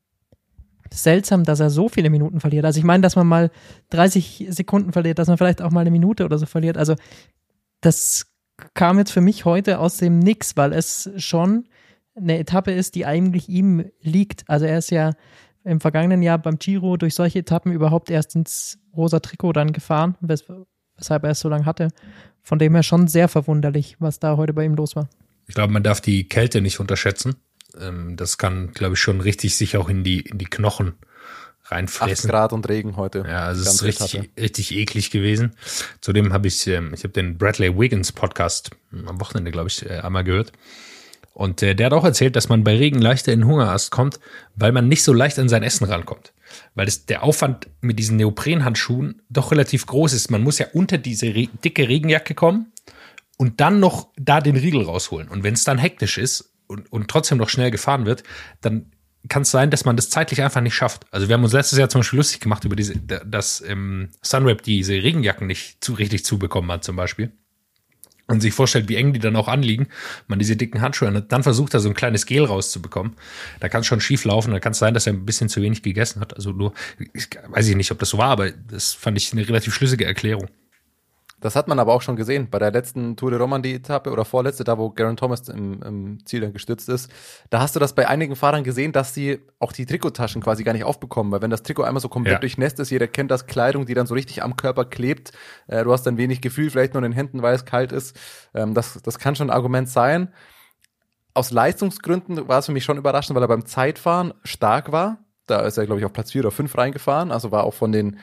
seltsam, 0.90 1.44
dass 1.44 1.60
er 1.60 1.70
so 1.70 1.88
viele 1.88 2.10
Minuten 2.10 2.40
verliert. 2.40 2.64
Also 2.64 2.78
ich 2.78 2.84
meine, 2.84 3.02
dass 3.02 3.16
man 3.16 3.26
mal 3.26 3.50
30 3.90 4.46
Sekunden 4.50 4.92
verliert, 4.92 5.18
dass 5.18 5.28
man 5.28 5.38
vielleicht 5.38 5.62
auch 5.62 5.70
mal 5.70 5.80
eine 5.80 5.90
Minute 5.90 6.24
oder 6.24 6.38
so 6.38 6.46
verliert. 6.46 6.76
Also 6.76 6.94
das 7.80 8.26
kam 8.74 8.98
jetzt 8.98 9.10
für 9.10 9.20
mich 9.20 9.44
heute 9.44 9.78
aus 9.78 9.96
dem 9.96 10.18
Nix, 10.18 10.56
weil 10.56 10.72
es 10.72 11.10
schon 11.16 11.64
eine 12.14 12.38
Etappe 12.38 12.72
ist, 12.72 12.94
die 12.94 13.06
eigentlich 13.06 13.48
ihm 13.48 13.84
liegt. 14.00 14.44
Also 14.48 14.66
er 14.66 14.78
ist 14.78 14.90
ja 14.90 15.12
im 15.64 15.80
vergangenen 15.80 16.22
Jahr 16.22 16.38
beim 16.38 16.58
Giro 16.58 16.96
durch 16.96 17.14
solche 17.14 17.40
Etappen 17.40 17.72
überhaupt 17.72 18.10
erst 18.10 18.34
ins 18.34 18.78
rosa 18.96 19.20
Trikot 19.20 19.52
dann 19.52 19.72
gefahren, 19.72 20.16
wes 20.20 20.44
weshalb 20.96 21.24
er 21.24 21.30
es 21.30 21.40
so 21.40 21.48
lange 21.48 21.64
hatte. 21.64 21.88
Von 22.42 22.58
dem 22.58 22.74
her 22.74 22.82
schon 22.82 23.08
sehr 23.08 23.28
verwunderlich, 23.28 23.96
was 23.98 24.18
da 24.18 24.36
heute 24.36 24.52
bei 24.52 24.64
ihm 24.64 24.74
los 24.74 24.94
war. 24.94 25.08
Ich 25.46 25.54
glaube, 25.54 25.72
man 25.72 25.82
darf 25.82 26.00
die 26.00 26.28
Kälte 26.28 26.60
nicht 26.60 26.80
unterschätzen. 26.80 27.36
Ähm, 27.80 28.16
das 28.16 28.38
kann, 28.38 28.72
glaube 28.72 28.94
ich, 28.94 29.00
schon 29.00 29.20
richtig 29.20 29.56
sich 29.56 29.76
auch 29.76 29.88
in 29.88 30.04
die, 30.04 30.20
in 30.20 30.38
die 30.38 30.46
Knochen 30.46 30.94
reinfressen. 31.64 32.30
8 32.30 32.30
Grad 32.30 32.52
und 32.52 32.68
Regen 32.68 32.96
heute. 32.96 33.24
Ja, 33.26 33.44
also 33.44 33.62
es 33.62 33.74
ist 33.74 33.82
richtig, 33.82 34.30
richtig 34.38 34.76
eklig 34.76 35.10
gewesen. 35.10 35.52
Zudem 36.00 36.32
habe 36.32 36.48
ich, 36.48 36.66
ähm, 36.66 36.92
ich 36.94 37.04
habe 37.04 37.12
den 37.12 37.38
Bradley 37.38 37.76
Wiggins 37.76 38.12
Podcast 38.12 38.70
am 38.92 39.20
Wochenende, 39.20 39.50
glaube 39.50 39.68
ich, 39.68 39.84
äh, 39.84 40.00
einmal 40.00 40.24
gehört. 40.24 40.52
Und 41.34 41.62
äh, 41.62 41.74
der 41.74 41.86
hat 41.86 41.92
auch 41.92 42.04
erzählt, 42.04 42.36
dass 42.36 42.48
man 42.48 42.62
bei 42.62 42.76
Regen 42.76 43.00
leichter 43.00 43.32
in 43.32 43.40
den 43.40 43.48
Hungerast 43.48 43.90
kommt, 43.90 44.20
weil 44.54 44.72
man 44.72 44.88
nicht 44.88 45.02
so 45.02 45.12
leicht 45.12 45.38
an 45.38 45.48
sein 45.48 45.62
Essen 45.62 45.84
rankommt. 45.84 46.32
Weil 46.74 46.84
das, 46.84 47.06
der 47.06 47.22
Aufwand 47.22 47.68
mit 47.80 47.98
diesen 47.98 48.18
Neoprenhandschuhen 48.18 49.22
doch 49.30 49.50
relativ 49.50 49.86
groß 49.86 50.12
ist. 50.12 50.30
Man 50.30 50.42
muss 50.42 50.58
ja 50.58 50.66
unter 50.74 50.98
diese 50.98 51.34
re 51.34 51.48
dicke 51.64 51.88
Regenjacke 51.88 52.34
kommen 52.34 52.72
und 53.38 53.60
dann 53.60 53.80
noch 53.80 54.08
da 54.18 54.40
den 54.40 54.56
Riegel 54.56 54.82
rausholen. 54.82 55.28
Und 55.28 55.42
wenn 55.42 55.54
es 55.54 55.64
dann 55.64 55.78
hektisch 55.78 56.18
ist 56.18 56.51
und, 56.72 56.90
und 56.92 57.08
trotzdem 57.08 57.38
noch 57.38 57.48
schnell 57.48 57.70
gefahren 57.70 58.06
wird, 58.06 58.24
dann 58.60 58.86
kann 59.28 59.42
es 59.42 59.50
sein, 59.50 59.70
dass 59.70 59.84
man 59.84 59.96
das 59.96 60.10
zeitlich 60.10 60.42
einfach 60.42 60.60
nicht 60.60 60.74
schafft. 60.74 61.06
Also 61.12 61.28
wir 61.28 61.34
haben 61.34 61.44
uns 61.44 61.52
letztes 61.52 61.78
Jahr 61.78 61.88
zum 61.88 62.00
Beispiel 62.00 62.16
lustig 62.16 62.40
gemacht 62.40 62.64
über 62.64 62.74
diese, 62.74 62.96
dass 62.96 63.62
ähm, 63.66 64.08
Sunweb 64.20 64.62
diese 64.62 64.94
Regenjacken 64.94 65.46
nicht 65.46 65.82
zu, 65.84 65.92
richtig 65.92 66.24
zubekommen 66.24 66.70
hat 66.72 66.82
zum 66.82 66.96
Beispiel. 66.96 67.30
Und 68.28 68.40
sich 68.40 68.54
vorstellt, 68.54 68.88
wie 68.88 68.96
eng 68.96 69.12
die 69.12 69.18
dann 69.18 69.36
auch 69.36 69.48
anliegen, 69.48 69.88
man 70.26 70.38
diese 70.38 70.56
dicken 70.56 70.80
Handschuhe 70.80 71.12
hat, 71.12 71.30
dann 71.32 71.42
versucht 71.42 71.74
er 71.74 71.80
so 71.80 71.88
ein 71.88 71.94
kleines 71.94 72.24
Gel 72.24 72.44
rauszubekommen. 72.44 73.14
Da 73.60 73.68
kann 73.68 73.82
es 73.82 73.86
schon 73.86 74.00
schief 74.00 74.24
laufen, 74.24 74.52
da 74.52 74.60
kann 74.60 74.72
es 74.72 74.78
sein, 74.78 74.94
dass 74.94 75.06
er 75.06 75.12
ein 75.12 75.26
bisschen 75.26 75.48
zu 75.48 75.60
wenig 75.60 75.82
gegessen 75.82 76.20
hat. 76.20 76.34
Also 76.34 76.52
nur, 76.52 76.72
ich, 77.12 77.28
weiß 77.48 77.68
ich 77.68 77.76
nicht, 77.76 77.90
ob 77.90 77.98
das 77.98 78.08
so 78.08 78.18
war, 78.18 78.30
aber 78.30 78.50
das 78.50 78.94
fand 78.94 79.18
ich 79.18 79.32
eine 79.32 79.46
relativ 79.46 79.74
schlüssige 79.74 80.04
Erklärung. 80.04 80.48
Das 81.43 81.57
hat 81.57 81.66
man 81.66 81.80
aber 81.80 81.93
auch 81.93 82.03
schon 82.03 82.14
gesehen 82.14 82.49
bei 82.51 82.61
der 82.61 82.70
letzten 82.70 83.16
Tour 83.16 83.32
de 83.32 83.40
Romandie-Etappe 83.40 84.11
oder 84.11 84.24
vorletzte, 84.24 84.62
da 84.62 84.78
wo 84.78 84.90
Garen 84.90 85.16
Thomas 85.16 85.49
im, 85.49 85.82
im, 85.82 86.24
Ziel 86.24 86.40
dann 86.40 86.53
gestürzt 86.53 86.88
ist. 86.88 87.11
Da 87.51 87.61
hast 87.61 87.74
du 87.74 87.80
das 87.80 87.95
bei 87.95 88.09
einigen 88.09 88.36
Fahrern 88.36 88.62
gesehen, 88.62 88.93
dass 88.93 89.12
sie 89.12 89.40
auch 89.59 89.72
die 89.72 89.84
Trikottaschen 89.84 90.40
quasi 90.40 90.62
gar 90.62 90.72
nicht 90.72 90.84
aufbekommen, 90.84 91.32
weil 91.32 91.43
wenn 91.43 91.51
das 91.51 91.64
Trikot 91.64 91.82
einmal 91.82 92.01
so 92.01 92.09
komplett 92.09 92.34
ja. 92.34 92.38
durchnässt 92.38 92.78
ist, 92.78 92.90
jeder 92.90 93.09
kennt 93.09 93.32
das, 93.32 93.47
Kleidung, 93.47 93.86
die 93.86 93.95
dann 93.95 94.07
so 94.07 94.14
richtig 94.14 94.43
am 94.43 94.57
Körper 94.57 94.84
klebt, 94.84 95.32
äh, 95.66 95.82
du 95.82 95.93
hast 95.93 96.05
dann 96.05 96.16
wenig 96.16 96.40
Gefühl, 96.40 96.70
vielleicht 96.70 96.95
nur 96.95 97.03
in 97.03 97.11
den 97.11 97.16
Händen, 97.16 97.43
weil 97.43 97.57
es 97.57 97.64
kalt 97.64 97.90
ist. 97.90 98.16
Ähm, 98.55 98.72
das, 98.72 99.03
das 99.03 99.18
kann 99.18 99.34
schon 99.34 99.51
ein 99.51 99.55
Argument 99.55 99.88
sein. 99.88 100.32
Aus 101.34 101.51
Leistungsgründen 101.51 102.47
war 102.47 102.61
es 102.61 102.66
für 102.66 102.72
mich 102.72 102.84
schon 102.84 102.99
überraschend, 102.99 103.34
weil 103.34 103.43
er 103.43 103.49
beim 103.49 103.66
Zeitfahren 103.66 104.32
stark 104.45 104.93
war. 104.93 105.18
Da 105.47 105.61
ist 105.62 105.76
er, 105.76 105.86
glaube 105.86 105.99
ich, 105.99 106.05
auf 106.07 106.12
Platz 106.12 106.30
vier 106.30 106.43
oder 106.43 106.53
fünf 106.53 106.78
reingefahren, 106.78 107.32
also 107.32 107.51
war 107.51 107.64
auch 107.64 107.74
von 107.74 107.90
den 107.90 108.18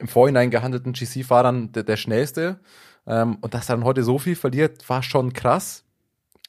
im 0.00 0.08
Vorhinein 0.08 0.50
gehandelten 0.50 0.92
GC-Fahrern 0.92 1.72
der, 1.72 1.84
der, 1.84 1.96
schnellste. 1.96 2.60
Ähm, 3.06 3.38
und 3.40 3.54
dass 3.54 3.68
er 3.68 3.76
dann 3.76 3.84
heute 3.84 4.02
so 4.02 4.18
viel 4.18 4.36
verliert, 4.36 4.88
war 4.88 5.02
schon 5.02 5.32
krass. 5.32 5.84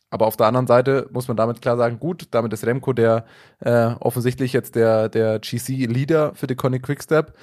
Aber 0.09 0.25
auf 0.25 0.35
der 0.35 0.47
anderen 0.47 0.67
Seite 0.67 1.07
muss 1.11 1.27
man 1.27 1.37
damit 1.37 1.61
klar 1.61 1.77
sagen, 1.77 1.99
gut, 1.99 2.27
damit 2.31 2.51
ist 2.51 2.65
Remco 2.65 2.91
der 2.91 3.25
äh, 3.59 3.93
offensichtlich 3.99 4.51
jetzt 4.51 4.75
der, 4.75 5.07
der 5.07 5.39
GC-Leader 5.39 6.33
für 6.35 6.47
die 6.47 6.55
Conny 6.55 6.79
Quickstep. 6.79 7.33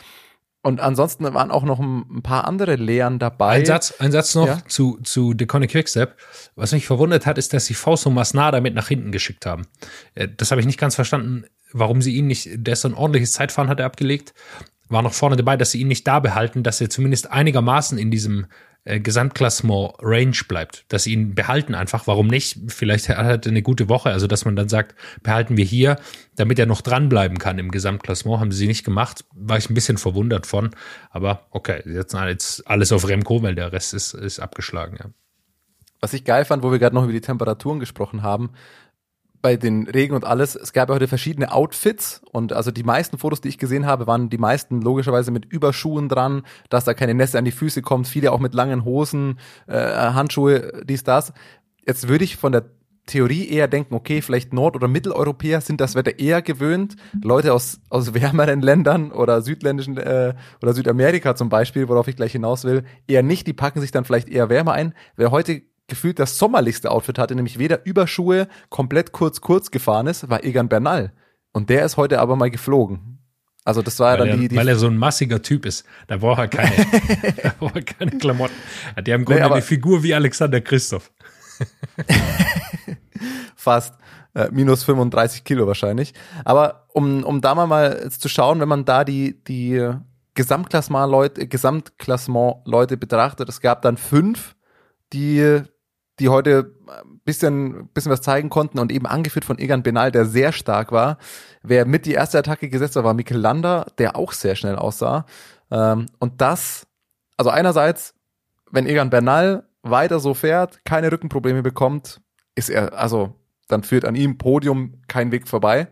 Und 0.60 0.80
ansonsten 0.80 1.24
waren 1.32 1.50
auch 1.50 1.62
noch 1.62 1.78
ein, 1.78 2.22
paar 2.22 2.46
andere 2.46 2.74
Lehren 2.76 3.18
dabei. 3.18 3.60
Ein 3.60 3.64
Satz, 3.64 3.94
ein 4.00 4.12
Satz 4.12 4.34
noch 4.34 4.48
ja? 4.48 4.58
zu, 4.66 4.98
zu 5.02 5.32
Deconic 5.32 5.70
Quickstep. 5.70 6.16
Was 6.56 6.72
mich 6.72 6.86
verwundert 6.86 7.26
hat, 7.26 7.38
ist, 7.38 7.54
dass 7.54 7.66
sie 7.66 7.74
Fausto 7.74 8.10
Masnada 8.10 8.60
mit 8.60 8.74
nach 8.74 8.88
hinten 8.88 9.12
geschickt 9.12 9.46
haben. 9.46 9.66
Äh, 10.14 10.28
das 10.36 10.50
habe 10.50 10.60
ich 10.60 10.66
nicht 10.66 10.78
ganz 10.78 10.94
verstanden, 10.94 11.44
warum 11.72 12.02
sie 12.02 12.16
ihn 12.16 12.26
nicht, 12.26 12.48
der 12.52 12.72
ist 12.72 12.82
so 12.82 12.88
ein 12.88 12.94
ordentliches 12.94 13.32
Zeitfahren 13.32 13.68
hat 13.70 13.80
er 13.80 13.86
abgelegt 13.86 14.34
war 14.88 15.02
noch 15.02 15.12
vorne 15.12 15.36
dabei, 15.36 15.56
dass 15.56 15.70
sie 15.70 15.80
ihn 15.80 15.88
nicht 15.88 16.06
da 16.06 16.20
behalten, 16.20 16.62
dass 16.62 16.80
er 16.80 16.90
zumindest 16.90 17.30
einigermaßen 17.30 17.98
in 17.98 18.10
diesem 18.10 18.46
äh, 18.84 19.00
Gesamtklassement 19.00 19.94
Range 20.00 20.36
bleibt, 20.48 20.84
dass 20.88 21.04
sie 21.04 21.12
ihn 21.12 21.34
behalten 21.34 21.74
einfach. 21.74 22.06
Warum 22.06 22.26
nicht? 22.26 22.58
Vielleicht 22.68 23.08
hat 23.08 23.46
er 23.46 23.50
eine 23.50 23.62
gute 23.62 23.88
Woche, 23.88 24.10
also 24.10 24.26
dass 24.26 24.44
man 24.44 24.56
dann 24.56 24.68
sagt, 24.68 24.94
behalten 25.22 25.56
wir 25.56 25.64
hier, 25.64 25.98
damit 26.36 26.58
er 26.58 26.66
noch 26.66 26.80
dranbleiben 26.80 27.38
kann 27.38 27.58
im 27.58 27.70
Gesamtklassement. 27.70 28.40
Haben 28.40 28.52
sie 28.52 28.66
nicht 28.66 28.84
gemacht, 28.84 29.24
war 29.34 29.58
ich 29.58 29.68
ein 29.68 29.74
bisschen 29.74 29.98
verwundert 29.98 30.46
von. 30.46 30.70
Aber 31.10 31.46
okay, 31.50 31.82
jetzt 31.84 32.14
alles 32.14 32.92
auf 32.92 33.06
Remco, 33.06 33.42
weil 33.42 33.54
der 33.54 33.72
Rest 33.72 33.94
ist, 33.94 34.14
ist 34.14 34.40
abgeschlagen. 34.40 34.96
Ja. 34.98 35.10
Was 36.00 36.14
ich 36.14 36.24
geil 36.24 36.44
fand, 36.44 36.62
wo 36.62 36.70
wir 36.70 36.78
gerade 36.78 36.94
noch 36.94 37.04
über 37.04 37.12
die 37.12 37.20
Temperaturen 37.20 37.80
gesprochen 37.80 38.22
haben, 38.22 38.50
bei 39.40 39.56
den 39.56 39.88
Regen 39.88 40.14
und 40.14 40.24
alles, 40.24 40.56
es 40.56 40.72
gab 40.72 40.88
ja 40.88 40.94
heute 40.94 41.08
verschiedene 41.08 41.52
Outfits 41.52 42.22
und 42.32 42.52
also 42.52 42.70
die 42.70 42.82
meisten 42.82 43.18
Fotos, 43.18 43.40
die 43.40 43.48
ich 43.48 43.58
gesehen 43.58 43.86
habe, 43.86 44.06
waren 44.06 44.30
die 44.30 44.38
meisten 44.38 44.80
logischerweise 44.80 45.30
mit 45.30 45.44
Überschuhen 45.44 46.08
dran, 46.08 46.42
dass 46.70 46.84
da 46.84 46.94
keine 46.94 47.14
Nässe 47.14 47.38
an 47.38 47.44
die 47.44 47.52
Füße 47.52 47.82
kommt, 47.82 48.08
viele 48.08 48.32
auch 48.32 48.40
mit 48.40 48.54
langen 48.54 48.84
Hosen, 48.84 49.38
äh, 49.66 49.74
Handschuhe, 49.78 50.82
dies, 50.84 51.04
das. 51.04 51.32
Jetzt 51.86 52.08
würde 52.08 52.24
ich 52.24 52.36
von 52.36 52.52
der 52.52 52.64
Theorie 53.08 53.48
eher 53.48 53.68
denken, 53.68 53.94
okay, 53.94 54.22
vielleicht 54.22 54.52
Nord- 54.52 54.76
oder 54.76 54.86
Mitteleuropäer 54.86 55.60
sind 55.60 55.80
das 55.80 55.94
Wetter 55.94 56.18
eher 56.18 56.42
gewöhnt. 56.42 56.96
Leute 57.22 57.52
aus, 57.52 57.80
aus 57.88 58.14
wärmeren 58.14 58.60
Ländern 58.60 59.10
oder 59.10 59.42
südländischen 59.42 59.96
äh, 59.96 60.34
oder 60.62 60.74
Südamerika 60.74 61.34
zum 61.34 61.48
Beispiel, 61.48 61.88
worauf 61.88 62.06
ich 62.06 62.16
gleich 62.16 62.32
hinaus 62.32 62.64
will, 62.64 62.84
eher 63.06 63.22
nicht, 63.22 63.46
die 63.46 63.54
packen 63.54 63.80
sich 63.80 63.90
dann 63.90 64.04
vielleicht 64.04 64.28
eher 64.28 64.48
wärmer 64.48 64.72
ein. 64.72 64.94
Wer 65.16 65.30
heute 65.30 65.62
gefühlt 65.88 66.18
das 66.18 66.38
sommerlichste 66.38 66.90
Outfit 66.90 67.18
hatte, 67.18 67.34
nämlich 67.34 67.58
weder 67.58 67.84
Überschuhe, 67.84 68.46
komplett 68.68 69.12
kurz 69.12 69.40
kurz 69.40 69.70
gefahren 69.70 70.06
ist, 70.06 70.28
war 70.28 70.44
Egan 70.44 70.68
Bernal. 70.68 71.12
Und 71.52 71.70
der 71.70 71.84
ist 71.84 71.96
heute 71.96 72.20
aber 72.20 72.36
mal 72.36 72.50
geflogen. 72.50 73.18
Also 73.64 73.82
das 73.82 73.98
war 73.98 74.12
ja 74.12 74.16
dann 74.18 74.28
er, 74.28 74.36
die, 74.36 74.48
die 74.48 74.56
Weil 74.56 74.68
er 74.68 74.76
so 74.76 74.86
ein 74.86 74.96
massiger 74.96 75.42
Typ 75.42 75.66
ist. 75.66 75.84
Da 76.06 76.18
braucht 76.18 76.38
er 76.38 76.48
keine, 76.48 76.74
da 77.42 77.54
braucht 77.58 77.76
er 77.76 77.82
keine 77.82 78.12
Klamotten. 78.12 78.54
Die 79.04 79.12
haben 79.12 79.20
im 79.20 79.24
Grunde 79.26 79.42
nee, 79.42 79.48
eine 79.48 79.62
Figur 79.62 80.02
wie 80.02 80.14
Alexander 80.14 80.60
Christoph. 80.60 81.10
Fast. 83.56 83.94
Äh, 84.34 84.48
minus 84.52 84.84
35 84.84 85.44
Kilo 85.44 85.66
wahrscheinlich. 85.66 86.14
Aber 86.44 86.86
um, 86.92 87.24
um 87.24 87.40
da 87.40 87.54
mal, 87.54 87.66
mal 87.66 88.10
zu 88.10 88.28
schauen, 88.28 88.60
wenn 88.60 88.68
man 88.68 88.84
da 88.84 89.04
die, 89.04 89.42
die 89.44 89.90
Gesamtklassement-Leute 90.34 91.48
Gesamtklassement 91.48 92.66
Leute 92.66 92.96
betrachtet, 92.96 93.48
es 93.48 93.60
gab 93.60 93.82
dann 93.82 93.96
fünf, 93.96 94.54
die 95.12 95.62
die 96.18 96.28
heute 96.28 96.74
ein 96.86 97.20
bisschen, 97.24 97.88
bisschen 97.88 98.12
was 98.12 98.22
zeigen 98.22 98.50
konnten 98.50 98.78
und 98.78 98.92
eben 98.92 99.06
angeführt 99.06 99.44
von 99.44 99.58
Egan 99.58 99.82
Benal, 99.82 100.10
der 100.10 100.24
sehr 100.24 100.52
stark 100.52 100.92
war. 100.92 101.18
Wer 101.62 101.86
mit 101.86 102.06
die 102.06 102.12
erste 102.12 102.38
Attacke 102.38 102.68
gesetzt 102.68 102.96
war, 102.96 103.04
war 103.04 103.14
Mikkel 103.14 103.38
Lander, 103.38 103.86
der 103.98 104.16
auch 104.16 104.32
sehr 104.32 104.56
schnell 104.56 104.76
aussah. 104.76 105.26
Ähm, 105.70 106.06
und 106.18 106.40
das, 106.40 106.86
also 107.36 107.50
einerseits, 107.50 108.14
wenn 108.70 108.86
Egan 108.86 109.10
Bernal 109.10 109.68
weiter 109.82 110.20
so 110.20 110.34
fährt, 110.34 110.84
keine 110.84 111.12
Rückenprobleme 111.12 111.62
bekommt, 111.62 112.20
ist 112.54 112.70
er, 112.70 112.98
also 112.98 113.34
dann 113.68 113.82
führt 113.82 114.04
an 114.04 114.16
ihm 114.16 114.38
Podium 114.38 115.02
kein 115.08 115.30
Weg 115.30 115.46
vorbei, 115.46 115.88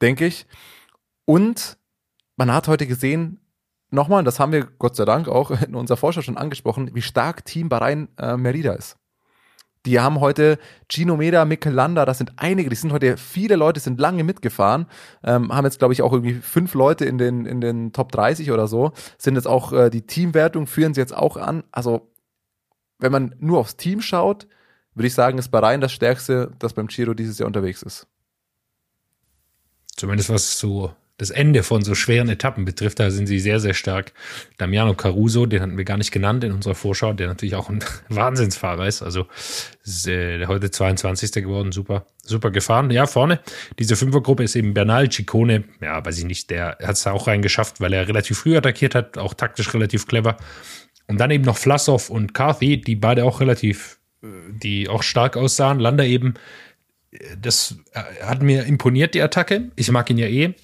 denke 0.00 0.26
ich. 0.26 0.46
Und 1.24 1.78
man 2.36 2.52
hat 2.52 2.68
heute 2.68 2.86
gesehen, 2.86 3.40
nochmal, 3.90 4.24
das 4.24 4.40
haben 4.40 4.52
wir 4.52 4.64
Gott 4.64 4.96
sei 4.96 5.04
Dank 5.04 5.28
auch 5.28 5.50
in 5.50 5.74
unserer 5.74 5.96
Vorschau 5.96 6.22
schon 6.22 6.36
angesprochen, 6.36 6.90
wie 6.94 7.02
stark 7.02 7.44
Team 7.44 7.68
Bahrain 7.68 8.08
äh, 8.18 8.36
Merida 8.36 8.72
ist. 8.72 8.98
Die 9.84 9.98
haben 9.98 10.20
heute 10.20 10.58
Gino 10.88 11.16
Meda, 11.16 11.44
Mikel 11.44 11.72
Landa, 11.72 12.04
das 12.04 12.18
sind 12.18 12.32
einige, 12.36 12.70
die 12.70 12.76
sind 12.76 12.92
heute, 12.92 13.16
viele 13.16 13.56
Leute 13.56 13.80
sind 13.80 13.98
lange 13.98 14.22
mitgefahren, 14.22 14.86
ähm, 15.24 15.52
haben 15.52 15.64
jetzt, 15.64 15.80
glaube 15.80 15.92
ich, 15.92 16.02
auch 16.02 16.12
irgendwie 16.12 16.34
fünf 16.34 16.74
Leute 16.74 17.04
in 17.04 17.18
den, 17.18 17.46
in 17.46 17.60
den 17.60 17.92
Top 17.92 18.12
30 18.12 18.52
oder 18.52 18.68
so, 18.68 18.92
sind 19.18 19.34
jetzt 19.34 19.48
auch 19.48 19.72
äh, 19.72 19.90
die 19.90 20.02
Teamwertung, 20.02 20.66
führen 20.66 20.94
sie 20.94 21.00
jetzt 21.00 21.16
auch 21.16 21.36
an. 21.36 21.64
Also, 21.72 22.12
wenn 22.98 23.10
man 23.10 23.34
nur 23.40 23.58
aufs 23.58 23.76
Team 23.76 24.00
schaut, 24.00 24.46
würde 24.94 25.08
ich 25.08 25.14
sagen, 25.14 25.38
ist 25.38 25.50
Bahrain 25.50 25.80
das 25.80 25.92
Stärkste, 25.92 26.52
das 26.58 26.74
beim 26.74 26.86
Giro 26.86 27.14
dieses 27.14 27.38
Jahr 27.38 27.48
unterwegs 27.48 27.82
ist. 27.82 28.06
Zumindest 29.96 30.30
was 30.30 30.58
so 30.58 30.94
das 31.22 31.30
Ende 31.30 31.62
von 31.62 31.82
so 31.82 31.94
schweren 31.94 32.28
Etappen 32.28 32.64
betrifft, 32.64 32.98
da 32.98 33.08
sind 33.12 33.28
sie 33.28 33.38
sehr, 33.38 33.60
sehr 33.60 33.74
stark. 33.74 34.12
Damiano 34.58 34.94
Caruso, 34.94 35.46
den 35.46 35.62
hatten 35.62 35.78
wir 35.78 35.84
gar 35.84 35.96
nicht 35.96 36.10
genannt 36.10 36.42
in 36.42 36.50
unserer 36.50 36.74
Vorschau, 36.74 37.12
der 37.12 37.28
natürlich 37.28 37.54
auch 37.54 37.70
ein 37.70 37.78
Wahnsinnsfahrer 38.08 38.88
ist. 38.88 39.02
Also 39.02 39.26
ist, 39.84 40.08
äh, 40.08 40.44
heute 40.48 40.72
22. 40.72 41.30
geworden, 41.34 41.70
super, 41.70 42.06
super 42.24 42.50
gefahren. 42.50 42.90
Ja, 42.90 43.06
vorne, 43.06 43.38
diese 43.78 43.94
Fünfergruppe 43.94 44.42
ist 44.42 44.56
eben 44.56 44.74
Bernal, 44.74 45.12
Ciccone, 45.12 45.62
ja, 45.80 46.04
weiß 46.04 46.18
ich 46.18 46.24
nicht, 46.24 46.50
der 46.50 46.76
hat 46.82 46.96
es 46.96 47.06
auch 47.06 47.28
reingeschafft, 47.28 47.80
weil 47.80 47.92
er 47.92 48.08
relativ 48.08 48.38
früh 48.38 48.56
attackiert 48.56 48.96
hat, 48.96 49.16
auch 49.16 49.34
taktisch 49.34 49.72
relativ 49.72 50.08
clever. 50.08 50.36
Und 51.06 51.18
dann 51.18 51.30
eben 51.30 51.44
noch 51.44 51.56
Flassow 51.56 52.10
und 52.10 52.34
Carthy, 52.34 52.80
die 52.80 52.96
beide 52.96 53.24
auch 53.24 53.40
relativ, 53.40 54.00
äh, 54.24 54.26
die 54.50 54.88
auch 54.88 55.04
stark 55.04 55.36
aussahen. 55.36 55.78
Landa 55.78 56.02
eben, 56.02 56.34
äh, 57.12 57.18
das 57.40 57.76
äh, 57.92 58.24
hat 58.24 58.42
mir 58.42 58.64
imponiert, 58.64 59.14
die 59.14 59.22
Attacke. 59.22 59.70
Ich 59.76 59.88
mag 59.92 60.10
ihn 60.10 60.18
ja 60.18 60.26
eh 60.26 60.56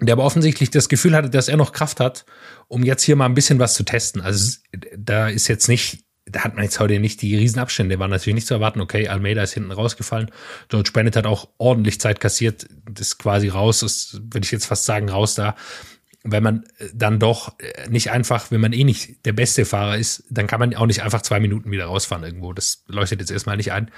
der 0.00 0.12
aber 0.12 0.24
offensichtlich 0.24 0.70
das 0.70 0.88
Gefühl 0.88 1.14
hatte, 1.14 1.30
dass 1.30 1.48
er 1.48 1.56
noch 1.56 1.72
Kraft 1.72 2.00
hat, 2.00 2.26
um 2.68 2.82
jetzt 2.82 3.02
hier 3.02 3.16
mal 3.16 3.26
ein 3.26 3.34
bisschen 3.34 3.58
was 3.58 3.74
zu 3.74 3.82
testen. 3.82 4.20
Also 4.20 4.58
da 4.96 5.28
ist 5.28 5.48
jetzt 5.48 5.68
nicht, 5.68 6.04
da 6.26 6.44
hat 6.44 6.54
man 6.54 6.64
jetzt 6.64 6.80
heute 6.80 6.98
nicht 7.00 7.22
die 7.22 7.36
Riesenabstände, 7.36 7.98
war 7.98 8.08
natürlich 8.08 8.34
nicht 8.34 8.46
zu 8.46 8.54
erwarten. 8.54 8.80
Okay, 8.80 9.08
Almeida 9.08 9.42
ist 9.42 9.54
hinten 9.54 9.72
rausgefallen. 9.72 10.30
George 10.68 10.90
Bennett 10.92 11.16
hat 11.16 11.26
auch 11.26 11.48
ordentlich 11.58 12.00
Zeit 12.00 12.20
kassiert, 12.20 12.66
ist 12.98 13.18
quasi 13.18 13.48
raus, 13.48 13.82
ist, 13.82 14.20
würde 14.32 14.44
ich 14.44 14.52
jetzt 14.52 14.66
fast 14.66 14.84
sagen, 14.84 15.08
raus 15.08 15.34
da 15.34 15.56
wenn 16.26 16.42
man 16.42 16.64
äh, 16.78 16.88
dann 16.94 17.18
doch 17.18 17.58
äh, 17.58 17.88
nicht 17.88 18.10
einfach, 18.10 18.50
wenn 18.50 18.60
man 18.60 18.72
eh 18.72 18.84
nicht 18.84 19.24
der 19.24 19.32
beste 19.32 19.64
Fahrer 19.64 19.96
ist, 19.96 20.24
dann 20.30 20.46
kann 20.46 20.60
man 20.60 20.74
auch 20.74 20.86
nicht 20.86 21.02
einfach 21.02 21.22
zwei 21.22 21.40
Minuten 21.40 21.70
wieder 21.70 21.86
rausfahren 21.86 22.24
irgendwo. 22.24 22.52
Das 22.52 22.84
leuchtet 22.86 23.20
jetzt 23.20 23.30
erstmal 23.30 23.56
nicht 23.56 23.72
ein. 23.72 23.90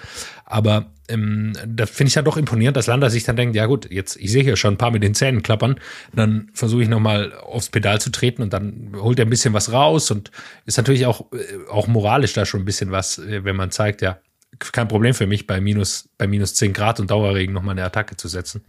Aber 0.44 0.92
ähm, 1.08 1.54
da 1.66 1.86
finde 1.86 2.08
ich 2.08 2.14
ja 2.14 2.22
doch 2.22 2.36
imponierend, 2.36 2.76
dass 2.76 2.86
Lander 2.86 3.10
sich 3.10 3.24
dann 3.24 3.36
denkt, 3.36 3.56
ja 3.56 3.66
gut, 3.66 3.90
jetzt, 3.90 4.16
ich 4.16 4.30
sehe 4.30 4.42
hier 4.42 4.56
schon 4.56 4.74
ein 4.74 4.78
paar 4.78 4.90
mit 4.90 5.02
den 5.02 5.14
Zähnen 5.14 5.42
klappern, 5.42 5.80
dann 6.14 6.50
versuche 6.52 6.82
ich 6.82 6.88
nochmal 6.88 7.32
aufs 7.34 7.70
Pedal 7.70 8.00
zu 8.00 8.10
treten 8.10 8.42
und 8.42 8.52
dann 8.52 8.92
holt 8.96 9.18
er 9.18 9.26
ein 9.26 9.30
bisschen 9.30 9.54
was 9.54 9.72
raus 9.72 10.10
und 10.10 10.30
ist 10.66 10.76
natürlich 10.76 11.06
auch, 11.06 11.32
äh, 11.32 11.70
auch 11.70 11.86
moralisch 11.86 12.32
da 12.34 12.44
schon 12.44 12.60
ein 12.60 12.66
bisschen 12.66 12.90
was, 12.90 13.20
wenn 13.24 13.56
man 13.56 13.70
zeigt, 13.70 14.02
ja, 14.02 14.18
kein 14.58 14.88
Problem 14.88 15.14
für 15.14 15.26
mich, 15.26 15.46
bei 15.46 15.60
minus, 15.60 16.08
bei 16.18 16.26
minus 16.26 16.54
10 16.54 16.72
Grad 16.72 17.00
und 17.00 17.10
Dauerregen 17.10 17.54
nochmal 17.54 17.72
eine 17.72 17.84
Attacke 17.84 18.16
zu 18.16 18.28
setzen. 18.28 18.64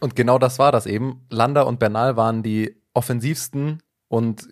Und 0.00 0.16
genau 0.16 0.38
das 0.38 0.58
war 0.58 0.72
das 0.72 0.86
eben. 0.86 1.22
Lander 1.30 1.66
und 1.66 1.78
Bernal 1.78 2.16
waren 2.16 2.42
die 2.42 2.76
offensivsten 2.94 3.82
und 4.08 4.48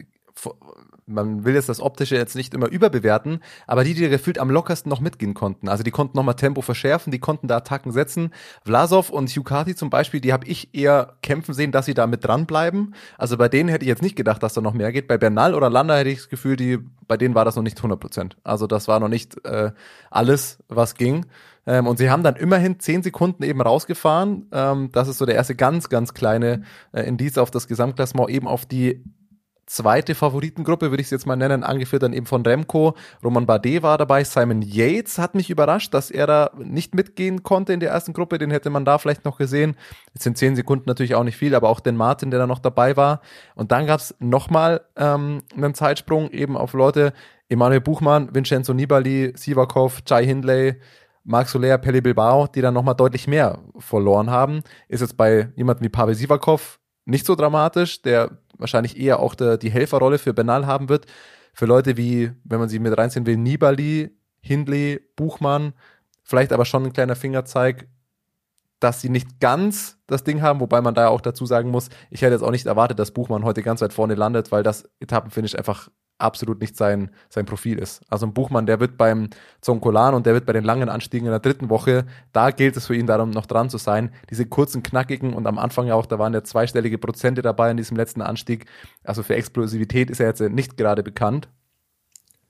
man 1.06 1.44
will 1.44 1.54
jetzt 1.54 1.68
das 1.68 1.80
Optische 1.80 2.16
jetzt 2.16 2.34
nicht 2.34 2.52
immer 2.52 2.68
überbewerten, 2.68 3.40
aber 3.66 3.84
die, 3.84 3.94
die 3.94 4.08
gefühlt 4.08 4.38
am 4.38 4.50
lockersten 4.50 4.90
noch 4.90 5.00
mitgehen 5.00 5.34
konnten. 5.34 5.68
Also 5.68 5.82
die 5.82 5.90
konnten 5.90 6.16
nochmal 6.16 6.34
Tempo 6.34 6.62
verschärfen, 6.62 7.10
die 7.10 7.20
konnten 7.20 7.48
da 7.48 7.58
Attacken 7.58 7.92
setzen. 7.92 8.30
Vlasov 8.64 9.10
und 9.10 9.30
Hukati 9.30 9.76
zum 9.76 9.88
Beispiel, 9.88 10.20
die 10.20 10.32
habe 10.32 10.46
ich 10.46 10.74
eher 10.74 11.16
kämpfen 11.22 11.54
sehen, 11.54 11.72
dass 11.72 11.86
sie 11.86 11.94
da 11.94 12.06
mit 12.06 12.24
dranbleiben. 12.24 12.94
Also 13.18 13.36
bei 13.36 13.48
denen 13.48 13.68
hätte 13.68 13.84
ich 13.84 13.88
jetzt 13.88 14.02
nicht 14.02 14.16
gedacht, 14.16 14.42
dass 14.42 14.54
da 14.54 14.60
noch 14.60 14.74
mehr 14.74 14.92
geht. 14.92 15.06
Bei 15.06 15.16
Bernal 15.16 15.54
oder 15.54 15.70
Landa 15.70 15.96
hätte 15.96 16.10
ich 16.10 16.18
das 16.18 16.28
Gefühl, 16.28 16.56
die, 16.56 16.78
bei 17.06 17.16
denen 17.16 17.34
war 17.34 17.44
das 17.44 17.56
noch 17.56 17.62
nicht 17.62 17.78
100 17.78 18.00
Prozent. 18.00 18.36
Also 18.42 18.66
das 18.66 18.88
war 18.88 18.98
noch 18.98 19.08
nicht 19.08 19.44
äh, 19.46 19.70
alles, 20.10 20.58
was 20.68 20.94
ging. 20.96 21.26
Ähm, 21.66 21.86
und 21.86 21.98
sie 21.98 22.10
haben 22.10 22.22
dann 22.22 22.36
immerhin 22.36 22.78
zehn 22.80 23.02
Sekunden 23.02 23.42
eben 23.42 23.60
rausgefahren. 23.60 24.48
Ähm, 24.52 24.90
das 24.92 25.08
ist 25.08 25.18
so 25.18 25.26
der 25.26 25.34
erste 25.34 25.54
ganz, 25.54 25.88
ganz 25.88 26.14
kleine 26.14 26.62
äh, 26.92 27.02
Indiz 27.02 27.38
auf 27.38 27.50
das 27.50 27.66
Gesamtklassement, 27.66 28.30
eben 28.30 28.46
auf 28.46 28.66
die 28.66 29.02
zweite 29.66 30.14
Favoritengruppe, 30.14 30.90
würde 30.90 31.00
ich 31.00 31.08
es 31.08 31.10
jetzt 31.10 31.26
mal 31.26 31.36
nennen, 31.36 31.64
angeführt 31.64 32.02
dann 32.02 32.12
eben 32.12 32.26
von 32.26 32.46
Remco. 32.46 32.94
Roman 33.22 33.46
Bardet 33.46 33.82
war 33.82 33.98
dabei. 33.98 34.22
Simon 34.24 34.62
Yates 34.62 35.18
hat 35.18 35.34
mich 35.34 35.50
überrascht, 35.50 35.92
dass 35.92 36.10
er 36.10 36.26
da 36.26 36.50
nicht 36.56 36.94
mitgehen 36.94 37.42
konnte 37.42 37.72
in 37.72 37.80
der 37.80 37.90
ersten 37.90 38.12
Gruppe. 38.12 38.38
Den 38.38 38.50
hätte 38.50 38.70
man 38.70 38.84
da 38.84 38.98
vielleicht 38.98 39.24
noch 39.24 39.38
gesehen. 39.38 39.76
Jetzt 40.14 40.22
sind 40.22 40.38
zehn 40.38 40.56
Sekunden 40.56 40.84
natürlich 40.86 41.16
auch 41.16 41.24
nicht 41.24 41.36
viel, 41.36 41.54
aber 41.54 41.68
auch 41.68 41.80
den 41.80 41.96
Martin, 41.96 42.30
der 42.30 42.40
da 42.40 42.46
noch 42.46 42.60
dabei 42.60 42.96
war. 42.96 43.20
Und 43.56 43.72
dann 43.72 43.86
gab 43.86 44.00
es 44.00 44.14
nochmal 44.20 44.82
ähm, 44.96 45.42
einen 45.56 45.74
Zeitsprung 45.74 46.30
eben 46.30 46.56
auf 46.56 46.72
Leute, 46.72 47.12
Emanuel 47.48 47.80
Buchmann, 47.80 48.34
Vincenzo 48.34 48.72
Nibali, 48.72 49.32
Sivakov, 49.36 50.02
Jai 50.06 50.24
Hindley, 50.24 50.76
Marc 51.26 51.48
Soler, 51.48 51.76
Pelle 51.78 52.00
Bilbao, 52.00 52.46
die 52.46 52.60
dann 52.60 52.74
nochmal 52.74 52.94
deutlich 52.94 53.26
mehr 53.26 53.58
verloren 53.78 54.30
haben. 54.30 54.62
Ist 54.88 55.00
jetzt 55.00 55.16
bei 55.16 55.48
jemandem 55.56 55.84
wie 55.84 55.88
Pavel 55.88 56.14
Sivakov 56.14 56.78
nicht 57.04 57.26
so 57.26 57.34
dramatisch, 57.34 58.00
der 58.02 58.38
wahrscheinlich 58.56 58.98
eher 58.98 59.18
auch 59.18 59.34
der, 59.34 59.58
die 59.58 59.70
Helferrolle 59.70 60.18
für 60.18 60.32
Benal 60.32 60.66
haben 60.66 60.88
wird. 60.88 61.06
Für 61.52 61.66
Leute 61.66 61.96
wie, 61.96 62.30
wenn 62.44 62.60
man 62.60 62.68
sie 62.68 62.78
mit 62.78 62.96
reinziehen 62.96 63.26
will, 63.26 63.36
Nibali, 63.36 64.16
Hindley, 64.40 65.00
Buchmann, 65.16 65.72
vielleicht 66.22 66.52
aber 66.52 66.64
schon 66.64 66.84
ein 66.84 66.92
kleiner 66.92 67.16
Fingerzeig, 67.16 67.88
dass 68.78 69.00
sie 69.00 69.08
nicht 69.08 69.40
ganz 69.40 69.98
das 70.06 70.22
Ding 70.22 70.42
haben, 70.42 70.60
wobei 70.60 70.80
man 70.80 70.94
da 70.94 71.08
auch 71.08 71.20
dazu 71.20 71.44
sagen 71.44 71.70
muss, 71.70 71.88
ich 72.10 72.22
hätte 72.22 72.34
jetzt 72.34 72.42
auch 72.42 72.50
nicht 72.50 72.66
erwartet, 72.66 72.98
dass 72.98 73.10
Buchmann 73.10 73.44
heute 73.44 73.62
ganz 73.62 73.80
weit 73.80 73.92
vorne 73.92 74.14
landet, 74.14 74.52
weil 74.52 74.62
das 74.62 74.88
Etappenfinish 75.00 75.56
einfach 75.56 75.88
absolut 76.18 76.60
nicht 76.60 76.76
sein, 76.76 77.10
sein 77.28 77.46
Profil 77.46 77.78
ist. 77.78 78.00
Also 78.08 78.26
ein 78.26 78.32
Buchmann, 78.32 78.66
der 78.66 78.80
wird 78.80 78.96
beim 78.96 79.28
Zonkolan 79.60 80.14
und 80.14 80.26
der 80.26 80.34
wird 80.34 80.46
bei 80.46 80.52
den 80.52 80.64
langen 80.64 80.88
Anstiegen 80.88 81.26
in 81.26 81.30
der 81.30 81.40
dritten 81.40 81.68
Woche, 81.68 82.06
da 82.32 82.50
gilt 82.50 82.76
es 82.76 82.86
für 82.86 82.96
ihn 82.96 83.06
darum, 83.06 83.30
noch 83.30 83.46
dran 83.46 83.70
zu 83.70 83.78
sein. 83.78 84.10
Diese 84.30 84.46
kurzen, 84.46 84.82
knackigen 84.82 85.34
und 85.34 85.46
am 85.46 85.58
Anfang 85.58 85.86
ja 85.86 85.94
auch, 85.94 86.06
da 86.06 86.18
waren 86.18 86.32
ja 86.32 86.42
zweistellige 86.42 86.98
Prozente 86.98 87.42
dabei 87.42 87.70
in 87.70 87.76
diesem 87.76 87.96
letzten 87.96 88.22
Anstieg. 88.22 88.66
Also 89.04 89.22
für 89.22 89.36
Explosivität 89.36 90.10
ist 90.10 90.20
er 90.20 90.28
jetzt 90.28 90.40
nicht 90.40 90.76
gerade 90.76 91.02
bekannt. 91.02 91.48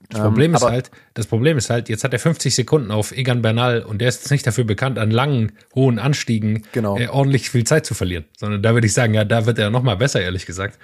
Das 0.09 0.21
Problem 0.21 0.51
ähm, 0.51 0.55
ist 0.55 0.63
halt, 0.63 0.91
das 1.15 1.27
Problem 1.27 1.57
ist 1.57 1.69
halt, 1.69 1.89
jetzt 1.89 2.03
hat 2.03 2.13
er 2.13 2.19
50 2.19 2.53
Sekunden 2.55 2.91
auf 2.91 3.11
Egan 3.11 3.41
Bernal 3.41 3.81
und 3.81 3.99
der 3.99 4.07
ist 4.07 4.21
jetzt 4.21 4.31
nicht 4.31 4.47
dafür 4.47 4.63
bekannt, 4.63 4.99
an 4.99 5.11
langen, 5.11 5.53
hohen 5.75 5.99
Anstiegen 5.99 6.63
genau. 6.71 6.97
äh, 6.97 7.07
ordentlich 7.07 7.49
viel 7.49 7.65
Zeit 7.65 7.85
zu 7.85 7.93
verlieren. 7.93 8.25
Sondern 8.37 8.61
da 8.61 8.73
würde 8.73 8.87
ich 8.87 8.93
sagen, 8.93 9.13
ja, 9.13 9.25
da 9.25 9.45
wird 9.45 9.59
er 9.59 9.69
noch 9.69 9.83
mal 9.83 9.97
besser, 9.97 10.21
ehrlich 10.21 10.45
gesagt. 10.45 10.77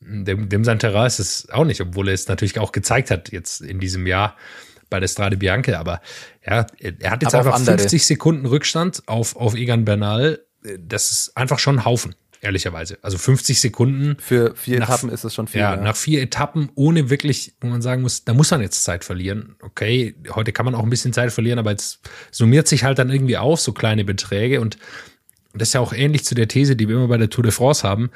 Dem, 0.00 0.48
dem 0.48 0.64
sein 0.64 0.78
Terrain 0.78 1.06
ist 1.06 1.18
es 1.18 1.48
auch 1.50 1.64
nicht, 1.64 1.80
obwohl 1.80 2.08
er 2.08 2.14
es 2.14 2.28
natürlich 2.28 2.58
auch 2.58 2.72
gezeigt 2.72 3.10
hat 3.10 3.32
jetzt 3.32 3.60
in 3.60 3.80
diesem 3.80 4.06
Jahr 4.06 4.36
bei 4.90 5.00
der 5.00 5.08
Strade 5.08 5.36
Bianca. 5.36 5.78
Aber 5.78 6.00
ja, 6.46 6.66
er 6.78 7.10
hat 7.10 7.22
jetzt 7.22 7.34
Aber 7.34 7.54
einfach 7.54 7.64
50 7.64 8.06
Sekunden 8.06 8.46
Rückstand 8.46 9.02
auf, 9.06 9.36
auf 9.36 9.54
Egan 9.54 9.84
Bernal. 9.84 10.44
Das 10.78 11.12
ist 11.12 11.36
einfach 11.36 11.58
schon 11.58 11.78
ein 11.78 11.84
Haufen, 11.84 12.14
ehrlicherweise. 12.40 12.98
Also 13.02 13.18
50 13.18 13.60
Sekunden. 13.60 14.16
Für 14.18 14.54
vier 14.56 14.80
nach, 14.80 14.88
Etappen 14.88 15.10
ist 15.10 15.24
es 15.24 15.34
schon 15.34 15.48
viel. 15.48 15.60
Ja, 15.60 15.76
ja, 15.76 15.80
nach 15.80 15.96
vier 15.96 16.22
Etappen 16.22 16.70
ohne 16.74 17.10
wirklich, 17.10 17.54
wo 17.60 17.68
man 17.68 17.82
sagen 17.82 18.02
muss, 18.02 18.24
da 18.24 18.34
muss 18.34 18.50
man 18.50 18.60
jetzt 18.60 18.84
Zeit 18.84 19.04
verlieren. 19.04 19.56
Okay, 19.60 20.14
heute 20.34 20.52
kann 20.52 20.64
man 20.64 20.74
auch 20.74 20.82
ein 20.82 20.90
bisschen 20.90 21.12
Zeit 21.12 21.32
verlieren, 21.32 21.58
aber 21.58 21.70
jetzt 21.70 22.00
summiert 22.30 22.68
sich 22.68 22.84
halt 22.84 22.98
dann 22.98 23.10
irgendwie 23.10 23.38
auf, 23.38 23.60
so 23.60 23.72
kleine 23.72 24.04
Beträge 24.04 24.60
und 24.60 24.76
das 25.58 25.68
ist 25.68 25.74
ja 25.74 25.80
auch 25.80 25.94
ähnlich 25.94 26.24
zu 26.24 26.34
der 26.34 26.48
These, 26.48 26.76
die 26.76 26.86
wir 26.86 26.96
immer 26.96 27.08
bei 27.08 27.16
der 27.16 27.30
Tour 27.30 27.42
de 27.42 27.52
France 27.52 27.82
haben 27.82 28.10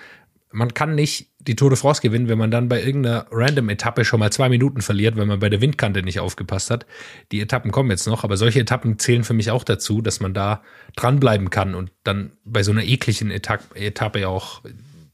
man 0.53 0.75
kann 0.75 0.95
nicht 0.95 1.29
die 1.39 1.57
Tour 1.57 1.71
de 1.71 1.79
France 1.79 2.03
gewinnen, 2.03 2.29
wenn 2.29 2.39
man 2.39 2.51
dann 2.51 2.69
bei 2.69 2.83
irgendeiner 2.83 3.27
Random-Etappe 3.31 4.05
schon 4.05 4.21
mal 4.21 4.33
zwei 4.33 4.49
Minuten 4.49 4.83
verliert, 4.83 5.17
wenn 5.17 5.29
man 5.29 5.39
bei 5.39 5.49
der 5.49 5.61
Windkante 5.61 6.03
nicht 6.03 6.21
aufgepasst 6.21 6.71
hat. 6.71 6.87
Die 7.33 7.41
Etappen 7.41 7.71
kommen 7.71 7.91
jetzt 7.91 8.07
noch, 8.07 8.25
aber 8.25 8.37
solche 8.37 8.61
Etappen 8.61 8.99
zählen 8.99 9.25
für 9.25 9.33
mich 9.33 9.51
auch 9.51 9.65
dazu, 9.65 10.03
dass 10.03 10.21
man 10.21 10.35
da 10.35 10.63
dranbleiben 10.97 11.51
kann 11.51 11.75
und 11.75 11.93
dann 12.05 12.33
bei 12.45 12.63
so 12.63 12.73
einer 12.73 12.85
ekligen 12.85 13.31
Etappe, 13.31 13.75
Etappe 13.77 14.29
auch 14.29 14.63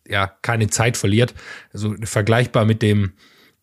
ja 0.09 0.27
keine 0.27 0.69
Zeit 0.69 0.97
verliert. 0.97 1.35
Also 1.73 1.95
vergleichbar 2.03 2.65
mit 2.65 2.83
dem 2.83 3.13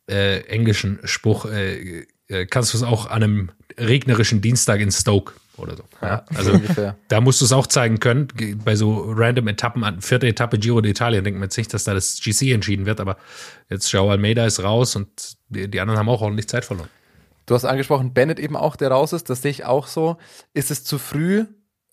äh, 0.09 0.41
englischen 0.45 0.99
Spruch, 1.03 1.45
äh, 1.45 2.05
äh, 2.27 2.45
kannst 2.45 2.73
du 2.73 2.77
es 2.77 2.83
auch 2.83 3.07
an 3.07 3.23
einem 3.23 3.51
regnerischen 3.77 4.41
Dienstag 4.41 4.79
in 4.79 4.91
Stoke 4.91 5.33
oder 5.57 5.77
so. 5.77 5.83
Ja, 6.01 6.25
also 6.35 6.59
da 7.07 7.21
musst 7.21 7.41
du 7.41 7.45
es 7.45 7.51
auch 7.51 7.67
zeigen 7.67 7.99
können. 7.99 8.27
Bei 8.63 8.75
so 8.75 9.05
random 9.07 9.47
Etappen, 9.47 10.01
vierte 10.01 10.27
Etappe 10.27 10.57
Giro 10.57 10.79
d'Italia, 10.79 11.21
denkt 11.21 11.39
man 11.39 11.47
jetzt 11.47 11.57
nicht, 11.57 11.73
dass 11.73 11.83
da 11.83 11.93
das 11.93 12.19
GC 12.21 12.51
entschieden 12.51 12.85
wird, 12.85 12.99
aber 12.99 13.17
jetzt 13.69 13.91
Joao 13.91 14.09
Almeida 14.09 14.45
ist 14.45 14.63
raus 14.63 14.95
und 14.95 15.37
die, 15.49 15.69
die 15.69 15.79
anderen 15.79 15.99
haben 15.99 16.09
auch 16.09 16.21
ordentlich 16.21 16.47
Zeit 16.47 16.65
verloren. 16.65 16.89
Du 17.45 17.55
hast 17.55 17.65
angesprochen, 17.65 18.13
Bennett 18.13 18.39
eben 18.39 18.55
auch, 18.55 18.75
der 18.75 18.89
raus 18.89 19.13
ist, 19.13 19.29
das 19.29 19.41
sehe 19.41 19.51
ich 19.51 19.65
auch 19.65 19.87
so. 19.87 20.17
Ist 20.53 20.71
es 20.71 20.83
zu 20.83 20.97
früh, 20.97 21.45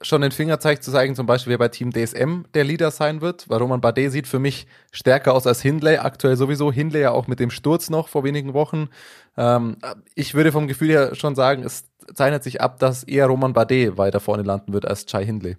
schon 0.03 0.23
den 0.23 0.33
Fingerzeig 0.33 0.83
zu 0.83 0.91
zeigen, 0.91 1.15
zum 1.15 1.27
Beispiel, 1.27 1.51
wer 1.51 1.59
bei 1.59 1.69
Team 1.69 1.93
DSM 1.93 2.45
der 2.55 2.65
Leader 2.65 2.91
sein 2.91 3.21
wird, 3.21 3.49
weil 3.49 3.59
Roman 3.59 3.81
Bardet 3.81 4.13
sieht 4.13 4.27
für 4.27 4.39
mich 4.39 4.67
stärker 4.93 5.35
aus 5.35 5.47
als 5.47 5.61
Hindley, 5.61 5.99
aktuell 5.99 6.37
sowieso. 6.37 6.73
Hindley 6.73 7.03
ja 7.03 7.11
auch 7.11 7.27
mit 7.27 7.41
dem 7.41 7.51
Sturz 7.51 7.91
noch 7.91 8.09
vor 8.09 8.25
wenigen 8.25 8.55
Wochen. 8.55 8.89
Ähm, 9.37 9.77
ich 10.15 10.35
würde 10.35 10.53
vom 10.53 10.69
Gefühl 10.69 10.89
her 10.89 11.15
schon 11.15 11.35
sagen, 11.35 11.65
es 11.65 11.90
zeichnet 12.15 12.43
sich 12.43 12.61
ab, 12.61 12.79
dass 12.79 13.05
eher 13.05 13.27
Roman 13.27 13.53
Bardet 13.53 13.97
weiter 13.97 14.21
vorne 14.21 14.43
landen 14.43 14.73
wird 14.73 14.87
als 14.87 15.07
Chai 15.07 15.25
Hindley. 15.25 15.57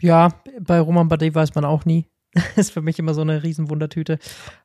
Ja, 0.00 0.30
bei 0.60 0.80
Roman 0.80 1.08
Bardet 1.08 1.34
weiß 1.34 1.54
man 1.54 1.64
auch 1.64 1.84
nie. 1.84 2.06
ist 2.56 2.72
für 2.72 2.82
mich 2.82 2.98
immer 2.98 3.14
so 3.14 3.20
eine 3.22 3.42
Riesenwundertüte. 3.42 4.18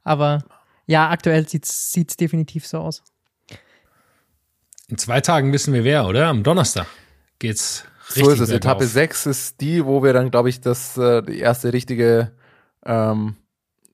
Aber 0.04 0.44
ja, 0.86 1.10
aktuell 1.10 1.48
sieht 1.48 1.66
es 1.66 2.18
definitiv 2.18 2.68
so 2.68 2.80
aus. 2.80 3.04
In 4.88 4.98
zwei 4.98 5.22
Tagen 5.22 5.52
wissen 5.52 5.74
wir 5.74 5.84
wer, 5.84 6.06
oder? 6.06 6.28
Am 6.28 6.44
Donnerstag 6.44 6.86
geht's 7.40 7.86
richtig 8.10 8.26
So 8.26 8.32
ist 8.32 8.40
es. 8.40 8.50
Etappe 8.52 8.86
6 8.86 9.26
ist 9.26 9.62
die, 9.62 9.86
wo 9.86 10.04
wir 10.04 10.14
dann, 10.14 10.30
glaube 10.30 10.50
ich, 10.50 10.62
das 10.62 10.96
äh, 10.98 11.24
die 11.24 11.40
erste 11.40 11.74
richtige 11.74 12.32
ähm, 12.86 13.36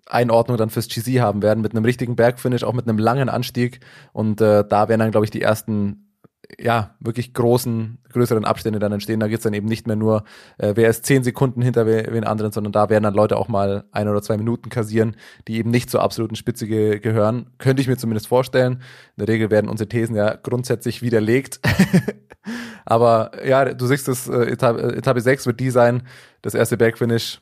Einordnung 0.06 0.58
dann 0.58 0.70
fürs 0.70 0.90
GC 0.90 1.22
haben 1.22 1.42
werden, 1.42 1.62
mit 1.62 1.72
einem 1.72 1.86
richtigen 1.86 2.18
Bergfinish, 2.18 2.64
auch 2.64 2.74
mit 2.74 2.88
einem 2.88 2.98
langen 2.98 3.30
Anstieg. 3.30 3.80
Und 4.12 4.42
äh, 4.42 4.66
da 4.68 4.90
werden 4.90 5.00
dann, 5.00 5.12
glaube 5.12 5.26
ich, 5.26 5.32
die 5.32 5.42
ersten 5.42 6.11
ja, 6.60 6.96
wirklich 7.00 7.34
großen, 7.34 8.00
größeren 8.12 8.46
Abstände 8.46 8.80
dann 8.80 8.92
entstehen. 8.92 9.20
Da 9.20 9.28
geht's 9.28 9.44
dann 9.44 9.54
eben 9.54 9.68
nicht 9.68 9.88
mehr 9.88 9.96
nur, 9.96 10.24
äh, 10.58 10.74
wer 10.76 10.90
ist 10.90 11.06
zehn 11.06 11.24
Sekunden 11.24 11.62
hinter 11.62 11.86
we- 11.86 12.08
wen 12.10 12.24
anderen, 12.24 12.52
sondern 12.52 12.74
da 12.74 12.90
werden 12.90 13.04
dann 13.04 13.14
Leute 13.14 13.38
auch 13.38 13.48
mal 13.48 13.86
ein 13.92 14.08
oder 14.08 14.22
zwei 14.22 14.38
Minuten 14.38 14.70
kassieren, 14.70 15.16
die 15.48 15.58
eben 15.58 15.70
nicht 15.72 15.90
zur 15.90 16.02
absoluten 16.02 16.36
Spitze 16.36 16.68
ge 16.68 17.00
gehören. 17.00 17.52
Könnte 17.58 17.82
ich 17.82 17.88
mir 17.88 17.98
zumindest 17.98 18.28
vorstellen. 18.28 18.82
In 19.16 19.26
der 19.26 19.28
Regel 19.28 19.50
werden 19.50 19.70
unsere 19.70 19.88
Thesen 19.88 20.16
ja 20.16 20.36
grundsätzlich 20.36 21.02
widerlegt. 21.02 21.62
Aber 22.86 23.32
ja, 23.48 23.74
du 23.74 23.86
siehst 23.86 24.08
es, 24.08 24.28
äh, 24.28 24.52
Etappe, 24.52 24.82
äh, 24.82 24.98
Etappe 24.98 25.22
6 25.22 25.46
wird 25.46 25.60
die 25.60 25.70
sein, 25.70 26.04
das 26.42 26.54
erste 26.54 26.76
Bergfinish, 26.78 27.40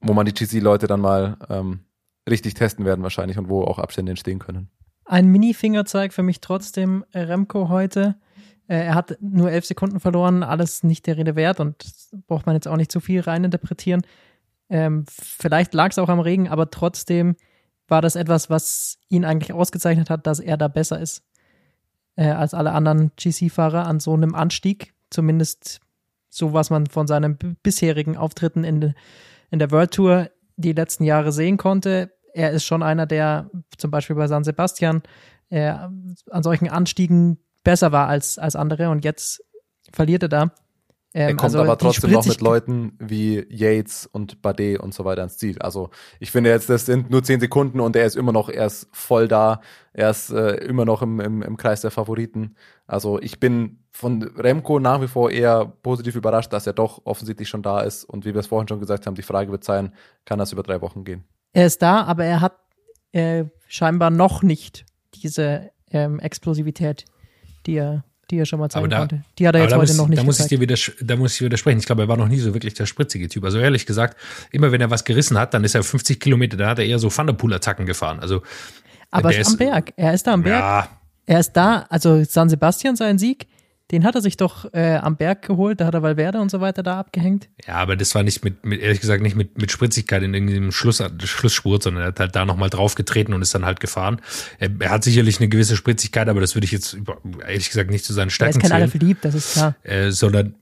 wo 0.00 0.12
man 0.12 0.26
die 0.26 0.34
GC-Leute 0.34 0.86
dann 0.86 1.00
mal 1.00 1.36
ähm, 1.48 1.80
richtig 2.28 2.54
testen 2.54 2.84
werden 2.84 3.02
wahrscheinlich 3.02 3.38
und 3.38 3.48
wo 3.48 3.62
auch 3.62 3.78
Abstände 3.78 4.10
entstehen 4.10 4.40
können. 4.40 4.68
Ein 5.10 5.26
Mini-Fingerzeig 5.26 6.12
für 6.12 6.22
mich 6.22 6.40
trotzdem 6.40 7.04
äh, 7.10 7.22
Remco 7.22 7.68
heute. 7.68 8.14
Äh, 8.68 8.76
er 8.76 8.94
hat 8.94 9.18
nur 9.20 9.50
elf 9.50 9.64
Sekunden 9.64 9.98
verloren, 9.98 10.44
alles 10.44 10.84
nicht 10.84 11.08
der 11.08 11.16
Rede 11.16 11.34
wert 11.34 11.58
und 11.58 11.84
braucht 12.28 12.46
man 12.46 12.54
jetzt 12.54 12.68
auch 12.68 12.76
nicht 12.76 12.92
zu 12.92 13.00
viel 13.00 13.20
reininterpretieren. 13.20 14.02
Ähm, 14.68 15.04
vielleicht 15.08 15.74
lag 15.74 15.90
es 15.90 15.98
auch 15.98 16.08
am 16.08 16.20
Regen, 16.20 16.46
aber 16.48 16.70
trotzdem 16.70 17.34
war 17.88 18.02
das 18.02 18.14
etwas, 18.14 18.50
was 18.50 18.98
ihn 19.08 19.24
eigentlich 19.24 19.52
ausgezeichnet 19.52 20.10
hat, 20.10 20.28
dass 20.28 20.38
er 20.38 20.56
da 20.56 20.68
besser 20.68 21.00
ist 21.00 21.24
äh, 22.14 22.28
als 22.28 22.54
alle 22.54 22.70
anderen 22.70 23.10
GC-Fahrer 23.16 23.88
an 23.88 23.98
so 23.98 24.14
einem 24.14 24.36
Anstieg. 24.36 24.94
Zumindest 25.10 25.80
so, 26.28 26.52
was 26.52 26.70
man 26.70 26.86
von 26.86 27.08
seinen 27.08 27.36
bisherigen 27.64 28.16
Auftritten 28.16 28.62
in, 28.62 28.94
in 29.50 29.58
der 29.58 29.72
World 29.72 29.90
Tour 29.90 30.30
die 30.54 30.72
letzten 30.72 31.02
Jahre 31.02 31.32
sehen 31.32 31.56
konnte. 31.56 32.12
Er 32.32 32.50
ist 32.50 32.64
schon 32.64 32.82
einer, 32.82 33.06
der 33.06 33.50
zum 33.76 33.90
Beispiel 33.90 34.16
bei 34.16 34.26
San 34.26 34.44
Sebastian 34.44 35.02
äh, 35.48 35.68
an 35.68 36.42
solchen 36.42 36.68
Anstiegen 36.68 37.38
besser 37.64 37.92
war 37.92 38.08
als, 38.08 38.38
als 38.38 38.56
andere 38.56 38.90
und 38.90 39.04
jetzt 39.04 39.42
verliert 39.92 40.22
er 40.22 40.28
da. 40.28 40.50
Er 41.12 41.30
Ähm, 41.30 41.36
kommt 41.36 41.44
also 41.46 41.60
aber 41.60 41.76
trotzdem 41.76 42.12
noch 42.12 42.24
mit 42.24 42.40
Leuten 42.40 42.92
wie 43.00 43.44
Yates 43.48 44.06
und 44.06 44.42
Bardet 44.42 44.78
und 44.78 44.94
so 44.94 45.04
weiter 45.04 45.24
ins 45.24 45.38
Ziel. 45.38 45.58
Also 45.58 45.90
ich 46.20 46.30
finde 46.30 46.50
jetzt, 46.50 46.70
das 46.70 46.86
sind 46.86 47.10
nur 47.10 47.24
zehn 47.24 47.40
Sekunden 47.40 47.80
und 47.80 47.96
er 47.96 48.06
ist 48.06 48.14
immer 48.14 48.32
noch, 48.32 48.48
er 48.48 48.66
ist 48.66 48.88
voll 48.92 49.26
da. 49.26 49.60
Er 49.92 50.10
ist 50.10 50.30
äh, 50.30 50.54
immer 50.64 50.84
noch 50.84 51.02
im, 51.02 51.18
im, 51.18 51.42
im 51.42 51.56
Kreis 51.56 51.80
der 51.80 51.90
Favoriten. 51.90 52.54
Also 52.86 53.20
ich 53.20 53.40
bin 53.40 53.82
von 53.90 54.22
Remco 54.22 54.78
nach 54.78 55.00
wie 55.00 55.08
vor 55.08 55.32
eher 55.32 55.66
positiv 55.82 56.14
überrascht, 56.14 56.52
dass 56.52 56.68
er 56.68 56.74
doch 56.74 57.00
offensichtlich 57.04 57.48
schon 57.48 57.62
da 57.62 57.80
ist. 57.80 58.04
Und 58.04 58.24
wie 58.24 58.32
wir 58.32 58.38
es 58.38 58.46
vorhin 58.46 58.68
schon 58.68 58.78
gesagt 58.78 59.08
haben, 59.08 59.16
die 59.16 59.22
Frage 59.22 59.50
wird 59.50 59.64
sein, 59.64 59.92
kann 60.24 60.38
das 60.38 60.52
über 60.52 60.62
drei 60.62 60.80
Wochen 60.80 61.02
gehen? 61.02 61.24
Er 61.52 61.66
ist 61.66 61.82
da, 61.82 62.02
aber 62.04 62.24
er 62.24 62.40
hat 62.40 62.54
äh, 63.12 63.44
scheinbar 63.66 64.10
noch 64.10 64.42
nicht 64.42 64.84
diese 65.14 65.70
ähm, 65.90 66.20
Explosivität, 66.20 67.04
die 67.66 67.74
er, 67.74 68.04
die 68.30 68.38
er 68.38 68.46
schon 68.46 68.60
mal 68.60 68.68
zeigen 68.70 68.88
da- 68.90 68.98
konnte. 69.00 69.22
Die 69.38 69.48
hat 69.48 69.54
er 69.56 69.62
jetzt 69.62 69.72
da 69.72 69.76
heute 69.78 69.88
muss, 69.92 69.96
noch 69.98 70.08
nicht 70.08 70.20
da 70.20 70.24
muss 70.24 70.38
ich 70.40 70.46
dir 70.46 70.60
widersch- 70.60 70.92
da 71.00 71.16
muss 71.16 71.34
ich 71.34 71.40
widersprechen. 71.42 71.78
Ich 71.80 71.86
glaube, 71.86 72.02
er 72.02 72.08
war 72.08 72.16
noch 72.16 72.28
nie 72.28 72.38
so 72.38 72.54
wirklich 72.54 72.74
der 72.74 72.86
spritzige 72.86 73.28
Typ. 73.28 73.44
Also 73.44 73.58
ehrlich 73.58 73.86
gesagt, 73.86 74.16
immer 74.52 74.70
wenn 74.70 74.80
er 74.80 74.90
was 74.90 75.04
gerissen 75.04 75.36
hat, 75.38 75.52
dann 75.54 75.64
ist 75.64 75.74
er 75.74 75.82
50 75.82 76.20
Kilometer, 76.20 76.56
da 76.56 76.68
hat 76.70 76.78
er 76.78 76.86
eher 76.86 76.98
so 77.00 77.08
Thunderpool-Attacken 77.08 77.86
gefahren. 77.86 78.20
Also 78.20 78.42
aber 79.10 79.30
am 79.30 79.34
ist- 79.34 79.58
Berg. 79.58 79.92
Er 79.96 80.14
ist 80.14 80.26
da 80.26 80.32
am 80.34 80.42
Berg. 80.44 80.60
ja, 80.60 80.88
Er 81.26 81.40
ist 81.40 81.52
da, 81.52 81.86
also 81.88 82.22
San 82.24 82.48
Sebastian, 82.48 82.94
sein 82.94 83.18
Sieg, 83.18 83.48
den 83.90 84.04
hat 84.04 84.14
er 84.14 84.20
sich 84.20 84.36
doch 84.36 84.72
äh, 84.72 84.96
am 84.96 85.16
Berg 85.16 85.42
geholt, 85.42 85.80
da 85.80 85.86
hat 85.86 85.94
er 85.94 86.02
Valverde 86.02 86.40
und 86.40 86.50
so 86.50 86.60
weiter 86.60 86.82
da 86.82 86.98
abgehängt. 86.98 87.48
ja, 87.66 87.74
aber 87.74 87.96
das 87.96 88.14
war 88.14 88.22
nicht 88.22 88.44
mit, 88.44 88.64
mit 88.64 88.80
ehrlich 88.80 89.00
gesagt 89.00 89.22
nicht 89.22 89.36
mit, 89.36 89.58
mit 89.58 89.72
Spritzigkeit 89.72 90.22
in 90.22 90.34
irgendeinem 90.34 90.72
Schluss, 90.72 91.02
Schlussspurt, 91.24 91.82
sondern 91.82 92.02
er 92.04 92.08
hat 92.08 92.20
halt 92.20 92.36
da 92.36 92.44
nochmal 92.44 92.70
draufgetreten 92.70 93.34
und 93.34 93.42
ist 93.42 93.54
dann 93.54 93.64
halt 93.64 93.80
gefahren. 93.80 94.20
Er, 94.58 94.70
er 94.78 94.90
hat 94.90 95.04
sicherlich 95.04 95.38
eine 95.40 95.48
gewisse 95.48 95.76
Spritzigkeit, 95.76 96.28
aber 96.28 96.40
das 96.40 96.54
würde 96.54 96.64
ich 96.64 96.72
jetzt 96.72 96.96
ehrlich 97.46 97.68
gesagt 97.68 97.90
nicht 97.90 98.04
zu 98.04 98.12
seinen 98.12 98.28
Er 98.28 98.32
Stärken 98.32 98.58
ist 98.58 98.62
kein 98.62 98.70
zählen. 98.70 98.82
Alaphilippe, 98.82 99.20
das 99.22 99.34
ist 99.34 99.52
klar. 99.54 99.74
äh, 99.82 100.10
sondern 100.10 100.54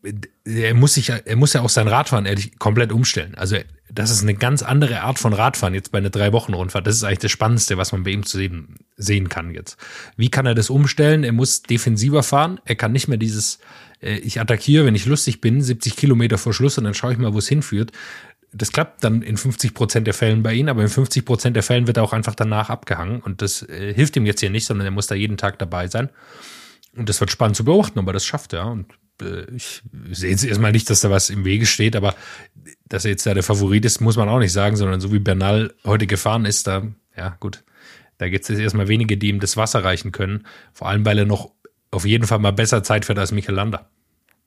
er 0.45 0.75
muss 0.75 0.95
sich, 0.95 1.11
er 1.11 1.37
muss 1.37 1.53
ja 1.53 1.61
auch 1.61 1.69
sein 1.69 1.89
Radfahren 1.89 2.27
ehrlich 2.27 2.59
komplett 2.59 2.93
umstellen. 2.93 3.35
Also 3.35 3.57
das 3.91 4.11
ist 4.11 4.23
eine 4.23 4.35
ganz 4.35 4.63
andere 4.63 5.03
Art 5.03 5.19
von 5.19 5.33
Radfahren 5.33 5.75
jetzt 5.75 5.93
bei 5.93 5.99
einer 5.99 6.11
drei 6.11 6.33
Wochen 6.33 6.55
Rundfahrt. 6.55 6.87
Das 6.87 6.97
ist 6.97 7.05
eigentlich 7.05 7.19
das 7.21 7.31
Spannendste, 7.31 7.79
was 7.79 7.93
man 7.93 8.03
bei 8.03 8.11
ihm 8.11 8.25
zu 8.25 8.37
sehen, 8.37 8.77
sehen 8.97 9.29
kann 9.29 9.55
jetzt. 9.55 9.79
Wie 10.17 10.31
kann 10.31 10.47
er 10.47 10.55
das 10.55 10.71
umstellen? 10.71 11.25
Er 11.25 11.33
muss 11.33 11.63
defensiver 11.63 12.23
fahren. 12.23 12.61
Er 12.65 12.77
kann 12.77 12.93
nicht 12.93 13.09
mehr 13.09 13.19
dieses, 13.19 13.59
äh, 14.03 14.17
ich 14.19 14.41
attackiere, 14.41 14.85
wenn 14.85 14.95
ich 14.95 15.07
lustig 15.07 15.41
bin, 15.41 15.63
70 15.63 15.97
Kilometer 15.97 16.39
vor 16.39 16.53
Schluss 16.53 16.79
und 16.79 16.85
dann 16.85 16.95
schaue 16.95 17.13
ich 17.13 17.19
mal, 17.19 17.33
wo 17.33 17.39
es 17.39 17.49
hinführt. 17.49 17.93
Das 18.53 18.73
klappt 18.73 19.05
dann 19.05 19.23
in 19.23 19.37
50 19.37 19.75
Prozent 19.75 20.07
der 20.07 20.15
Fällen 20.15 20.43
bei 20.43 20.55
ihm, 20.55 20.69
aber 20.69 20.83
in 20.83 20.89
50 20.89 21.25
Prozent 21.25 21.57
der 21.57 21.63
Fällen 21.63 21.87
wird 21.87 21.99
er 21.99 22.03
auch 22.03 22.15
einfach 22.15 22.35
danach 22.35 22.71
abgehangen 22.71 23.21
und 23.21 23.43
das 23.43 23.63
äh, 23.63 23.93
hilft 23.93 24.17
ihm 24.17 24.27
jetzt 24.27 24.41
hier 24.41 24.51
nicht, 24.51 24.65
sondern 24.65 24.87
er 24.87 24.91
muss 24.91 25.07
da 25.07 25.15
jeden 25.15 25.37
Tag 25.37 25.59
dabei 25.59 25.87
sein. 25.89 26.09
Und 26.97 27.09
das 27.09 27.21
wird 27.21 27.31
spannend 27.31 27.57
zu 27.57 27.65
beobachten, 27.65 27.99
ob 27.99 28.07
er 28.07 28.15
das 28.15 28.25
schafft, 28.25 28.55
ja. 28.55 28.65
Und 28.65 28.87
ich 29.55 29.83
sehe 30.11 30.31
jetzt 30.31 30.45
erstmal 30.45 30.73
nicht, 30.73 30.89
dass 30.91 31.01
da 31.01 31.11
was 31.11 31.31
im 31.31 31.45
Wege 31.45 31.67
steht, 31.67 31.97
aber 31.97 32.15
dass 32.89 33.05
er 33.05 33.13
jetzt 33.13 33.27
da 33.27 33.35
der 33.35 33.43
Favorit 33.43 33.85
ist, 33.85 34.01
muss 34.01 34.17
man 34.17 34.29
auch 34.29 34.39
nicht 34.39 34.53
sagen, 34.53 34.77
sondern 34.77 35.01
so 35.01 35.13
wie 35.13 35.19
Bernal 35.19 35.75
heute 35.85 36.07
gefahren 36.07 36.45
ist, 36.45 36.67
da, 36.67 36.87
ja, 37.17 37.37
gut, 37.41 37.65
da 38.19 38.29
gibt 38.29 38.49
es 38.49 38.59
erstmal 38.59 38.89
wenige, 38.89 39.17
die 39.17 39.29
ihm 39.29 39.41
das 39.41 39.57
Wasser 39.57 39.85
reichen 39.85 40.13
können. 40.13 40.47
Vor 40.73 40.89
allem, 40.89 41.05
weil 41.05 41.19
er 41.19 41.27
noch 41.27 41.53
auf 41.91 42.05
jeden 42.05 42.27
Fall 42.27 42.39
mal 42.39 42.53
besser 42.53 42.83
Zeit 42.83 43.05
fährt 43.05 43.19
als 43.19 43.33
Michael 43.33 43.55
Landa. 43.55 43.89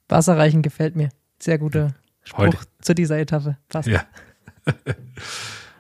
Wasserreichen 0.10 0.62
gefällt 0.62 0.96
mir. 0.96 1.10
Sehr 1.40 1.58
guter 1.58 1.96
Spruch 2.24 2.40
Heute. 2.40 2.58
zu 2.82 2.94
dieser 2.94 3.18
Etappe. 3.18 3.58
Passt. 3.70 3.88
Ja. 3.88 4.06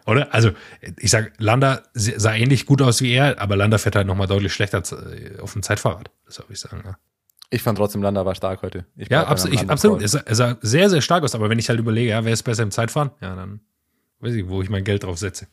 Oder? 0.07 0.33
Also, 0.33 0.51
ich 0.97 1.11
sag, 1.11 1.33
Landa 1.37 1.83
sah 1.93 2.33
ähnlich 2.33 2.65
gut 2.65 2.81
aus 2.81 3.01
wie 3.01 3.11
er, 3.11 3.39
aber 3.39 3.55
Landa 3.55 3.77
fährt 3.77 3.95
halt 3.95 4.07
nochmal 4.07 4.27
deutlich 4.27 4.53
schlechter 4.53 4.81
äh, 5.13 5.39
auf 5.39 5.53
dem 5.53 5.61
Zeitfahrrad. 5.61 6.09
Das 6.25 6.35
soll 6.35 6.45
ich 6.49 6.59
sagen, 6.59 6.81
ja. 6.85 6.97
Ich 7.53 7.61
fand 7.61 7.77
trotzdem, 7.77 8.01
Landa 8.01 8.25
war 8.25 8.33
stark 8.33 8.61
heute. 8.61 8.85
Ich 8.95 9.09
Ja, 9.09 9.19
bleib 9.19 9.25
bei 9.25 9.31
abso 9.31 9.47
meinem 9.49 9.63
ich, 9.65 9.69
absolut. 9.69 10.01
Er 10.01 10.35
sah 10.35 10.57
sehr, 10.61 10.89
sehr 10.89 11.01
stark 11.01 11.23
aus. 11.23 11.35
Aber 11.35 11.49
wenn 11.49 11.59
ich 11.59 11.67
halt 11.67 11.79
überlege, 11.79 12.11
ja, 12.11 12.23
wer 12.23 12.31
ist 12.31 12.43
besser 12.43 12.63
im 12.63 12.71
Zeitfahren? 12.71 13.11
Ja, 13.19 13.35
dann 13.35 13.59
weiß 14.21 14.33
ich, 14.35 14.47
wo 14.47 14.61
ich 14.61 14.69
mein 14.69 14.85
Geld 14.85 15.03
drauf 15.03 15.17
setze. 15.17 15.47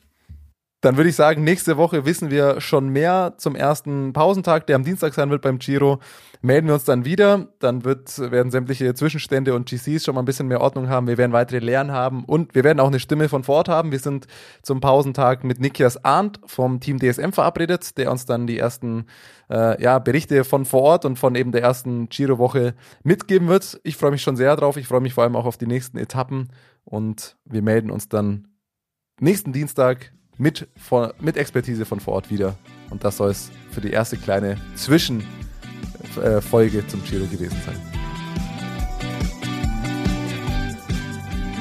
Dann 0.81 0.95
würde 0.95 1.09
ich 1.09 1.15
sagen, 1.17 1.43
nächste 1.43 1.75
Woche 1.75 2.05
wissen 2.05 2.31
wir 2.31 2.61
schon 2.61 2.87
mehr 2.87 3.33
zum 3.37 3.53
ersten 3.55 4.13
Pausentag, 4.13 4.65
der 4.67 4.77
am 4.77 4.85
Dienstag 4.85 5.13
sein 5.13 5.29
wird 5.29 5.41
beim 5.41 5.59
Giro. 5.59 5.99
Melden 6.41 6.67
wir 6.67 6.73
uns 6.75 6.85
dann 6.85 7.03
wieder. 7.03 7.49
Dann 7.59 7.83
wird, 7.83 8.17
werden 8.31 8.49
sämtliche 8.49 8.93
Zwischenstände 8.93 9.53
und 9.53 9.67
GCs 9.67 10.05
schon 10.05 10.15
mal 10.15 10.21
ein 10.21 10.25
bisschen 10.25 10.47
mehr 10.47 10.61
Ordnung 10.61 10.87
haben. 10.87 11.07
Wir 11.07 11.17
werden 11.17 11.33
weitere 11.33 11.59
Lehren 11.59 11.91
haben 11.91 12.23
und 12.23 12.55
wir 12.55 12.63
werden 12.63 12.79
auch 12.79 12.87
eine 12.87 13.01
Stimme 13.01 13.27
von 13.27 13.43
vor 13.43 13.57
Ort 13.57 13.67
haben. 13.67 13.91
Wir 13.91 13.99
sind 13.99 14.27
zum 14.61 14.79
Pausentag 14.79 15.43
mit 15.43 15.59
Nikias 15.59 16.05
Arndt 16.05 16.39
vom 16.45 16.79
Team 16.79 16.97
DSM 16.97 17.31
verabredet, 17.31 17.97
der 17.97 18.09
uns 18.09 18.25
dann 18.25 18.47
die 18.47 18.57
ersten 18.57 19.05
äh, 19.49 19.81
ja, 19.83 19.99
Berichte 19.99 20.45
von 20.45 20.63
vor 20.63 20.83
Ort 20.83 21.03
und 21.03 21.19
von 21.19 21.35
eben 21.35 21.51
der 21.51 21.61
ersten 21.61 22.07
Giro-Woche 22.07 22.73
mitgeben 23.03 23.49
wird. 23.49 23.81
Ich 23.83 23.97
freue 23.97 24.11
mich 24.11 24.21
schon 24.21 24.37
sehr 24.37 24.55
drauf. 24.55 24.77
Ich 24.77 24.87
freue 24.87 25.01
mich 25.01 25.13
vor 25.13 25.25
allem 25.25 25.35
auch 25.35 25.45
auf 25.45 25.57
die 25.57 25.67
nächsten 25.67 25.97
Etappen 25.97 26.47
und 26.85 27.35
wir 27.43 27.61
melden 27.61 27.91
uns 27.91 28.07
dann 28.07 28.47
nächsten 29.19 29.51
Dienstag 29.51 30.13
mit, 30.39 30.67
von, 30.77 31.13
mit 31.19 31.37
Expertise 31.37 31.85
von 31.85 31.99
vor 31.99 32.15
Ort 32.15 32.31
wieder. 32.31 32.57
Und 32.89 33.03
das 33.03 33.17
soll 33.17 33.29
es 33.29 33.51
für 33.71 33.81
die 33.81 33.91
erste 33.91 34.17
kleine 34.17 34.57
Zwischenfolge 34.75 36.87
zum 36.87 37.03
Giro 37.03 37.27
gewesen 37.27 37.61
sein. 37.65 37.75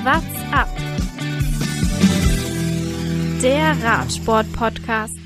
What's 0.04 0.24
up? 0.52 0.68
Der 3.42 3.76
Radsport-Podcast. 3.82 5.16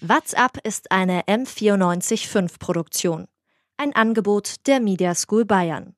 What's 0.00 0.34
Up 0.34 0.58
ist 0.62 0.92
eine 0.92 1.22
M945 1.22 2.60
Produktion. 2.60 3.26
Ein 3.76 3.92
Angebot 3.94 4.66
der 4.66 4.80
Media 4.80 5.14
School 5.14 5.44
Bayern. 5.44 5.97